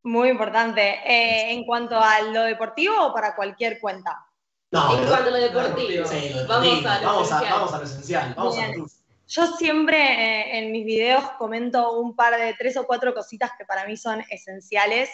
Muy 0.03 0.29
importante. 0.29 0.81
Eh, 1.05 1.51
en 1.51 1.65
cuanto 1.65 1.99
a 1.99 2.21
lo 2.21 2.43
deportivo 2.43 3.07
o 3.07 3.13
para 3.13 3.36
cualquier 3.36 3.79
cuenta. 3.79 4.25
No, 4.71 4.97
en 4.97 5.07
cuanto 5.07 5.27
a 5.27 5.31
lo 5.31 5.38
deportivo, 5.38 6.05
Sí, 6.07 6.29
lo 6.33 6.47
vamos 6.47 6.86
a 6.86 7.01
lo 7.01 7.07
vamos, 7.07 7.31
a, 7.31 7.36
esencial. 7.36 7.53
vamos 7.53 7.73
a 7.73 7.77
lo 7.77 7.83
esencial, 7.83 8.33
vamos 8.36 8.57
a 8.57 8.67
lo. 8.69 8.86
Yo 9.27 9.47
siempre 9.57 9.97
eh, 9.97 10.59
en 10.59 10.71
mis 10.71 10.86
videos 10.86 11.23
comento 11.38 11.93
un 11.99 12.15
par 12.15 12.38
de 12.39 12.53
tres 12.55 12.77
o 12.77 12.86
cuatro 12.86 13.13
cositas 13.13 13.51
que 13.57 13.65
para 13.65 13.86
mí 13.86 13.97
son 13.97 14.23
esenciales. 14.29 15.09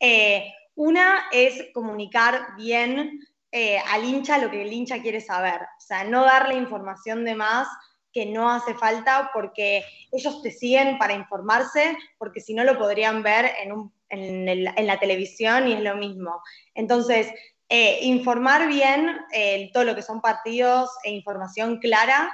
Eh, 0.00 0.52
una 0.74 1.24
es 1.32 1.66
comunicar 1.74 2.54
bien 2.56 3.20
eh, 3.52 3.78
al 3.90 4.04
hincha 4.04 4.38
lo 4.38 4.50
que 4.50 4.62
el 4.62 4.72
hincha 4.72 5.00
quiere 5.02 5.20
saber. 5.20 5.60
O 5.62 5.80
sea, 5.80 6.04
no 6.04 6.24
darle 6.24 6.54
información 6.56 7.24
de 7.24 7.34
más 7.34 7.68
que 8.12 8.26
no 8.26 8.50
hace 8.50 8.74
falta 8.74 9.30
porque 9.34 9.84
ellos 10.12 10.42
te 10.42 10.50
siguen 10.50 10.98
para 10.98 11.14
informarse, 11.14 11.96
porque 12.18 12.40
si 12.40 12.54
no 12.54 12.64
lo 12.64 12.78
podrían 12.78 13.22
ver 13.22 13.52
en, 13.62 13.72
un- 13.72 13.92
en 14.08 14.48
el- 14.48 14.72
en 14.76 14.86
la 14.86 14.98
televisión 14.98 15.68
y 15.68 15.74
es 15.74 15.80
lo 15.80 15.96
mismo. 15.96 16.42
Entonces, 16.74 17.28
eh, 17.68 17.98
informar 18.02 18.66
bien 18.68 19.18
eh, 19.32 19.70
todo 19.74 19.84
lo 19.84 19.94
que 19.94 20.02
son 20.02 20.20
partidos 20.22 20.90
e 21.04 21.10
información 21.10 21.78
clara 21.78 22.32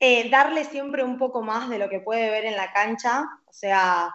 eh, 0.00 0.30
darle 0.30 0.64
siempre 0.64 1.02
un 1.02 1.18
poco 1.18 1.42
más 1.42 1.68
de 1.68 1.78
lo 1.78 1.88
que 1.88 2.00
puede 2.00 2.30
ver 2.30 2.44
en 2.44 2.56
la 2.56 2.72
cancha, 2.72 3.24
o 3.46 3.52
sea, 3.52 4.14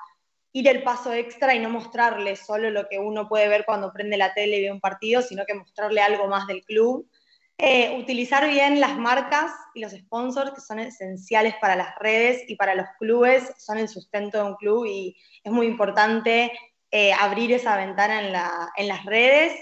ir 0.54 0.68
el 0.68 0.84
paso 0.84 1.14
extra 1.14 1.56
y 1.56 1.60
no 1.60 1.70
mostrarle 1.70 2.36
solo 2.36 2.70
lo 2.70 2.88
que 2.88 3.00
uno 3.00 3.28
puede 3.28 3.48
ver 3.48 3.66
cuando 3.66 3.92
prende 3.92 4.18
la 4.18 4.34
tele 4.34 4.58
y 4.58 4.64
ve 4.64 4.72
un 4.72 4.80
partido, 4.82 5.22
sino 5.22 5.46
que 5.46 5.54
mostrarle 5.56 6.02
algo 6.02 6.28
más 6.28 6.48
del 6.48 6.64
club. 6.64 7.10
Eh, 7.58 7.98
utilizar 8.00 8.48
bien 8.50 8.80
las 8.80 8.98
marcas 8.98 9.52
y 9.76 9.82
los 9.82 9.92
sponsors 9.94 10.52
que 10.52 10.62
son 10.62 10.80
esenciales 10.80 11.56
para 11.62 11.76
las 11.76 11.96
redes 12.00 12.44
y 12.48 12.56
para 12.56 12.76
los 12.76 12.88
clubes, 13.00 13.54
son 13.58 13.78
el 13.78 13.88
sustento 13.88 14.38
de 14.40 14.44
un 14.50 14.56
club 14.56 14.86
y 14.86 15.16
es 15.44 15.52
muy 15.52 15.68
importante 15.68 16.52
eh, 16.92 17.14
abrir 17.14 17.52
esa 17.52 17.76
ventana 17.78 18.22
en, 18.26 18.32
la- 18.34 18.72
en 18.76 18.88
las 18.88 19.06
redes. 19.06 19.54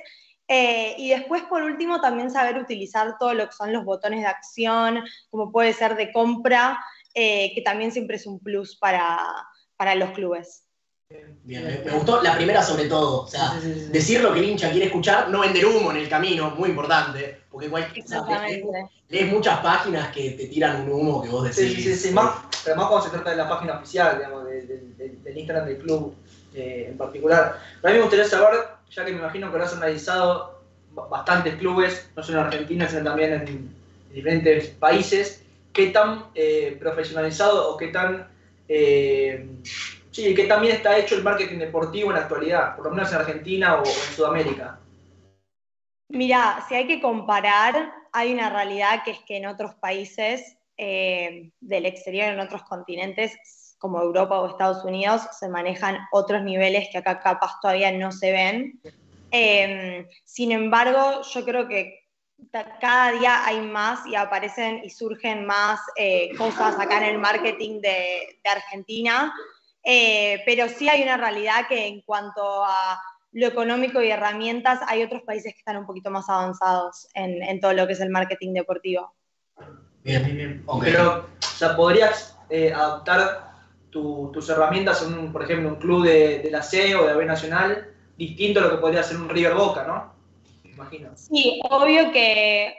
Eh, 0.47 0.95
y 0.97 1.09
después, 1.09 1.43
por 1.43 1.63
último, 1.63 2.01
también 2.01 2.29
saber 2.31 2.57
utilizar 2.57 3.17
todo 3.17 3.33
lo 3.33 3.45
que 3.47 3.53
son 3.53 3.71
los 3.71 3.85
botones 3.85 4.21
de 4.21 4.27
acción, 4.27 5.03
como 5.29 5.51
puede 5.51 5.71
ser 5.73 5.95
de 5.95 6.11
compra, 6.11 6.79
eh, 7.13 7.53
que 7.55 7.61
también 7.61 7.91
siempre 7.91 8.17
es 8.17 8.25
un 8.27 8.39
plus 8.39 8.77
para, 8.77 9.17
para 9.77 9.95
los 9.95 10.11
clubes. 10.11 10.67
Bien, 11.43 11.63
me, 11.65 11.77
me 11.79 11.91
gustó 11.91 12.21
la 12.21 12.35
primera 12.35 12.61
sobre 12.63 12.85
todo. 12.85 13.21
O 13.23 13.27
sea, 13.27 13.53
decir 13.91 14.21
lo 14.21 14.33
que 14.33 14.39
el 14.39 14.45
hincha 14.49 14.69
quiere 14.71 14.85
escuchar, 14.87 15.29
no 15.29 15.41
vender 15.41 15.65
humo 15.65 15.91
en 15.91 15.97
el 15.97 16.09
camino, 16.09 16.51
muy 16.51 16.69
importante. 16.69 17.41
Porque 17.49 17.69
cualquier, 17.69 18.05
lees, 18.49 18.63
lees 19.09 19.31
muchas 19.33 19.59
páginas 19.59 20.11
que 20.13 20.31
te 20.31 20.45
tiran 20.47 20.81
un 20.83 20.91
humo 20.91 21.21
que 21.21 21.29
vos 21.29 21.43
decís. 21.43 21.73
Sí, 21.75 21.81
sí, 21.83 21.95
sí, 21.95 22.11
más, 22.13 22.31
pero 22.63 22.75
más 22.77 22.87
cuando 22.87 23.05
se 23.07 23.11
trata 23.13 23.31
de 23.31 23.37
la 23.37 23.49
página 23.49 23.73
oficial, 23.77 24.17
digamos, 24.17 24.45
de- 24.45 24.61
de- 24.61 24.77
de- 24.97 25.09
del 25.23 25.37
Instagram 25.37 25.65
del 25.67 25.77
club 25.79 26.15
eh, 26.53 26.87
en 26.91 26.97
particular. 26.97 27.59
Pero 27.81 27.89
a 27.89 27.91
mí 27.91 27.97
me 27.97 28.03
gustaría 28.03 28.25
saber, 28.25 28.59
ya 28.89 29.03
que 29.05 29.11
me 29.11 29.19
imagino 29.19 29.47
que 29.49 29.55
habrás 29.55 29.73
analizado 29.73 30.61
ba- 30.91 31.07
bastantes 31.07 31.55
clubes, 31.55 32.09
no 32.15 32.23
solo 32.23 32.39
en 32.41 32.45
Argentina, 32.45 32.87
sino 32.87 33.03
también 33.03 33.33
en, 33.33 33.41
en 33.47 33.75
diferentes 34.13 34.67
países, 34.67 35.43
qué 35.73 35.87
tan 35.87 36.25
eh, 36.35 36.77
profesionalizado 36.79 37.69
o 37.73 37.77
qué 37.77 37.87
tan... 37.87 38.27
eh, 38.69 39.47
sí, 40.11 40.35
qué 40.35 40.45
tan 40.45 40.61
bien 40.61 40.75
está 40.75 40.97
hecho 40.97 41.15
el 41.15 41.23
marketing 41.23 41.59
deportivo 41.59 42.09
en 42.09 42.17
la 42.17 42.23
actualidad, 42.23 42.75
por 42.75 42.85
lo 42.85 42.91
menos 42.91 43.11
en 43.11 43.17
Argentina 43.17 43.75
o, 43.75 43.79
en 43.79 44.15
Sudamérica. 44.15 44.79
Mira, 46.09 46.63
si 46.67 46.75
hay 46.75 46.87
que 46.87 47.01
comparar, 47.01 47.93
hay 48.11 48.33
una 48.33 48.49
realidad 48.49 49.03
que 49.03 49.11
es 49.11 49.19
que 49.19 49.37
en 49.37 49.47
otros 49.47 49.75
países 49.75 50.57
eh, 50.77 51.51
del 51.61 51.85
exterior, 51.85 52.29
en 52.29 52.39
otros 52.39 52.63
continentes, 52.63 53.77
como 53.77 54.01
Europa 54.01 54.39
o 54.39 54.47
Estados 54.47 54.83
Unidos, 54.83 55.21
se 55.39 55.49
manejan 55.49 55.97
otros 56.11 56.43
niveles 56.43 56.89
que 56.91 56.97
acá 56.97 57.19
capaz 57.19 57.59
todavía 57.61 57.91
no 57.91 58.11
se 58.11 58.31
ven. 58.31 58.81
Eh, 59.31 60.05
sin 60.25 60.51
embargo, 60.51 61.21
yo 61.33 61.45
creo 61.45 61.67
que 61.67 62.01
cada 62.51 63.11
día 63.13 63.45
hay 63.45 63.61
más 63.61 64.05
y 64.05 64.15
aparecen 64.15 64.81
y 64.83 64.89
surgen 64.89 65.45
más 65.45 65.79
eh, 65.95 66.35
cosas 66.37 66.79
acá 66.79 66.97
en 66.97 67.15
el 67.15 67.19
marketing 67.19 67.81
de, 67.81 68.39
de 68.43 68.49
Argentina, 68.49 69.33
Eh, 69.83 70.41
pero 70.45 70.67
sí 70.69 70.87
hay 70.89 71.01
una 71.03 71.17
realidad 71.17 71.67
que 71.67 71.87
en 71.87 72.01
cuanto 72.01 72.63
a 72.63 72.99
lo 73.33 73.47
económico 73.47 74.01
y 74.01 74.11
herramientas, 74.11 74.79
hay 74.87 75.03
otros 75.03 75.21
países 75.23 75.53
que 75.53 75.59
están 75.59 75.77
un 75.77 75.85
poquito 75.85 76.11
más 76.11 76.29
avanzados 76.29 77.07
en, 77.13 77.41
en 77.41 77.59
todo 77.59 77.73
lo 77.73 77.87
que 77.87 77.93
es 77.93 77.99
el 78.01 78.09
marketing 78.09 78.53
deportivo. 78.53 79.13
Bien, 80.03 80.23
bien, 80.25 80.37
bien. 80.37 80.63
Ok. 80.65 80.83
Pero, 80.83 81.29
o 81.39 81.57
sea, 81.57 81.75
podrías 81.75 82.37
eh, 82.49 82.73
adaptar 82.73 83.51
tu- 83.89 84.29
tus 84.33 84.49
herramientas 84.49 85.01
en, 85.03 85.17
un, 85.17 85.31
por 85.31 85.43
ejemplo, 85.43 85.69
un 85.69 85.75
club 85.75 86.05
de, 86.05 86.39
de 86.39 86.51
la 86.51 86.61
C 86.61 86.95
o 86.95 87.03
de 87.03 87.11
la 87.11 87.17
B 87.17 87.25
Nacional, 87.25 87.93
distinto 88.17 88.59
a 88.59 88.63
lo 88.63 88.71
que 88.71 88.77
podría 88.77 89.03
ser 89.03 89.17
un 89.17 89.29
River 89.29 89.53
Boca, 89.53 89.83
¿no? 89.85 90.13
Me 90.63 90.71
imagino. 90.71 91.15
Sí, 91.15 91.61
obvio 91.69 92.11
que 92.11 92.75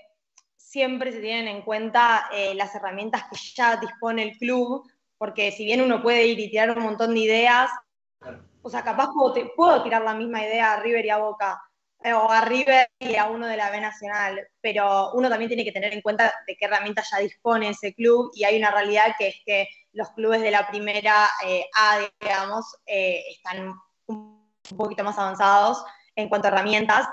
siempre 0.57 1.13
se 1.13 1.21
tienen 1.21 1.49
en 1.49 1.63
cuenta 1.63 2.29
eh, 2.33 2.55
las 2.55 2.75
herramientas 2.75 3.25
que 3.31 3.39
ya 3.55 3.77
dispone 3.77 4.23
el 4.23 4.39
club, 4.39 4.89
porque 5.23 5.53
si 5.53 5.65
bien 5.65 5.81
uno 5.81 6.03
puede 6.03 6.27
ir 6.27 6.41
y 6.41 6.51
tirar 6.51 6.77
un 6.77 6.83
montón 6.83 7.15
de 7.15 7.21
ideas, 7.21 7.71
o 8.61 8.69
sea, 8.69 8.83
capaz 8.83 9.11
puedo, 9.55 9.81
tirar 9.85 10.03
la 10.03 10.15
misma 10.15 10.43
idea 10.43 10.73
a 10.73 10.81
River 10.81 11.07
y 11.07 11.11
a 11.11 11.19
Boca, 11.19 11.63
eh, 12.03 12.13
o 12.13 12.29
a 12.29 12.41
River 12.41 12.89
y 12.99 13.15
a 13.15 13.29
uno 13.29 13.47
de 13.47 13.57
la 13.57 13.71
B 13.71 13.81
Nacional, 13.81 14.49
pero 14.61 15.13
uno 15.13 15.29
también 15.29 15.49
tiene 15.49 15.63
que 15.63 15.71
tener 15.71 15.93
en 15.93 16.01
cuenta 16.03 16.35
de 16.45 16.57
qué 16.57 16.65
herramientas 16.65 17.09
ya 17.13 17.19
dispone 17.19 17.69
ese 17.69 17.95
club, 17.95 18.33
y 18.35 18.43
hay 18.43 18.59
una 18.59 18.73
realidad 18.73 19.15
que 19.17 19.29
es 19.29 19.37
que 19.47 19.69
los 19.93 20.11
clubes 20.11 20.41
de 20.41 20.51
la 20.51 20.67
primera 20.69 21.29
eh, 21.47 21.67
A, 21.73 22.01
digamos, 22.21 22.65
eh, 22.85 23.23
están 23.31 23.75
un 24.07 24.51
poquito 24.77 25.05
más 25.05 25.17
avanzados 25.19 25.85
en 26.17 26.29
cuanto 26.29 26.49
a 26.49 26.51
herramientas, 26.51 27.07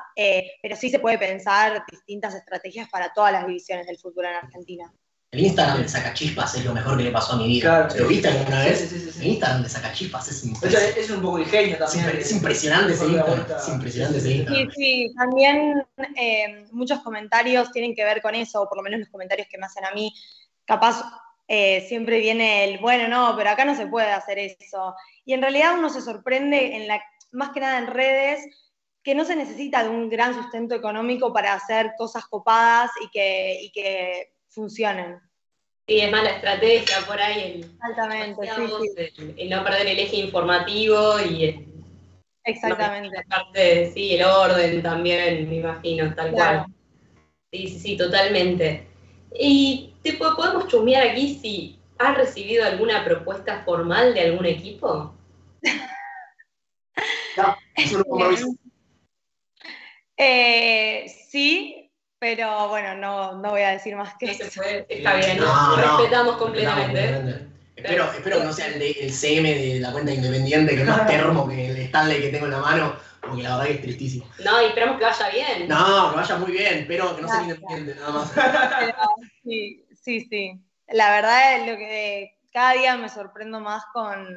pero 0.63 0.75
sí 0.75 0.89
se 0.89 0.97
puede 0.97 1.19
pensar 1.19 1.85
distintas 1.91 2.33
estrategias 2.33 2.89
para 2.89 3.13
todas 3.13 3.31
las 3.31 3.45
divisiones 3.45 3.85
del 3.85 3.99
fútbol 3.99 4.25
en 4.25 4.33
Argentina. 4.33 4.91
El 5.31 5.41
Instagram 5.41 5.83
de 5.83 5.87
Sacachispas 5.87 6.55
es 6.55 6.65
lo 6.65 6.73
mejor 6.73 6.97
que 6.97 7.03
le 7.03 7.11
pasó 7.11 7.33
a 7.33 7.37
mi 7.37 7.47
vida. 7.47 7.87
Claro. 7.87 8.03
¿Lo 8.03 8.07
viste 8.09 8.27
alguna 8.29 8.63
Sí, 8.63 8.69
vez? 8.69 8.79
sí, 8.79 8.87
sí, 8.99 9.11
sí. 9.11 9.19
El 9.21 9.27
Instagram 9.27 9.61
de 9.63 9.69
Sacachispas 9.69 10.27
es 10.27 10.37
O 10.37 10.39
sea, 10.41 10.49
impresionante. 10.49 10.99
es 11.01 11.09
un 11.11 11.21
poco 11.21 11.39
ingenio 11.39 11.73
Es, 11.73 11.79
también. 11.79 12.05
impre- 12.05 12.17
es 12.19 12.31
impresionante 12.31 12.93
ese 12.93 13.05
Instagram. 13.05 13.35
vuelta. 13.35 13.57
Es 13.59 13.67
impresionante 13.69 14.17
ese 14.17 14.29
Sí, 14.47 14.67
sí, 14.75 15.13
también 15.15 15.83
eh, 16.19 16.65
muchos 16.71 16.99
comentarios 17.01 17.71
tienen 17.71 17.93
que 17.93 18.03
ver 18.03 18.23
con 18.23 18.33
eso, 18.33 18.63
o 18.63 18.67
por 18.67 18.77
lo 18.77 18.83
menos 18.83 19.01
los 19.01 19.09
comentarios 19.09 19.47
que 19.51 19.59
me 19.59 19.67
hacen 19.67 19.85
a 19.85 19.91
mí. 19.91 20.11
Capaz 20.65 21.03
eh, 21.47 21.85
siempre 21.87 22.19
viene 22.19 22.63
el, 22.63 22.79
bueno, 22.79 23.07
no, 23.07 23.35
pero 23.37 23.51
acá 23.51 23.65
no 23.65 23.75
se 23.75 23.85
puede 23.85 24.09
hacer 24.11 24.39
eso. 24.39 24.95
Y 25.25 25.33
en 25.33 25.43
realidad 25.43 25.75
uno 25.77 25.89
se 25.91 26.01
sorprende, 26.01 26.75
en 26.75 26.87
la, 26.87 27.03
más 27.33 27.51
que 27.51 27.59
nada 27.59 27.77
en 27.77 27.85
redes, 27.87 28.39
que 29.03 29.13
no 29.13 29.25
se 29.25 29.35
necesita 29.35 29.83
de 29.83 29.89
un 29.89 30.09
gran 30.09 30.33
sustento 30.33 30.73
económico 30.73 31.31
para 31.31 31.53
hacer 31.53 31.91
cosas 31.99 32.25
copadas 32.25 32.89
y 33.03 33.09
que, 33.11 33.59
y 33.61 33.71
que 33.71 34.33
funcionen. 34.49 35.19
Sí, 35.87 35.99
es 36.01 36.11
más 36.11 36.23
la 36.23 36.31
estrategia 36.31 36.97
por 37.07 37.19
ahí, 37.19 37.41
el, 37.41 37.59
Exactamente, 37.63 38.47
sí, 38.55 38.61
sí, 38.67 39.21
el- 39.23 39.35
el 39.39 39.49
no 39.49 39.63
perder 39.63 39.87
el 39.87 39.99
eje 39.99 40.17
informativo 40.17 41.19
y 41.19 41.45
el, 41.45 41.65
exactamente. 42.43 43.17
aparte, 43.17 43.91
sí, 43.93 44.15
el 44.15 44.23
orden 44.23 44.83
también, 44.83 45.49
me 45.49 45.55
imagino, 45.57 46.13
tal 46.13 46.31
Claro. 46.33 46.59
cual. 46.65 46.75
Sí, 47.51 47.67
sí, 47.67 47.79
sí, 47.79 47.97
totalmente. 47.97 48.87
Y 49.33 49.95
te 50.03 50.13
po- 50.13 50.35
podemos 50.35 50.67
chumear 50.67 51.07
aquí 51.07 51.39
si 51.41 51.79
has 51.97 52.15
recibido 52.15 52.63
alguna 52.65 53.03
propuesta 53.03 53.63
formal 53.63 54.13
de 54.13 54.21
algún 54.21 54.45
equipo. 54.45 55.15
No, 57.37 57.55
es 57.75 57.93
un 57.93 58.03
compromiso. 58.03 58.47
Eh, 60.21 61.07
sí, 61.29 61.78
pero 62.19 62.67
bueno, 62.69 62.95
no, 62.95 63.33
no 63.37 63.49
voy 63.51 63.61
a 63.61 63.69
decir 63.69 63.95
más 63.95 64.13
que 64.19 64.27
No 64.27 64.33
se 64.33 64.43
eso. 64.47 64.61
puede, 64.61 64.85
está 64.89 65.15
bien, 65.15 65.37
No, 65.37 65.75
no. 65.77 65.97
respetamos 65.97 66.37
completamente. 66.37 67.01
Completamente. 67.01 67.49
Espero, 67.75 68.11
espero 68.11 68.37
que 68.39 68.43
no 68.43 68.51
sea 68.53 68.67
el, 68.67 68.79
de- 68.79 68.91
el 68.91 69.11
CM 69.13 69.53
de 69.55 69.79
la 69.79 69.93
cuenta 69.93 70.11
independiente, 70.11 70.75
que 70.75 70.81
es 70.81 70.87
más 70.87 71.07
termo 71.07 71.47
que 71.47 71.67
el 71.67 71.77
Stanley 71.77 72.21
que 72.21 72.29
tengo 72.29 72.45
en 72.45 72.51
la 72.51 72.59
mano, 72.59 72.95
porque 73.21 73.41
la 73.43 73.51
verdad 73.55 73.65
que 73.67 73.73
es 73.75 73.81
tristísimo. 73.81 74.25
No, 74.43 74.61
y 74.61 74.65
esperamos 74.65 74.97
que 74.97 75.05
vaya 75.05 75.29
bien. 75.29 75.67
No, 75.69 76.09
que 76.11 76.15
vaya 76.17 76.35
muy 76.35 76.51
bien, 76.51 76.85
pero 76.89 77.15
que 77.15 77.21
no 77.21 77.27
sea 77.29 77.41
independiente, 77.43 77.95
nada 77.95 78.09
más. 78.11 78.31
Pero 78.35 78.97
sí, 79.45 79.85
sí, 80.03 80.27
sí. 80.29 80.51
La 80.89 81.09
verdad 81.11 81.55
es 81.55 81.67
lo 81.71 81.77
que 81.77 82.35
cada 82.51 82.73
día 82.73 82.97
me 82.97 83.07
sorprendo 83.07 83.61
más 83.61 83.83
con, 83.93 84.27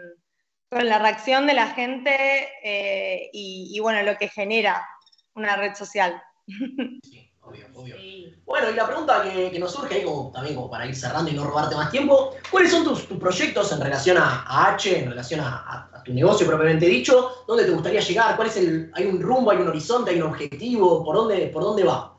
con 0.71 0.89
la 0.89 1.01
reacción 1.01 1.47
de 1.49 1.55
la 1.55 1.67
gente 1.71 2.49
eh, 2.63 3.29
y, 3.33 3.73
y 3.75 3.81
bueno, 3.81 4.03
lo 4.05 4.17
que 4.19 4.29
genera 4.29 4.87
una 5.35 5.57
red 5.57 5.75
social. 5.75 6.23
Sí, 6.47 7.32
obvio, 7.43 7.67
obvio. 7.75 7.97
Sí. 7.97 8.35
Bueno, 8.45 8.71
y 8.71 8.75
la 8.75 8.87
pregunta 8.87 9.23
que, 9.23 9.51
que 9.51 9.59
nos 9.59 9.73
surge 9.73 9.95
ahí, 9.97 10.05
como, 10.05 10.31
también 10.33 10.55
como 10.57 10.71
para 10.71 10.87
ir 10.87 10.95
cerrando 10.95 11.31
y 11.31 11.35
no 11.35 11.45
robarte 11.45 11.75
más 11.77 11.91
tiempo, 11.91 12.35
¿cuáles 12.51 12.71
son 12.71 12.85
tus, 12.85 13.07
tus 13.09 13.19
proyectos 13.19 13.73
en 13.73 13.81
relación 13.81 14.19
a, 14.19 14.43
a 14.47 14.73
H, 14.75 14.99
en 14.99 15.09
relación 15.11 15.41
a, 15.41 15.49
a- 15.59 15.91
a 15.99 16.03
tu 16.03 16.13
negocio 16.13 16.47
propiamente 16.47 16.87
dicho? 16.87 17.45
¿Dónde 17.47 17.65
te 17.65 17.71
gustaría 17.71 18.01
llegar? 18.01 18.37
¿Cuál 18.37 18.49
es 18.49 18.57
el, 18.57 18.91
hay 18.95 19.07
un 19.07 19.21
rumbo, 19.21 19.51
hay 19.51 19.59
un 19.59 19.69
horizonte, 19.69 20.11
hay 20.11 20.17
un 20.21 20.29
objetivo? 20.29 21.05
¿Por 21.05 21.17
dónde, 21.17 21.47
por 21.49 21.63
dónde 21.63 21.85
va? 21.85 22.17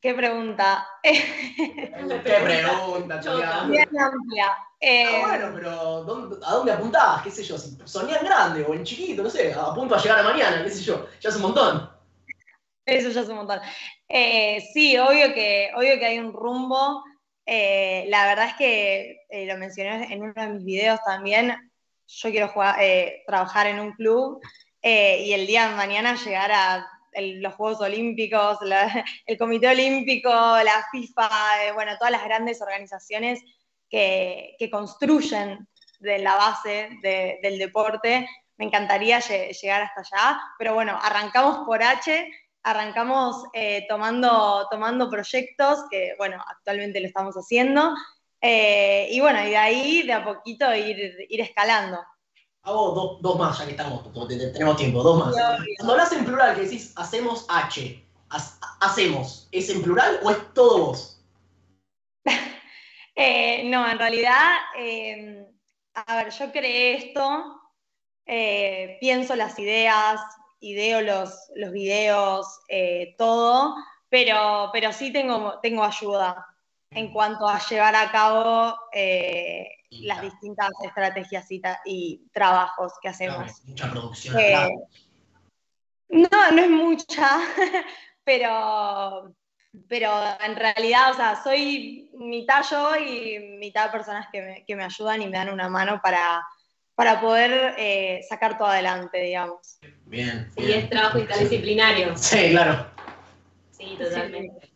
¿Qué 0.00 0.14
pregunta? 0.14 0.86
¿Qué 1.02 2.18
pregunta, 2.22 3.20
chica? 3.20 3.64
Bien 3.68 3.88
amplia. 3.98 4.52
Eh, 4.78 5.04
Ah, 5.24 5.26
bueno, 5.26 5.50
pero 5.54 6.04
¿dónde- 6.04 6.36
¿a 6.44 6.52
dónde 6.52 6.72
apuntás? 6.72 7.22
¿Qué 7.22 7.30
sé 7.30 7.42
yo? 7.42 7.56
Si 7.58 7.76
soñás 7.84 8.22
grande 8.22 8.62
o 8.68 8.74
en 8.74 8.84
chiquito, 8.84 9.22
no 9.22 9.30
sé, 9.30 9.52
a 9.54 9.72
punto 9.74 9.94
a 9.94 9.98
llegar 10.02 10.18
a 10.18 10.22
mañana, 10.22 10.62
qué 10.62 10.70
sé 10.70 10.82
yo, 10.82 11.06
ya 11.20 11.30
es 11.30 11.36
un 11.36 11.42
montón. 11.42 11.90
Eso 12.86 13.10
ya 13.10 13.20
es 13.22 13.28
un 13.28 13.36
montón. 13.36 13.60
Eh, 14.08 14.60
sí, 14.72 14.96
obvio 14.98 15.34
que, 15.34 15.70
obvio 15.74 15.98
que 15.98 16.06
hay 16.06 16.18
un 16.18 16.32
rumbo. 16.32 17.02
Eh, 17.44 18.04
la 18.08 18.26
verdad 18.26 18.48
es 18.48 18.54
que 18.54 19.16
eh, 19.28 19.46
lo 19.46 19.56
mencioné 19.58 20.12
en 20.12 20.22
uno 20.22 20.32
de 20.34 20.48
mis 20.48 20.64
videos 20.64 21.00
también. 21.04 21.54
Yo 22.06 22.30
quiero 22.30 22.48
jugar, 22.48 22.76
eh, 22.80 23.22
trabajar 23.26 23.66
en 23.66 23.80
un 23.80 23.92
club 23.92 24.40
eh, 24.82 25.22
y 25.24 25.32
el 25.32 25.46
día 25.46 25.68
de 25.68 25.74
mañana 25.74 26.14
llegar 26.14 26.52
a 26.52 26.86
el- 27.12 27.40
los 27.42 27.54
Juegos 27.54 27.80
Olímpicos, 27.80 28.58
la- 28.62 29.04
el 29.26 29.38
Comité 29.38 29.68
Olímpico, 29.68 30.28
la 30.30 30.86
FIFA, 30.92 31.28
eh, 31.66 31.72
bueno, 31.72 31.96
todas 31.98 32.12
las 32.12 32.24
grandes 32.24 32.62
organizaciones 32.62 33.40
que, 33.90 34.54
que 34.58 34.70
construyen 34.70 35.66
de 35.98 36.18
la 36.18 36.36
base 36.36 36.90
de- 37.02 37.38
del 37.42 37.58
deporte. 37.58 38.28
Me 38.58 38.66
encantaría 38.66 39.18
lle- 39.20 39.52
llegar 39.60 39.82
hasta 39.82 40.00
allá, 40.02 40.40
pero 40.58 40.74
bueno, 40.74 40.96
arrancamos 41.02 41.66
por 41.66 41.82
H 41.82 42.30
arrancamos 42.66 43.44
eh, 43.52 43.86
tomando, 43.88 44.66
tomando 44.68 45.08
proyectos, 45.08 45.84
que 45.88 46.14
bueno, 46.18 46.42
actualmente 46.48 47.00
lo 47.00 47.06
estamos 47.06 47.36
haciendo, 47.36 47.94
eh, 48.40 49.06
y 49.10 49.20
bueno, 49.20 49.40
y 49.46 49.50
de 49.50 49.56
ahí 49.56 50.02
de 50.02 50.12
a 50.12 50.24
poquito 50.24 50.74
ir, 50.74 51.14
ir 51.28 51.40
escalando. 51.40 52.00
Hago 52.62 52.90
dos, 52.90 53.22
dos 53.22 53.38
más, 53.38 53.56
ya 53.56 53.66
que 53.66 53.70
estamos, 53.70 54.02
tenemos 54.52 54.76
tiempo, 54.76 55.00
dos 55.00 55.16
más. 55.16 55.36
Cuando 55.76 55.92
hablas 55.92 56.12
en 56.12 56.24
plural, 56.24 56.56
que 56.56 56.62
decís 56.62 56.92
hacemos 56.96 57.46
H, 57.48 58.04
ha- 58.30 58.76
hacemos, 58.80 59.48
¿es 59.52 59.70
en 59.70 59.82
plural 59.82 60.18
o 60.24 60.30
es 60.32 60.38
todo 60.52 60.86
vos? 60.86 61.22
Eh, 63.18 63.64
no, 63.70 63.88
en 63.90 63.98
realidad, 63.98 64.56
eh, 64.76 65.46
a 65.94 66.16
ver, 66.16 66.30
yo 66.32 66.52
creé 66.52 66.96
esto 66.98 67.62
pienso 69.00 69.34
las 69.36 69.58
ideas, 69.58 70.20
ideo 70.70 71.00
los, 71.00 71.50
los 71.54 71.72
videos, 71.72 72.60
eh, 72.68 73.14
todo, 73.18 73.74
pero, 74.08 74.70
pero 74.72 74.92
sí 74.92 75.12
tengo, 75.12 75.58
tengo 75.60 75.84
ayuda 75.84 76.46
en 76.90 77.12
cuanto 77.12 77.48
a 77.48 77.58
llevar 77.58 77.94
a 77.94 78.10
cabo 78.10 78.76
eh, 78.92 79.68
las 79.90 80.22
distintas 80.22 80.70
estrategias 80.84 81.50
y, 81.50 81.60
y 81.84 82.28
trabajos 82.32 82.92
que 83.02 83.08
hacemos. 83.08 83.62
Mucha 83.64 83.90
producción. 83.90 84.38
Eh, 84.38 84.54
acá. 84.54 84.68
no, 86.08 86.50
no 86.52 86.62
es 86.62 86.70
mucha, 86.70 87.38
pero, 88.24 89.34
pero 89.88 90.10
en 90.40 90.56
realidad, 90.56 91.10
o 91.12 91.14
sea, 91.14 91.42
soy 91.42 92.10
mitad 92.14 92.64
yo 92.70 92.96
y 92.96 93.38
mitad 93.58 93.90
personas 93.90 94.28
que 94.32 94.42
me, 94.42 94.64
que 94.64 94.76
me 94.76 94.84
ayudan 94.84 95.22
y 95.22 95.26
me 95.26 95.38
dan 95.38 95.52
una 95.52 95.68
mano 95.68 96.00
para, 96.02 96.42
para 96.96 97.20
poder 97.20 97.74
eh, 97.78 98.20
sacar 98.28 98.58
todo 98.58 98.68
adelante, 98.68 99.18
digamos. 99.18 99.78
Bien. 100.06 100.50
Sí, 100.56 100.62
bien. 100.64 100.78
es 100.80 100.90
trabajo 100.90 101.18
interdisciplinario. 101.18 102.16
Sí, 102.16 102.50
claro. 102.50 102.86
Sí, 103.70 103.96
totalmente. 103.98 104.72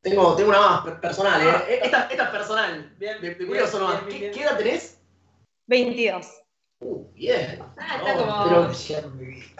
Tengo, 0.00 0.34
tengo 0.36 0.50
una 0.50 0.60
más 0.60 0.80
per- 0.84 1.00
personal, 1.00 1.42
¿eh? 1.68 1.80
Esta, 1.82 2.06
esta 2.08 2.22
es 2.24 2.30
personal. 2.30 2.94
Bien, 2.96 3.20
De, 3.20 3.34
de 3.34 3.46
curioso 3.46 3.78
bien, 3.78 3.90
nomás. 3.90 4.06
bien, 4.06 4.12
¿Qué, 4.18 4.24
bien. 4.28 4.32
qué 4.32 4.42
edad 4.44 4.56
tenés? 4.56 5.00
22. 5.66 6.26
Uh, 6.80 7.04
bien. 7.12 7.58
Ah, 7.76 7.96
está 7.98 8.14
No, 8.14 8.20
como. 8.20 8.44
pero 8.48 8.72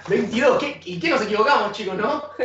22. 0.08 0.58
¿Qué, 0.58 0.80
¿Y 0.84 1.00
qué 1.00 1.10
nos 1.10 1.22
equivocamos, 1.22 1.72
chicos, 1.72 1.96
no? 1.96 2.22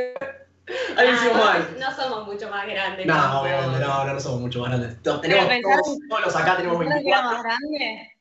Ahí 0.97 1.07
Ah, 1.07 1.13
hicimos 1.13 1.37
no, 1.37 1.45
mal. 1.45 1.77
no 1.79 1.95
somos 1.95 2.25
mucho 2.25 2.49
más 2.49 2.65
grandes. 2.65 3.05
No, 3.05 3.41
obviamente, 3.41 3.79
no, 3.79 4.05
no, 4.05 4.13
no 4.13 4.19
somos 4.19 4.41
mucho 4.41 4.61
más 4.61 4.69
grandes. 4.69 5.01
Tenemos 5.21 5.45
todos, 5.61 5.97
todos 6.09 6.21
los 6.25 6.35
acá 6.35 6.57
tenemos 6.57 6.79
¿Pensás 6.79 7.01
que 7.03 7.09
era 7.09 7.21
24. 7.21 7.31
más 7.31 7.43
grande? 7.43 8.11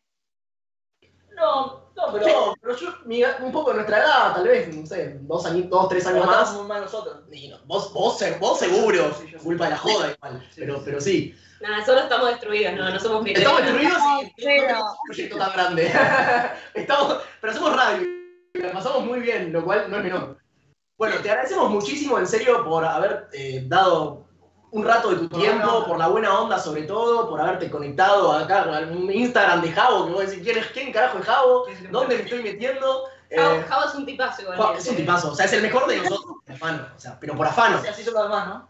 No, 1.36 1.82
no, 1.96 2.12
pero, 2.12 2.54
pero 2.60 2.76
yo, 2.76 2.94
mi- 3.04 3.22
un 3.24 3.52
poco 3.52 3.70
de 3.70 3.76
nuestra 3.76 3.98
edad, 3.98 4.34
tal 4.34 4.44
vez, 4.48 4.74
no 4.74 4.86
sé, 4.86 5.18
dos, 5.22 5.44
años, 5.46 5.68
dos 5.68 5.88
tres 5.88 6.06
años 6.06 6.24
Estamos 6.24 6.48
más. 6.48 6.54
muy 6.56 6.66
mal 6.66 6.80
nosotros. 6.82 7.16
Y 7.30 7.48
no, 7.48 7.58
vos, 7.64 7.92
vos, 7.92 8.18
se- 8.18 8.38
vos 8.38 8.58
seguro, 8.58 9.12
Sí, 9.14 9.32
culpa 9.42 9.64
de 9.64 9.70
la 9.70 9.76
joda 9.78 10.12
igual, 10.12 10.48
pero, 10.56 10.82
pero 10.84 11.00
sí. 11.00 11.34
Nada, 11.60 11.84
solo 11.84 12.00
estamos 12.00 12.28
destruidos, 12.28 12.72
no, 12.74 12.90
no 12.90 12.98
somos 12.98 13.24
Estamos 13.26 13.60
criterios. 13.60 13.62
destruidos 13.62 13.98
y 13.98 14.24
no 14.24 14.30
tenemos 14.36 14.90
un 14.90 14.96
proyecto 15.06 15.38
tan 15.38 15.52
grande. 15.52 15.92
Estamos, 16.74 17.18
pero 17.40 17.52
hacemos 17.52 17.76
radio 17.76 18.06
la 18.54 18.72
pasamos 18.72 19.04
muy 19.06 19.20
bien, 19.20 19.52
lo 19.52 19.64
cual 19.64 19.90
no 19.90 19.96
es 19.98 20.02
menor. 20.04 20.36
Bueno, 20.98 21.16
te 21.22 21.30
agradecemos 21.30 21.70
muchísimo, 21.70 22.18
en 22.18 22.26
serio, 22.26 22.64
por 22.64 22.84
haber 22.84 23.28
eh, 23.32 23.64
dado 23.66 24.21
un 24.72 24.84
rato 24.84 25.10
de 25.10 25.16
tu 25.16 25.28
Por 25.28 25.40
tiempo, 25.40 25.84
por 25.86 25.98
la 25.98 26.08
buena 26.08 26.38
onda 26.40 26.58
sobre 26.58 26.82
todo, 26.82 27.28
por 27.28 27.40
haberte 27.40 27.70
conectado 27.70 28.32
acá 28.32 28.66
un 28.90 29.10
Instagram 29.10 29.60
de 29.60 29.70
Javo, 29.70 30.06
que 30.06 30.12
vos 30.12 30.26
decís, 30.26 30.42
¿quién, 30.42 30.58
es, 30.58 30.66
quién 30.68 30.92
carajo 30.92 31.18
es 31.18 31.26
Javo? 31.26 31.64
¿Quién 31.64 31.76
se 31.76 31.82
te 31.84 31.88
¿Dónde 31.90 32.16
me 32.16 32.22
estoy 32.22 32.42
metiendo? 32.42 33.04
Eh, 33.28 33.36
Javo, 33.36 33.62
Javo 33.68 33.84
es 33.86 33.94
un 33.94 34.06
tipazo 34.06 34.42
igual. 34.42 34.56
Javo 34.56 34.74
es 34.74 34.88
un 34.88 34.96
tipazo, 34.96 35.32
o 35.32 35.34
sea, 35.34 35.44
es 35.44 35.52
el 35.52 35.62
mejor 35.62 35.86
de 35.86 35.98
nosotros, 35.98 36.36
afano, 36.48 36.86
o 36.96 36.98
sea, 36.98 37.18
pero 37.20 37.36
por 37.36 37.46
afano. 37.46 37.82
Así, 37.88 38.02
son 38.02 38.14
los 38.14 38.22
demás, 38.22 38.48
¿no? 38.48 38.68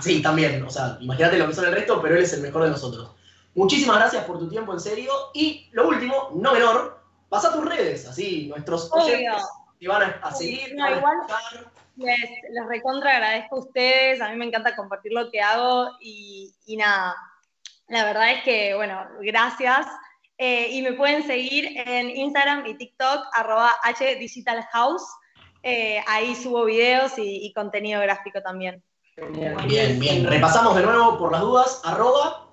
Sí, 0.00 0.20
también, 0.20 0.60
o 0.64 0.70
sea, 0.70 0.98
imagínate 1.00 1.38
lo 1.38 1.46
que 1.46 1.54
son 1.54 1.66
el 1.66 1.72
resto, 1.72 2.02
pero 2.02 2.16
él 2.16 2.24
es 2.24 2.32
el 2.32 2.42
mejor 2.42 2.64
de 2.64 2.70
nosotros. 2.70 3.10
Muchísimas 3.54 3.98
gracias 3.98 4.24
por 4.24 4.40
tu 4.40 4.48
tiempo, 4.48 4.72
en 4.72 4.80
serio. 4.80 5.12
Y 5.34 5.68
lo 5.70 5.86
último, 5.86 6.30
no 6.34 6.52
menor, 6.52 7.00
pasa 7.28 7.52
tus 7.52 7.64
redes, 7.64 8.08
así 8.08 8.48
nuestros 8.48 8.90
oyentes 8.92 9.44
te 9.78 9.86
van 9.86 10.02
a, 10.02 10.20
a 10.20 10.34
seguir, 10.34 10.74
No, 10.74 10.84
a 10.84 10.90
igual-. 10.90 11.20
Les, 11.96 12.18
les 12.50 12.66
recontra 12.68 13.12
agradezco 13.12 13.56
a 13.56 13.60
ustedes, 13.60 14.20
a 14.20 14.28
mí 14.30 14.36
me 14.36 14.46
encanta 14.46 14.74
compartir 14.74 15.12
lo 15.12 15.30
que 15.30 15.40
hago 15.40 15.90
y, 16.00 16.52
y 16.66 16.76
nada, 16.76 17.14
la 17.88 18.04
verdad 18.04 18.32
es 18.32 18.42
que, 18.42 18.74
bueno, 18.74 19.00
gracias. 19.20 19.86
Eh, 20.36 20.70
y 20.72 20.82
me 20.82 20.94
pueden 20.94 21.24
seguir 21.24 21.68
en 21.86 22.10
Instagram 22.10 22.66
y 22.66 22.76
TikTok, 22.76 23.26
arroba 23.32 23.72
HDigitalHouse. 23.84 25.06
Eh, 25.62 26.02
ahí 26.06 26.34
subo 26.34 26.64
videos 26.64 27.16
y, 27.18 27.46
y 27.46 27.52
contenido 27.52 28.00
gráfico 28.00 28.42
también. 28.42 28.82
Bien, 29.66 30.00
bien. 30.00 30.26
Repasamos 30.26 30.74
de 30.74 30.82
nuevo 30.82 31.16
por 31.18 31.30
las 31.30 31.40
dudas, 31.40 31.80
arroba. 31.84 32.48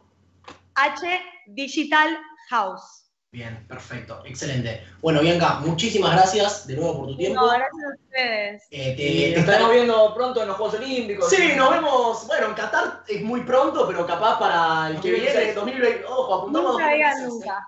HDigitalHouse. 0.75 3.00
Bien, 3.33 3.65
perfecto, 3.65 4.21
excelente. 4.25 4.83
Bueno, 5.01 5.21
Bianca, 5.21 5.59
muchísimas 5.61 6.11
gracias 6.11 6.67
de 6.67 6.75
nuevo 6.75 6.97
por 6.97 7.07
tu 7.07 7.15
tiempo. 7.17 7.39
No, 7.39 7.47
gracias 7.47 7.71
a 7.71 7.95
ustedes. 8.03 8.63
Eh, 8.71 8.93
te- 8.97 9.03
Y 9.03 9.23
te 9.23 9.29
nos 9.31 9.39
estaremos 9.39 9.71
viendo 9.71 10.13
pronto 10.13 10.41
en 10.41 10.47
los 10.49 10.57
Juegos 10.57 10.75
Olímpicos. 10.75 11.29
Sí, 11.29 11.53
nos 11.55 11.69
vemos. 11.71 12.27
Bueno, 12.27 12.47
en 12.47 12.53
Qatar 12.55 13.03
es 13.07 13.21
muy 13.21 13.41
pronto, 13.43 13.87
pero 13.87 14.05
capaz 14.05 14.37
para 14.37 14.87
el 14.89 14.99
que 14.99 15.11
2026. 15.11 15.33
viene, 15.45 15.53
2020. 15.53 16.05
Ojo, 16.07 16.35
apuntamos 16.35 16.71
Nunca 16.73 16.87
a 16.89 16.93
digan 16.93 17.23
2026. 17.23 17.33
nunca. 17.33 17.67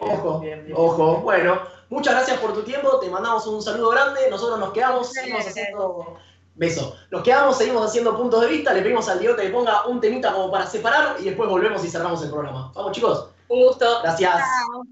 Ojo, 0.00 0.40
Bien, 0.40 0.64
bien. 0.66 0.76
ojo. 0.78 1.16
Bueno, 1.22 1.62
muchas 1.88 2.14
gracias 2.14 2.38
por 2.38 2.52
tu 2.52 2.62
tiempo. 2.62 3.00
Te 3.00 3.08
mandamos 3.08 3.46
un 3.46 3.62
saludo 3.62 3.88
grande. 3.88 4.20
Nosotros 4.28 4.58
nos 4.60 4.72
quedamos, 4.74 5.10
seguimos 5.10 5.46
haciendo. 5.46 6.18
Beso. 6.56 6.94
Nos 7.10 7.22
quedamos, 7.22 7.56
seguimos 7.56 7.86
haciendo 7.86 8.14
puntos 8.18 8.42
de 8.42 8.48
vista. 8.48 8.74
Le 8.74 8.82
pedimos 8.82 9.08
al 9.08 9.18
Diote 9.18 9.44
que 9.44 9.48
ponga 9.48 9.86
un 9.86 9.98
temita 9.98 10.30
como 10.34 10.50
para 10.50 10.66
separar 10.66 11.16
y 11.20 11.24
después 11.24 11.48
volvemos 11.48 11.82
y 11.82 11.88
cerramos 11.88 12.22
el 12.22 12.28
programa. 12.30 12.70
Vamos, 12.74 12.92
chicos. 12.92 13.30
Un 13.48 13.60
gusto. 13.64 14.00
Gracias. 14.02 14.34
Chao. 14.36 14.82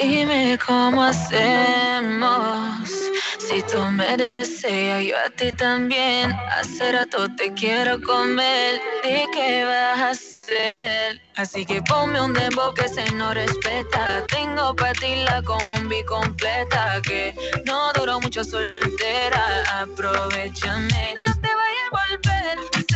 Dime 0.00 0.58
cómo 0.64 1.02
hacemos. 1.02 2.88
Si 3.48 3.62
tú 3.62 3.80
me 3.92 4.18
deseas, 4.38 5.04
yo 5.04 5.16
a 5.18 5.30
ti 5.30 5.52
también. 5.52 6.32
Hace 6.52 6.92
rato 6.92 7.28
te 7.36 7.54
quiero 7.54 8.00
comer. 8.02 8.80
¿De 9.02 9.26
qué 9.34 9.64
vas 9.64 10.00
a 10.00 10.10
hacer? 10.10 10.76
Así 11.36 11.64
que 11.66 11.82
ponme 11.82 12.20
un 12.20 12.34
dembow 12.34 12.74
que 12.74 12.88
se 12.88 13.10
no 13.12 13.34
respeta. 13.34 14.26
Tengo 14.28 14.76
para 14.76 14.92
ti 14.94 15.24
la 15.24 15.42
combi 15.42 16.04
completa. 16.04 17.00
Que 17.02 17.34
no 17.66 17.92
duró 17.94 18.20
mucho 18.20 18.44
soltera. 18.44 19.64
Aprovechame. 19.80 21.18
No 21.26 21.34
te 21.40 21.48
vayas 21.48 21.88
a 21.92 21.96
volver. 21.96 22.87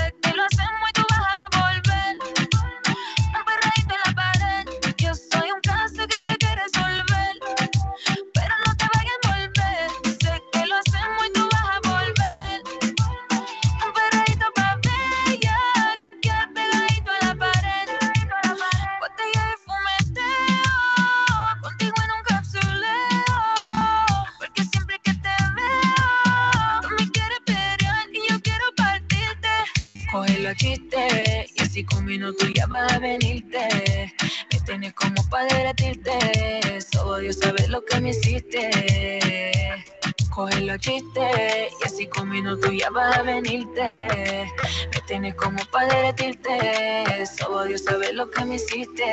Con 31.81 32.05
minutos 32.05 32.51
ya 32.55 32.67
vas 32.67 32.93
a 32.93 32.99
venirte. 32.99 34.13
Me 34.53 34.61
tienes 34.61 34.93
como 34.93 35.27
para 35.31 35.47
derretirte. 35.47 36.81
Solo 36.93 37.17
Dios 37.17 37.39
sabe 37.39 37.67
lo 37.69 37.83
que 37.87 37.99
me 37.99 38.11
hiciste. 38.11 39.83
Cógelo 40.31 40.75
a 40.75 40.79
chiste 40.79 41.71
y 41.81 41.87
así 41.87 42.07
con 42.09 42.29
minutos 42.29 42.71
ya 42.77 42.91
vas 42.91 43.17
a 43.17 43.23
venirte. 43.23 43.91
Me 44.03 45.01
tienes 45.07 45.35
como 45.37 45.65
para 45.73 45.87
derretirte. 45.87 47.25
Solo 47.39 47.65
Dios 47.65 47.85
sabe 47.85 48.13
lo 48.13 48.31
que 48.31 48.45
me 48.45 48.57
hiciste. 48.57 49.05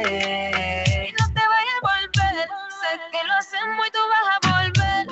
Y 1.07 1.11
no 1.13 1.33
te 1.33 1.41
vayas 1.53 1.77
a 1.77 1.87
volver. 1.87 2.49
Sé 2.81 2.99
que 3.13 3.21
lo 3.25 3.33
hacemos 3.35 3.87
y 3.87 3.91
tú 3.91 3.99
vas 4.11 4.25
a 4.35 4.61
volver. 4.61 5.07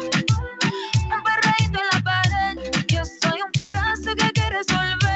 Un 1.16 1.24
perreíto 1.24 1.80
en 1.80 1.88
la 1.93 2.02
pared. 2.04 2.56
Yo 2.88 3.06
soy 3.06 3.41
un 3.41 3.52
caso 3.72 4.14
que 4.18 4.24
hay 4.26 4.32
que 4.32 4.50
resolver. 4.50 5.07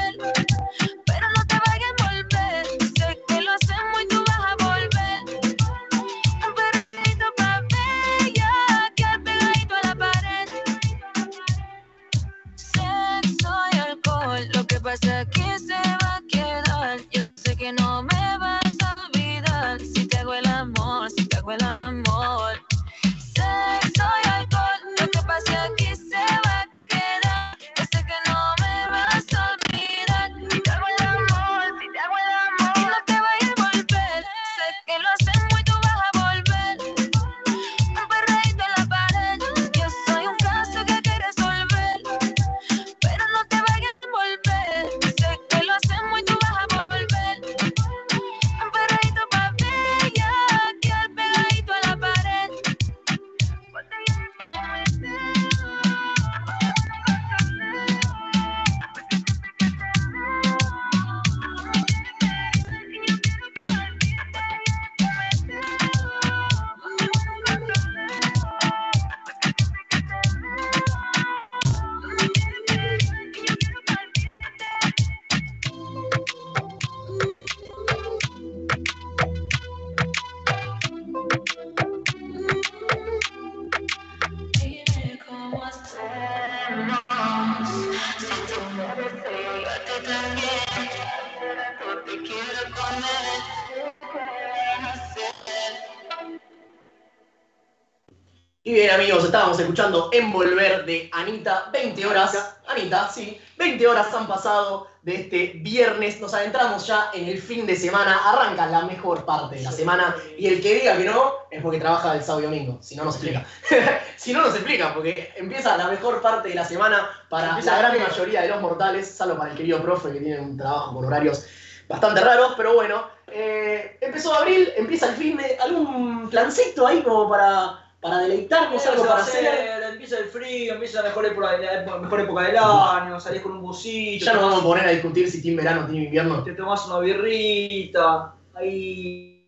Y 98.64 98.74
bien 98.74 98.90
amigos, 98.90 99.24
estábamos 99.24 99.58
escuchando 99.58 100.08
Envolver 100.12 100.84
de 100.84 101.10
Anita, 101.12 101.68
20 101.72 102.06
horas, 102.06 102.58
Anita, 102.68 103.08
sí, 103.08 103.40
20 103.58 103.88
horas 103.88 104.14
han 104.14 104.28
pasado 104.28 104.86
de 105.02 105.16
este 105.16 105.52
viernes, 105.56 106.20
nos 106.20 106.32
adentramos 106.32 106.86
ya 106.86 107.10
en 107.12 107.26
el 107.26 107.42
fin 107.42 107.66
de 107.66 107.74
semana, 107.74 108.20
arranca 108.24 108.68
la 108.68 108.82
mejor 108.82 109.24
parte 109.24 109.56
de 109.56 109.62
la 109.62 109.72
semana. 109.72 110.14
Y 110.38 110.46
el 110.46 110.62
que 110.62 110.76
diga 110.76 110.96
que 110.96 111.02
no 111.02 111.32
es 111.50 111.60
porque 111.60 111.80
trabaja 111.80 112.14
el 112.14 112.22
sábado 112.22 112.42
y 112.42 112.44
domingo, 112.44 112.78
si 112.80 112.94
no 112.94 113.04
nos 113.04 113.16
explica. 113.16 113.44
si 114.16 114.32
no 114.32 114.42
nos 114.42 114.54
explica, 114.54 114.94
porque 114.94 115.32
empieza 115.34 115.76
la 115.76 115.88
mejor 115.88 116.22
parte 116.22 116.50
de 116.50 116.54
la 116.54 116.64
semana 116.64 117.10
para 117.28 117.60
la 117.60 117.78
gran 117.78 118.00
mayoría 118.00 118.42
de 118.42 118.48
los 118.48 118.60
mortales, 118.60 119.10
salvo 119.10 119.38
para 119.38 119.50
el 119.50 119.56
querido 119.56 119.82
profe 119.82 120.12
que 120.12 120.20
tiene 120.20 120.38
un 120.38 120.56
trabajo 120.56 120.94
con 120.94 121.04
horarios 121.04 121.46
bastante 121.88 122.20
raros, 122.20 122.54
pero 122.56 122.74
bueno, 122.74 123.08
eh, 123.26 123.98
empezó 124.00 124.32
abril, 124.34 124.72
empieza 124.76 125.08
el 125.08 125.16
fin 125.16 125.36
de 125.36 125.58
algún 125.58 126.30
plancito 126.30 126.86
ahí 126.86 127.02
como 127.02 127.28
para, 127.28 127.81
para 128.02 128.18
deleitarnos, 128.18 128.84
algo 128.86 129.06
para 129.06 129.22
hacer. 129.22 129.80
Empieza 129.92 130.18
el 130.18 130.24
frío, 130.26 130.74
empieza 130.74 131.02
la 131.02 131.08
mejor 131.08 131.26
época, 131.26 131.56
la 131.56 131.98
mejor 131.98 132.20
época 132.20 132.42
del 132.42 132.56
año, 132.58 133.20
salís 133.20 133.40
con 133.40 133.52
un 133.52 133.62
busito, 133.62 134.24
Ya 134.26 134.32
nos 134.34 134.42
vamos 134.42 134.60
a 134.60 134.62
poner 134.64 134.86
a 134.86 134.90
discutir 134.90 135.30
si 135.30 135.40
tiene 135.40 135.58
verano 135.58 135.84
o 135.84 135.86
tiene 135.86 136.06
invierno. 136.06 136.42
te 136.42 136.52
tomás 136.54 136.84
una 136.86 136.98
birrita, 136.98 138.34
ahí 138.54 139.38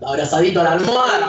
Abrazadito 0.00 0.60
a 0.60 0.64
la 0.64 0.72
almohada, 0.72 1.26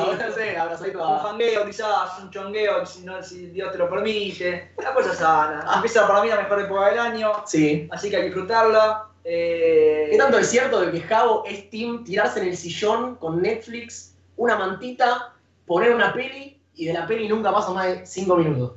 abrazadito 0.61 0.99
un 0.99 1.15
a... 1.15 1.19
jangueo 1.19 1.65
quizás, 1.65 2.19
un 2.21 2.29
chongueo, 2.29 2.85
si, 2.85 3.01
no, 3.01 3.21
si 3.23 3.47
Dios 3.47 3.71
te 3.71 3.79
lo 3.79 3.89
permite, 3.89 4.71
una 4.77 4.93
cosa 4.93 5.13
sana. 5.15 5.65
Empieza 5.75 6.07
para 6.07 6.21
mí 6.21 6.29
la 6.29 6.37
mejor 6.37 6.61
época 6.61 6.89
del 6.89 6.99
año, 6.99 7.31
Sí. 7.47 7.87
así 7.91 8.09
que 8.09 8.17
hay 8.17 8.21
que 8.21 8.27
disfrutarla. 8.27 9.07
Eh, 9.23 10.09
¿Qué 10.11 10.17
tanto 10.17 10.37
es 10.37 10.47
cierto 10.49 10.81
de 10.81 10.91
que 10.91 11.01
Javo 11.01 11.43
es 11.47 11.69
team 11.71 12.03
tirarse 12.03 12.41
en 12.41 12.49
el 12.49 12.55
sillón 12.57 13.15
con 13.15 13.41
Netflix, 13.41 14.15
una 14.37 14.55
mantita, 14.55 15.33
poner 15.70 15.93
una 15.93 16.11
peli 16.11 16.59
y 16.74 16.86
de 16.88 16.93
la 16.93 17.05
peli 17.05 17.28
nunca 17.30 17.53
pasa 17.53 17.70
más 17.72 17.86
de 17.86 18.05
5 18.05 18.36
minutos? 18.38 18.74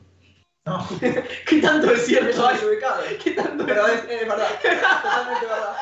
No. 0.66 0.86
¿Qué 1.48 1.60
tanto 1.60 1.86
es 1.90 1.98
Eso 2.00 2.06
cierto? 2.06 2.50
es 2.50 2.62
ubicado. 2.62 3.02
¿Qué 3.24 3.30
tanto 3.32 3.64
Pero 3.66 3.86
es 3.88 4.04
es, 4.08 4.28
verdad, 4.28 4.46
totalmente 5.02 5.46
verdad. 5.46 5.74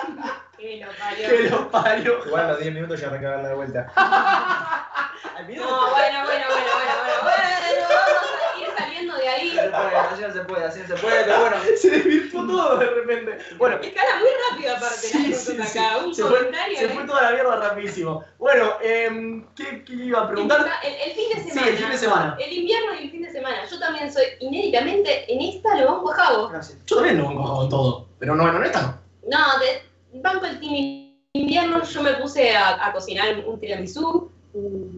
Que 0.56 0.76
lo 0.78 0.86
parió. 0.98 1.28
que 1.28 1.50
lo 1.50 1.70
parió? 1.70 2.26
Igual 2.26 2.44
a 2.44 2.48
los 2.52 2.61
10 2.61 2.74
minutos 2.74 3.00
ya 3.00 3.08
arranca 3.08 3.28
a 3.28 3.30
dar 3.32 3.42
la 3.44 3.54
vuelta. 3.54 3.92
No, 3.96 5.44
bueno, 5.44 5.50
bueno, 5.50 6.24
bueno, 6.24 6.24
bueno, 6.24 6.46
bueno, 6.46 6.92
bueno, 7.22 7.86
vamos 7.88 8.30
a 8.54 8.61
ir 8.61 8.68
saliendo 8.78 9.16
de 9.16 9.19
ahí. 9.30 9.52
No 9.54 9.62
se 9.62 9.70
puede, 9.70 9.96
así 9.96 10.22
no 10.22 10.32
se 10.32 10.40
puede, 10.40 10.64
así 10.64 10.80
no 10.80 10.86
se 10.96 11.02
puede, 11.02 11.24
pero 11.24 11.40
bueno. 11.40 11.56
Se 11.76 11.90
desvirtuó 11.90 12.46
todo 12.46 12.76
de 12.78 12.86
repente. 12.86 13.38
Bueno, 13.58 13.76
Escala 13.76 14.18
muy 14.20 14.28
rápido 14.50 14.76
aparte, 14.76 14.96
Sí, 14.96 15.32
sí, 15.34 15.56
sí. 15.64 15.78
acá. 15.78 15.98
Un 16.04 16.14
Se 16.14 16.22
fue, 16.24 16.50
se 16.76 16.88
fue 16.88 17.04
toda 17.04 17.22
la 17.22 17.30
mierda 17.32 17.56
rapidísimo. 17.56 18.24
Bueno, 18.38 18.72
em, 18.82 19.46
¿qué, 19.54 19.84
qué 19.84 19.92
iba 19.94 20.20
a 20.22 20.28
preguntar? 20.28 20.66
El, 20.82 20.94
el 21.10 21.12
fin 21.16 21.28
de 21.34 21.42
Sí, 21.42 21.48
semana. 21.50 21.68
el 21.68 21.76
fin 21.76 21.90
de 21.90 21.98
semana. 21.98 22.36
El 22.40 22.52
invierno 22.52 22.94
y 22.94 23.04
el 23.04 23.10
fin 23.10 23.22
de 23.22 23.30
semana. 23.32 23.56
Yo 23.70 23.78
también 23.78 24.12
soy 24.12 24.24
inéditamente 24.40 25.32
en 25.32 25.40
esta 25.40 25.76
lo 25.76 25.92
banco 25.94 26.12
a 26.12 26.16
Javo. 26.16 26.48
Gracias. 26.48 26.78
Yo 26.86 26.96
también 26.96 27.18
lo 27.18 27.24
banco 27.26 27.56
con 27.56 27.68
todo, 27.68 28.08
pero 28.18 28.34
no, 28.34 28.50
no, 28.52 28.64
esta 28.64 28.82
no. 28.82 29.00
No, 29.28 29.58
de, 29.60 30.20
banco 30.20 30.46
el 30.46 30.58
team 30.60 31.10
invierno. 31.32 31.82
Yo 31.84 32.02
me 32.02 32.14
puse 32.14 32.56
a, 32.56 32.86
a 32.86 32.92
cocinar 32.92 33.38
un 33.46 33.60
tiramisú. 33.60 34.30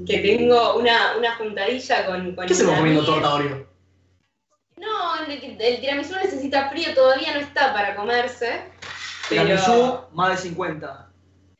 Que 0.06 0.18
tengo 0.20 0.76
una, 0.76 1.14
una 1.18 1.36
juntadilla 1.36 2.06
con, 2.06 2.34
con 2.34 2.46
¿Qué 2.46 2.54
hacemos 2.54 2.72
una 2.72 2.78
comiendo 2.80 3.04
torta 3.04 3.34
Oreo? 3.34 3.66
No, 4.82 5.24
el, 5.24 5.60
el 5.60 5.80
tiramisú 5.80 6.14
necesita 6.16 6.68
frío, 6.70 6.92
todavía 6.94 7.34
no 7.34 7.40
está 7.40 7.72
para 7.72 7.94
comerse. 7.94 8.64
Pero... 9.28 9.42
Tiramisú, 9.44 10.00
más 10.12 10.30
de 10.30 10.36
50. 10.48 11.08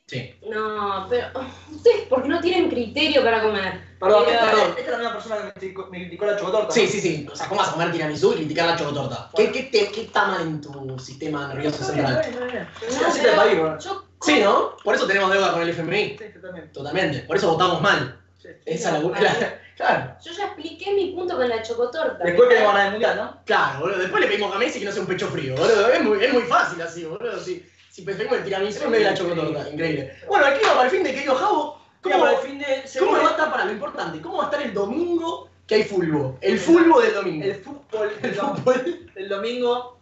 Sí. 0.08 0.34
No, 0.50 1.06
pero 1.08 1.28
ustedes 1.70 2.02
porque 2.10 2.28
no 2.28 2.40
tienen 2.40 2.68
criterio 2.68 3.22
para 3.24 3.42
comer. 3.42 3.80
Perdón, 3.98 4.24
Pero- 4.26 4.40
perdón. 4.40 4.68
Esta 4.70 4.80
es 4.80 4.88
la 4.90 4.96
misma 4.98 5.12
persona 5.12 5.36
que 5.38 5.44
me 5.44 5.52
criticó, 5.52 5.86
me 5.90 5.98
criticó 6.00 6.26
la 6.26 6.36
chocotorta. 6.36 6.74
Sí, 6.74 6.86
sí, 6.86 7.00
sí. 7.00 7.26
O 7.32 7.36
sea, 7.36 7.48
¿cómo 7.48 7.60
vas 7.60 7.70
a 7.70 7.72
comer 7.72 7.92
tiramisú 7.92 8.32
y 8.32 8.36
criticar 8.36 8.66
la 8.66 8.76
chocotorta? 8.76 9.30
¿Qué, 9.34 9.50
qué, 9.52 9.62
te- 9.64 9.90
qué 9.90 10.02
está 10.02 10.26
mal 10.26 10.42
en 10.42 10.60
tu 10.60 10.98
sistema 10.98 11.48
nervioso 11.48 11.82
central? 11.84 12.20
No, 12.30 13.36
país, 13.36 13.58
bueno. 13.58 13.78
yo 13.78 14.04
Sí, 14.20 14.40
¿no? 14.40 14.76
Por 14.84 14.94
eso 14.94 15.06
tenemos 15.06 15.30
deuda 15.32 15.52
con 15.52 15.62
el 15.62 15.70
FMI. 15.70 16.16
Sí, 16.18 16.24
totalmente. 16.34 16.68
Totalmente. 16.68 17.18
Por 17.20 17.36
eso 17.36 17.50
votamos 17.52 17.80
mal. 17.80 18.20
Sí. 18.40 18.48
Esa 18.66 18.98
es 18.98 19.04
la, 19.04 19.10
la- 19.20 19.60
Claro, 19.76 20.14
Yo 20.24 20.32
ya 20.32 20.44
expliqué 20.46 20.92
mi 20.92 21.12
punto 21.12 21.36
con 21.36 21.48
la 21.48 21.62
chocotorta. 21.62 22.22
Después 22.24 22.48
queremos 22.48 22.72
ganar 22.72 22.86
el 22.86 22.92
mundial, 22.92 23.16
¿no? 23.16 23.40
claro, 23.44 23.80
boludo. 23.80 23.98
Después 23.98 24.22
le 24.22 24.28
pedimos 24.28 24.54
a 24.54 24.58
Messi 24.58 24.78
que 24.80 24.84
no 24.84 24.92
sea 24.92 25.00
un 25.02 25.08
pecho 25.08 25.28
frío, 25.28 25.54
boludo. 25.56 25.88
Es 25.92 26.02
muy, 26.02 26.24
es 26.24 26.32
muy 26.32 26.42
fácil 26.42 26.80
así, 26.82 27.04
boludo. 27.04 27.38
Si, 27.40 27.64
si 27.90 28.02
preferimos 28.02 28.38
el 28.38 28.44
tiramisú 28.44 28.84
en 28.84 28.90
vez 28.92 29.00
de 29.00 29.06
la 29.10 29.14
chocotorta. 29.14 29.70
Increíble. 29.70 30.16
Bueno, 30.28 30.46
aquí 30.46 30.60
va 30.64 30.72
para 30.74 30.84
el 30.84 30.90
fin 30.90 31.02
de 31.02 31.14
querido 31.14 31.34
Javo. 31.34 31.80
¿Cómo, 32.02 32.18
para 32.18 32.32
el 32.32 32.38
fin 32.38 32.58
de 32.58 32.84
¿Cómo 32.98 33.12
va 33.12 33.18
a 33.28 33.30
estar 33.30 33.50
para 33.50 33.64
lo 33.64 33.72
importante? 33.72 34.20
¿Cómo 34.20 34.38
va 34.38 34.42
a 34.44 34.46
estar 34.46 34.62
el 34.62 34.74
domingo 34.74 35.48
que 35.66 35.76
hay 35.76 35.84
fútbol? 35.84 36.36
El 36.40 36.58
fútbol 36.58 37.02
del 37.02 37.14
domingo. 37.14 37.44
el 37.44 37.54
fútbol 37.56 38.12
El 38.22 38.34
fútbol. 38.34 39.10
el 39.14 39.28
domingo 39.28 39.98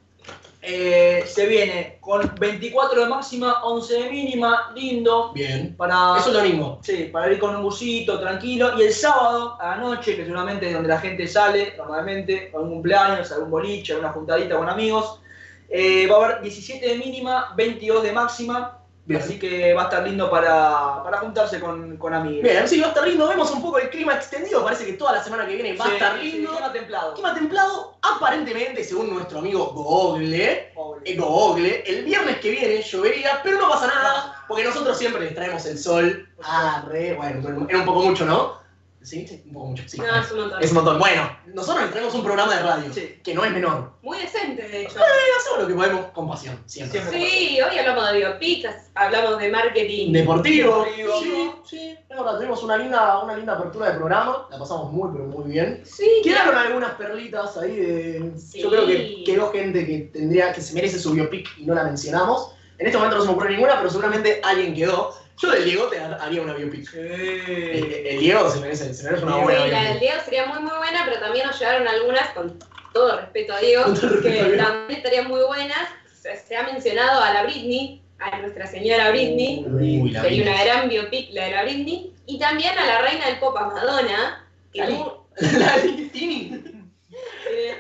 eh, 0.63 1.25
se 1.27 1.47
viene 1.47 1.97
con 2.01 2.35
24 2.39 3.01
de 3.03 3.07
máxima, 3.09 3.65
11 3.65 3.95
de 3.95 4.11
mínima, 4.11 4.73
lindo. 4.75 5.33
Bien. 5.33 5.75
Para, 5.77 6.19
Eso 6.19 6.29
es 6.29 6.35
lo 6.37 6.43
mismo. 6.43 6.79
sí, 6.83 7.09
para 7.11 7.33
ir 7.33 7.39
con 7.39 7.57
un 7.57 7.63
busito, 7.63 8.21
tranquilo. 8.21 8.79
Y 8.79 8.83
el 8.83 8.93
sábado 8.93 9.57
a 9.61 9.71
la 9.71 9.77
noche, 9.77 10.17
que 10.17 10.25
seguramente 10.25 10.67
es 10.69 10.75
donde 10.75 10.89
la 10.91 11.01
gente 11.01 11.27
sale, 11.27 11.75
normalmente, 11.79 12.51
algún 12.55 12.71
cumpleaños, 12.71 13.33
algún 13.33 13.51
boliche, 13.51 13.95
alguna 13.95 14.13
juntadita 14.13 14.57
con 14.57 14.69
amigos. 14.69 15.21
eh, 15.71 16.07
va 16.09 16.17
a 16.17 16.25
haber 16.27 16.43
17 16.43 16.85
de 16.87 16.97
mínima, 16.97 17.55
22 17.57 18.03
de 18.03 18.13
máxima. 18.13 18.80
Bien. 19.07 19.21
Así 19.21 19.39
que 19.39 19.75
va 19.75 19.83
a 19.83 19.85
estar 19.85 20.07
lindo 20.07 20.31
para, 20.31 21.03
para 21.03 21.19
juntarse 21.19 21.59
con, 21.59 21.97
con 21.97 22.15
amigos. 22.15 22.43
Bien, 22.43 22.69
sí, 22.69 22.81
va 22.81 22.87
a 22.87 22.91
estar 22.91 23.07
lindo. 23.09 23.27
Vemos 23.27 23.51
un 23.51 23.61
poco 23.63 23.79
el 23.79 23.91
clima 23.91 24.15
extendido. 24.15 24.63
Parece 24.63 24.87
que 24.87 24.93
toda 24.93 25.13
la 25.13 25.25
semana 25.25 25.47
que 25.47 25.55
viene 25.55 25.77
va 25.77 25.87
a 25.87 25.93
estar 25.93 26.19
sí, 26.19 26.33
lindo. 26.33 26.51
clima 26.53 26.73
templado. 26.73 27.15
Clima 27.15 27.35
templado, 27.35 27.97
aparentemente, 28.03 28.85
según 28.85 29.13
nuestro 29.13 29.41
amigo 29.41 29.67
Google, 29.73 30.71
Pobre. 30.75 31.11
eh, 31.11 31.17
Google, 31.17 31.83
el 31.87 32.05
viernes 32.05 32.39
que 32.39 32.51
viene 32.51 32.83
llovería, 32.83 33.41
pero 33.43 33.59
no 33.59 33.69
pasa 33.69 33.87
nada, 33.89 34.45
porque 34.47 34.65
nosotros 34.65 34.97
siempre 34.97 35.23
les 35.23 35.35
traemos 35.35 35.65
el 35.67 35.79
sol. 35.79 36.29
Ah, 36.45 36.85
bueno, 37.17 37.67
era 37.69 37.79
un 37.79 37.85
poco 37.85 38.03
mucho, 38.03 38.25
¿no? 38.25 38.61
Sí, 39.03 39.27
sí, 39.27 39.43
un 39.47 39.53
poco 39.55 39.67
mucho, 39.69 39.83
sí. 39.87 39.97
No, 39.99 40.21
es 40.21 40.31
un 40.31 40.41
montón. 40.41 40.63
Es 40.63 40.71
un 40.71 40.75
montón. 40.77 40.99
Bueno, 40.99 41.37
nosotros 41.47 41.85
les 41.85 41.91
traemos 41.93 42.15
un 42.15 42.23
programa 42.23 42.55
de 42.55 42.63
radio, 42.63 42.93
Sí. 42.93 43.19
que 43.25 43.35
no 43.35 43.45
es 43.45 43.51
menor. 43.51 43.93
Muy 44.03 44.19
decente, 44.19 44.69
de 44.69 44.83
hecho. 44.83 44.99
Eh, 44.99 45.03
hacemos 45.39 45.63
lo 45.63 45.69
que 45.69 45.75
podemos 45.75 46.07
con 46.13 46.29
pasión, 46.29 46.63
siempre. 46.67 47.01
Siempre. 47.01 47.21
Sí, 47.21 47.59
hoy 47.63 47.79
hablamos 47.79 48.13
de 48.13 48.19
biopics, 48.19 48.69
hablamos 48.95 49.39
de 49.39 49.49
marketing. 49.49 50.13
Deportivo. 50.13 50.85
Deportivo. 50.85 51.63
Sí, 51.65 51.79
sí. 51.79 51.99
Verdad, 52.11 52.37
tuvimos 52.37 52.63
una 52.63 52.77
linda, 52.77 53.23
una 53.25 53.37
linda 53.37 53.55
apertura 53.55 53.91
de 53.91 53.97
programa, 53.97 54.47
la 54.51 54.59
pasamos 54.59 54.93
muy, 54.93 55.09
pero 55.13 55.25
muy 55.25 55.51
bien. 55.51 55.83
Sí, 55.85 56.21
Quedaron 56.23 56.55
algunas 56.55 56.93
perlitas 56.97 57.57
ahí 57.57 57.77
de. 57.77 58.33
Sí. 58.37 58.61
Yo 58.61 58.69
creo 58.69 58.87
que 58.87 59.23
quedó 59.25 59.51
gente 59.51 59.87
que 59.87 59.99
tendría, 60.13 60.53
que 60.53 60.61
se 60.61 60.75
merece 60.75 60.99
su 60.99 61.13
biopic 61.13 61.49
y 61.57 61.65
no 61.65 61.75
la 61.75 61.85
mencionamos. 61.85 62.53
En 62.77 62.87
este 62.87 62.99
momento 62.99 63.17
no 63.17 63.23
se 63.23 63.29
me 63.29 63.35
ocurre 63.35 63.51
ninguna, 63.53 63.77
pero 63.79 63.89
seguramente 63.91 64.41
alguien 64.45 64.75
quedó. 64.75 65.15
Yo 65.39 65.51
del 65.51 65.65
Diego 65.65 65.87
te 65.89 65.99
haría 65.99 66.43
una 66.43 66.53
biopic. 66.55 66.93
El, 66.95 67.85
Sí. 67.85 67.95
el 68.07 68.21
Diego 68.21 68.51
se 68.51 68.61
merece, 68.61 68.93
se 68.95 69.05
merece 69.05 69.25
una 69.25 69.37
Sí, 69.37 69.41
buena 69.43 69.67
la 69.69 69.85
del. 69.85 70.01
Diego 70.01 70.21
sería 70.25 70.47
muy 70.47 70.61
muy 70.61 70.77
buena, 70.77 71.03
pero 71.07 71.19
también 71.21 71.47
nos 71.47 71.59
llegaron 71.59 71.89
algunas, 71.89 72.29
con 72.31 72.59
todo 72.93 73.17
respeto 73.21 73.55
a 73.55 73.61
Diego, 73.61 73.85
que 74.23 74.57
también 74.59 74.99
estarían 74.99 75.29
muy 75.29 75.43
buenas. 75.43 75.89
Se, 76.21 76.37
se 76.37 76.57
ha 76.57 76.65
mencionado 76.65 77.23
a 77.23 77.33
la 77.33 77.45
Britney, 77.45 78.03
a 78.19 78.39
nuestra 78.41 78.67
señora 78.67 79.11
Britney, 79.11 79.65
Uy, 79.67 80.13
sería 80.15 80.43
una 80.53 80.65
gran 80.65 80.89
biopic 80.91 81.31
la 81.33 81.45
de 81.47 81.51
la 81.53 81.63
Britney, 81.65 82.13
y 82.27 82.39
también 82.39 82.77
a 82.79 82.85
la 82.85 83.01
reina 83.01 83.27
del 83.27 83.39
pop, 83.39 83.57
a 83.57 83.69
Madonna, 83.69 84.47
que 84.75 84.83
tuvo- 84.85 85.27
La 85.41 85.77
Tini. 86.13 86.63
eh, 87.51 87.75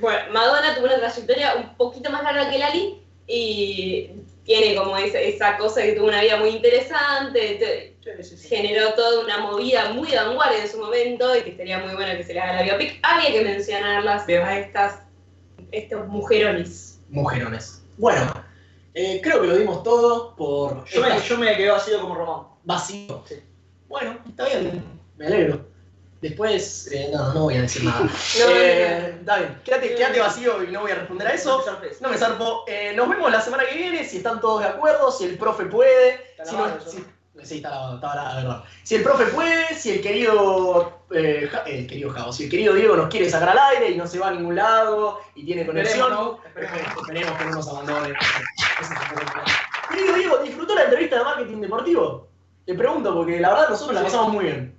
bueno, 0.00 0.18
Madonna 0.32 0.74
tuvo 0.74 0.86
una 0.86 0.96
trayectoria 0.98 1.54
un 1.54 1.76
poquito 1.76 2.10
más 2.10 2.24
larga 2.24 2.50
que 2.50 2.58
Lali, 2.58 2.98
y 3.28 4.10
tiene 4.44 4.74
como 4.74 4.96
esa, 4.96 5.20
esa 5.20 5.56
cosa 5.56 5.82
que 5.82 5.92
tuvo 5.92 6.06
una 6.08 6.20
vida 6.22 6.36
muy 6.38 6.50
interesante, 6.50 7.40
te- 7.58 7.92
Sí, 8.02 8.10
sí, 8.24 8.36
sí. 8.36 8.48
generó 8.48 8.94
toda 8.94 9.24
una 9.24 9.38
movida 9.38 9.92
muy 9.92 10.10
de 10.10 10.16
vanguardia 10.16 10.62
en 10.62 10.68
su 10.68 10.78
momento 10.78 11.36
y 11.36 11.42
que 11.42 11.56
sería 11.56 11.78
muy 11.78 11.94
bueno 11.94 12.16
que 12.16 12.24
se 12.24 12.34
le 12.34 12.40
haga 12.40 12.54
la 12.56 12.62
biopic. 12.62 12.98
Había 13.04 13.30
que 13.30 13.44
mencionarlas 13.44 14.26
Bien. 14.26 14.42
a 14.42 14.58
estas 14.58 14.98
estos 15.70 16.08
mujerones. 16.08 16.98
Mujerones. 17.08 17.80
Bueno, 17.98 18.32
eh, 18.94 19.20
creo 19.22 19.40
que 19.40 19.46
lo 19.46 19.56
dimos 19.56 19.84
todo 19.84 20.34
por. 20.34 20.84
Yo 20.86 21.00
me, 21.00 21.20
yo 21.20 21.38
me 21.38 21.56
quedé 21.56 21.70
vacío 21.70 22.00
como 22.00 22.14
Román. 22.16 22.46
vacío. 22.64 23.22
Sí. 23.28 23.36
Bueno, 23.88 24.18
está 24.28 24.46
bien, 24.46 24.82
me 25.16 25.26
alegro. 25.26 25.64
Después, 26.22 26.88
eh, 26.92 27.10
no, 27.12 27.34
no 27.34 27.40
voy 27.42 27.56
a 27.56 27.62
decir 27.62 27.82
nada. 27.84 28.00
No, 28.38 28.46
Eh, 28.48 29.16
está 29.20 29.38
bien, 29.38 29.60
quédate, 29.64 29.94
quédate 29.96 30.20
vacío 30.20 30.62
y 30.62 30.68
no 30.70 30.80
voy 30.82 30.92
a 30.92 30.94
responder 30.94 31.26
a 31.28 31.34
eso. 31.34 31.62
No 32.00 32.08
me 32.08 32.16
zarpo. 32.16 32.64
Eh, 32.68 32.92
nos 32.96 33.08
vemos 33.08 33.30
la 33.30 33.40
semana 33.40 33.64
que 33.68 33.74
viene, 33.76 34.04
si 34.04 34.18
están 34.18 34.40
todos 34.40 34.60
de 34.62 34.68
acuerdo, 34.68 35.10
si 35.10 35.24
el 35.24 35.36
profe 35.36 35.64
puede. 35.66 36.14
Está 36.30 36.44
Si 36.46 36.54
grabado 36.54 36.76
no, 36.76 36.80
eso. 36.80 36.90
si- 36.90 37.04
Sí, 37.44 37.56
está 37.56 37.70
la, 37.70 37.94
está 37.96 38.14
la 38.14 38.34
verdad. 38.36 38.64
Si 38.84 38.94
el 38.94 39.02
profe 39.02 39.24
puede, 39.24 39.74
si 39.74 39.90
el 39.90 40.00
querido, 40.02 41.00
eh, 41.10 41.48
Ja- 41.50 41.62
el 41.66 41.88
querido 41.88 42.10
Javo, 42.10 42.30
si 42.32 42.44
el 42.44 42.50
querido 42.50 42.74
Diego 42.74 42.94
nos 42.94 43.08
quiere 43.08 43.28
sacar 43.28 43.48
al 43.48 43.58
aire 43.58 43.90
y 43.90 43.96
no 43.96 44.06
se 44.06 44.18
va 44.20 44.28
a 44.28 44.30
ningún 44.30 44.54
lado 44.54 45.18
y 45.34 45.44
tiene 45.44 45.66
conexión, 45.66 46.12
Esperemos, 46.12 46.38
¿no? 46.38 46.46
esperemos, 46.46 46.96
esperemos 47.02 47.38
que 47.38 47.44
no 47.46 47.50
nos 47.50 47.68
abandone. 47.68 48.14
Querido 49.90 50.14
Diego, 50.14 50.36
¿disfrutó 50.38 50.74
la 50.74 50.84
entrevista 50.84 51.18
de 51.18 51.24
marketing 51.24 51.60
deportivo? 51.62 52.28
Te 52.64 52.74
pregunto, 52.74 53.12
porque 53.14 53.40
la 53.40 53.48
verdad 53.50 53.68
nosotros 53.70 53.94
la 53.96 54.02
pasamos 54.04 54.32
muy 54.32 54.44
bien. 54.44 54.78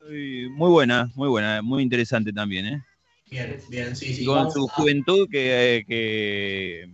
Muy 0.00 0.70
buena, 0.70 1.10
muy 1.14 1.28
buena, 1.28 1.62
muy 1.62 1.82
interesante 1.82 2.32
también, 2.32 2.66
¿eh? 2.66 2.82
Bien, 3.30 3.60
bien, 3.68 3.94
sí, 3.94 4.12
sí. 4.12 4.24
con 4.24 4.50
su 4.50 4.64
a- 4.66 4.72
juventud 4.74 5.28
que, 5.30 5.84
que, 5.86 6.88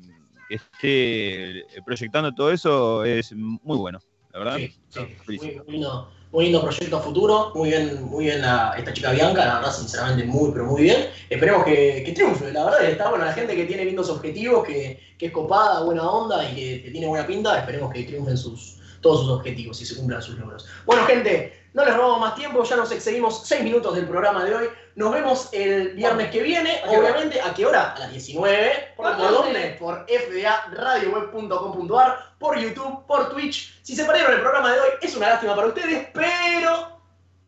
que 0.48 0.54
esté 0.54 1.82
proyectando 1.84 2.32
todo 2.34 2.50
eso 2.50 3.04
es 3.04 3.32
muy 3.32 3.78
bueno, 3.78 4.00
la 4.32 4.38
verdad. 4.38 4.58
Sí, 4.58 4.68
sí. 4.90 5.00
Muy, 5.38 5.54
muy 5.56 5.64
lindo, 5.72 6.12
muy 6.32 6.44
lindo 6.44 6.62
proyecto 6.62 6.96
a 6.96 7.00
futuro, 7.00 7.52
muy 7.54 7.70
bien, 7.70 8.02
muy 8.02 8.24
bien 8.24 8.40
la- 8.42 8.74
esta 8.76 8.92
chica 8.92 9.12
Bianca, 9.12 9.46
la 9.46 9.54
verdad, 9.56 9.72
sinceramente, 9.72 10.24
muy, 10.24 10.50
pero 10.52 10.66
muy 10.66 10.82
bien. 10.82 11.06
Esperemos 11.30 11.64
que, 11.64 12.02
que 12.04 12.12
triunfe, 12.12 12.52
la 12.52 12.64
verdad, 12.64 12.84
está 12.84 13.08
bueno, 13.08 13.24
la 13.24 13.32
gente 13.32 13.54
que 13.56 13.64
tiene 13.66 13.84
lindos 13.84 14.10
objetivos, 14.10 14.64
que, 14.66 15.00
que 15.16 15.26
es 15.26 15.32
copada, 15.32 15.84
buena 15.84 16.10
onda 16.10 16.50
y 16.50 16.54
que, 16.54 16.82
que 16.82 16.90
tiene 16.90 17.06
buena 17.06 17.26
pinta, 17.26 17.58
esperemos 17.58 17.92
que 17.92 18.02
triunfen 18.02 18.36
sus, 18.36 18.78
todos 19.00 19.20
sus 19.22 19.30
objetivos 19.30 19.80
y 19.80 19.86
se 19.86 19.96
cumplan 19.96 20.20
sus 20.22 20.36
logros. 20.38 20.66
Bueno, 20.84 21.04
gente, 21.06 21.65
no 21.76 21.84
les 21.84 21.94
robamos 21.94 22.18
más 22.20 22.34
tiempo, 22.34 22.64
ya 22.64 22.74
nos 22.76 22.90
excedimos 22.90 23.42
6 23.44 23.62
minutos 23.62 23.94
del 23.94 24.08
programa 24.08 24.42
de 24.44 24.54
hoy. 24.54 24.66
Nos 24.94 25.12
vemos 25.12 25.50
el 25.52 25.90
viernes 25.90 26.30
que 26.30 26.42
viene, 26.42 26.80
obviamente, 26.86 27.38
¿a 27.38 27.52
qué 27.52 27.66
hora? 27.66 27.92
A 27.92 27.98
las 27.98 28.10
19. 28.12 28.94
¿Por 28.96 29.14
¿Por 29.14 29.18
dónde? 29.18 29.36
dónde? 29.36 29.76
Por 29.78 30.06
fdaradioweb.com.ar, 30.08 32.32
por 32.38 32.58
YouTube, 32.58 33.04
por 33.06 33.28
Twitch. 33.28 33.78
Si 33.82 33.94
se 33.94 34.06
perdieron 34.06 34.32
el 34.32 34.40
programa 34.40 34.72
de 34.72 34.80
hoy, 34.80 34.88
es 35.02 35.14
una 35.16 35.28
lástima 35.28 35.54
para 35.54 35.68
ustedes, 35.68 36.08
pero 36.14 36.96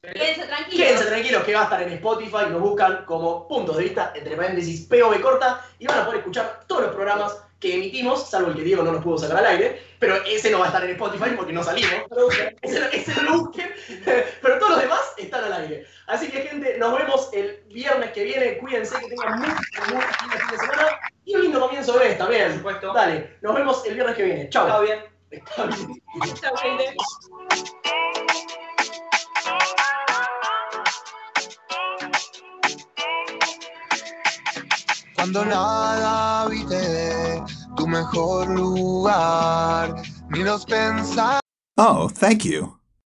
Quédense 0.02 0.46
tranquilos. 0.46 0.86
quédense 0.86 1.06
tranquilos 1.06 1.42
que 1.44 1.54
va 1.54 1.60
a 1.60 1.64
estar 1.64 1.80
en 1.82 1.92
Spotify, 1.94 2.50
nos 2.50 2.60
buscan 2.60 3.06
como 3.06 3.48
puntos 3.48 3.78
de 3.78 3.84
vista, 3.84 4.12
entre 4.14 4.36
paréntesis, 4.36 4.86
POV 4.88 5.22
corta, 5.22 5.64
y 5.78 5.86
van 5.86 6.00
a 6.00 6.04
poder 6.04 6.18
escuchar 6.18 6.64
todos 6.66 6.82
los 6.82 6.94
programas 6.94 7.34
que 7.60 7.74
emitimos, 7.74 8.30
salvo 8.30 8.50
el 8.50 8.56
que 8.56 8.62
Diego 8.62 8.82
no 8.82 8.92
nos 8.92 9.02
pudo 9.02 9.18
sacar 9.18 9.38
al 9.38 9.46
aire, 9.46 9.82
pero 9.98 10.14
ese 10.24 10.50
no 10.50 10.60
va 10.60 10.66
a 10.66 10.68
estar 10.68 10.84
en 10.84 10.90
Spotify 10.90 11.30
porque 11.36 11.52
no 11.52 11.62
salimos. 11.64 11.90
Ese, 12.62 12.88
ese 12.92 13.22
lo 13.22 13.38
busquen, 13.40 13.68
pero 14.42 14.58
todos 14.58 14.70
los 14.72 14.80
demás 14.82 15.00
están 15.16 15.44
al 15.44 15.52
aire. 15.54 15.86
Así 16.06 16.28
que, 16.30 16.42
gente, 16.42 16.78
nos 16.78 16.96
vemos 16.96 17.30
el 17.32 17.60
viernes 17.68 18.12
que 18.12 18.24
viene. 18.24 18.58
Cuídense, 18.58 18.96
que 19.00 19.08
tengan 19.08 19.40
muy, 19.40 19.48
muy 19.48 19.56
lindo 19.88 20.38
fin 20.38 20.50
de 20.50 20.58
semana 20.58 21.00
y 21.24 21.34
un 21.34 21.42
lindo 21.42 21.60
comienzo 21.60 21.92
de 21.94 21.98
mes 21.98 22.08
Por 22.14 22.18
también. 22.18 22.54
supuesto. 22.54 22.92
Dale, 22.92 23.36
nos 23.42 23.54
vemos 23.54 23.84
el 23.86 23.94
viernes 23.94 24.16
que 24.16 24.22
viene. 24.22 24.42
Está 24.42 24.66
Chao. 24.66 24.82
bien. 24.82 25.00
Está 25.30 25.66
bien. 25.66 26.00
Chau, 26.40 26.56
gente. 26.56 26.94
Cuando 35.18 35.44
nada 35.44 36.42
habite 36.42 37.42
tu 37.76 37.88
mejor 37.88 38.48
lugar, 38.50 40.00
ni 40.30 40.44
los 40.44 40.64
pensar. 40.64 41.40
Oh, 41.76 42.08
thank 42.08 42.44
you. 42.44 42.77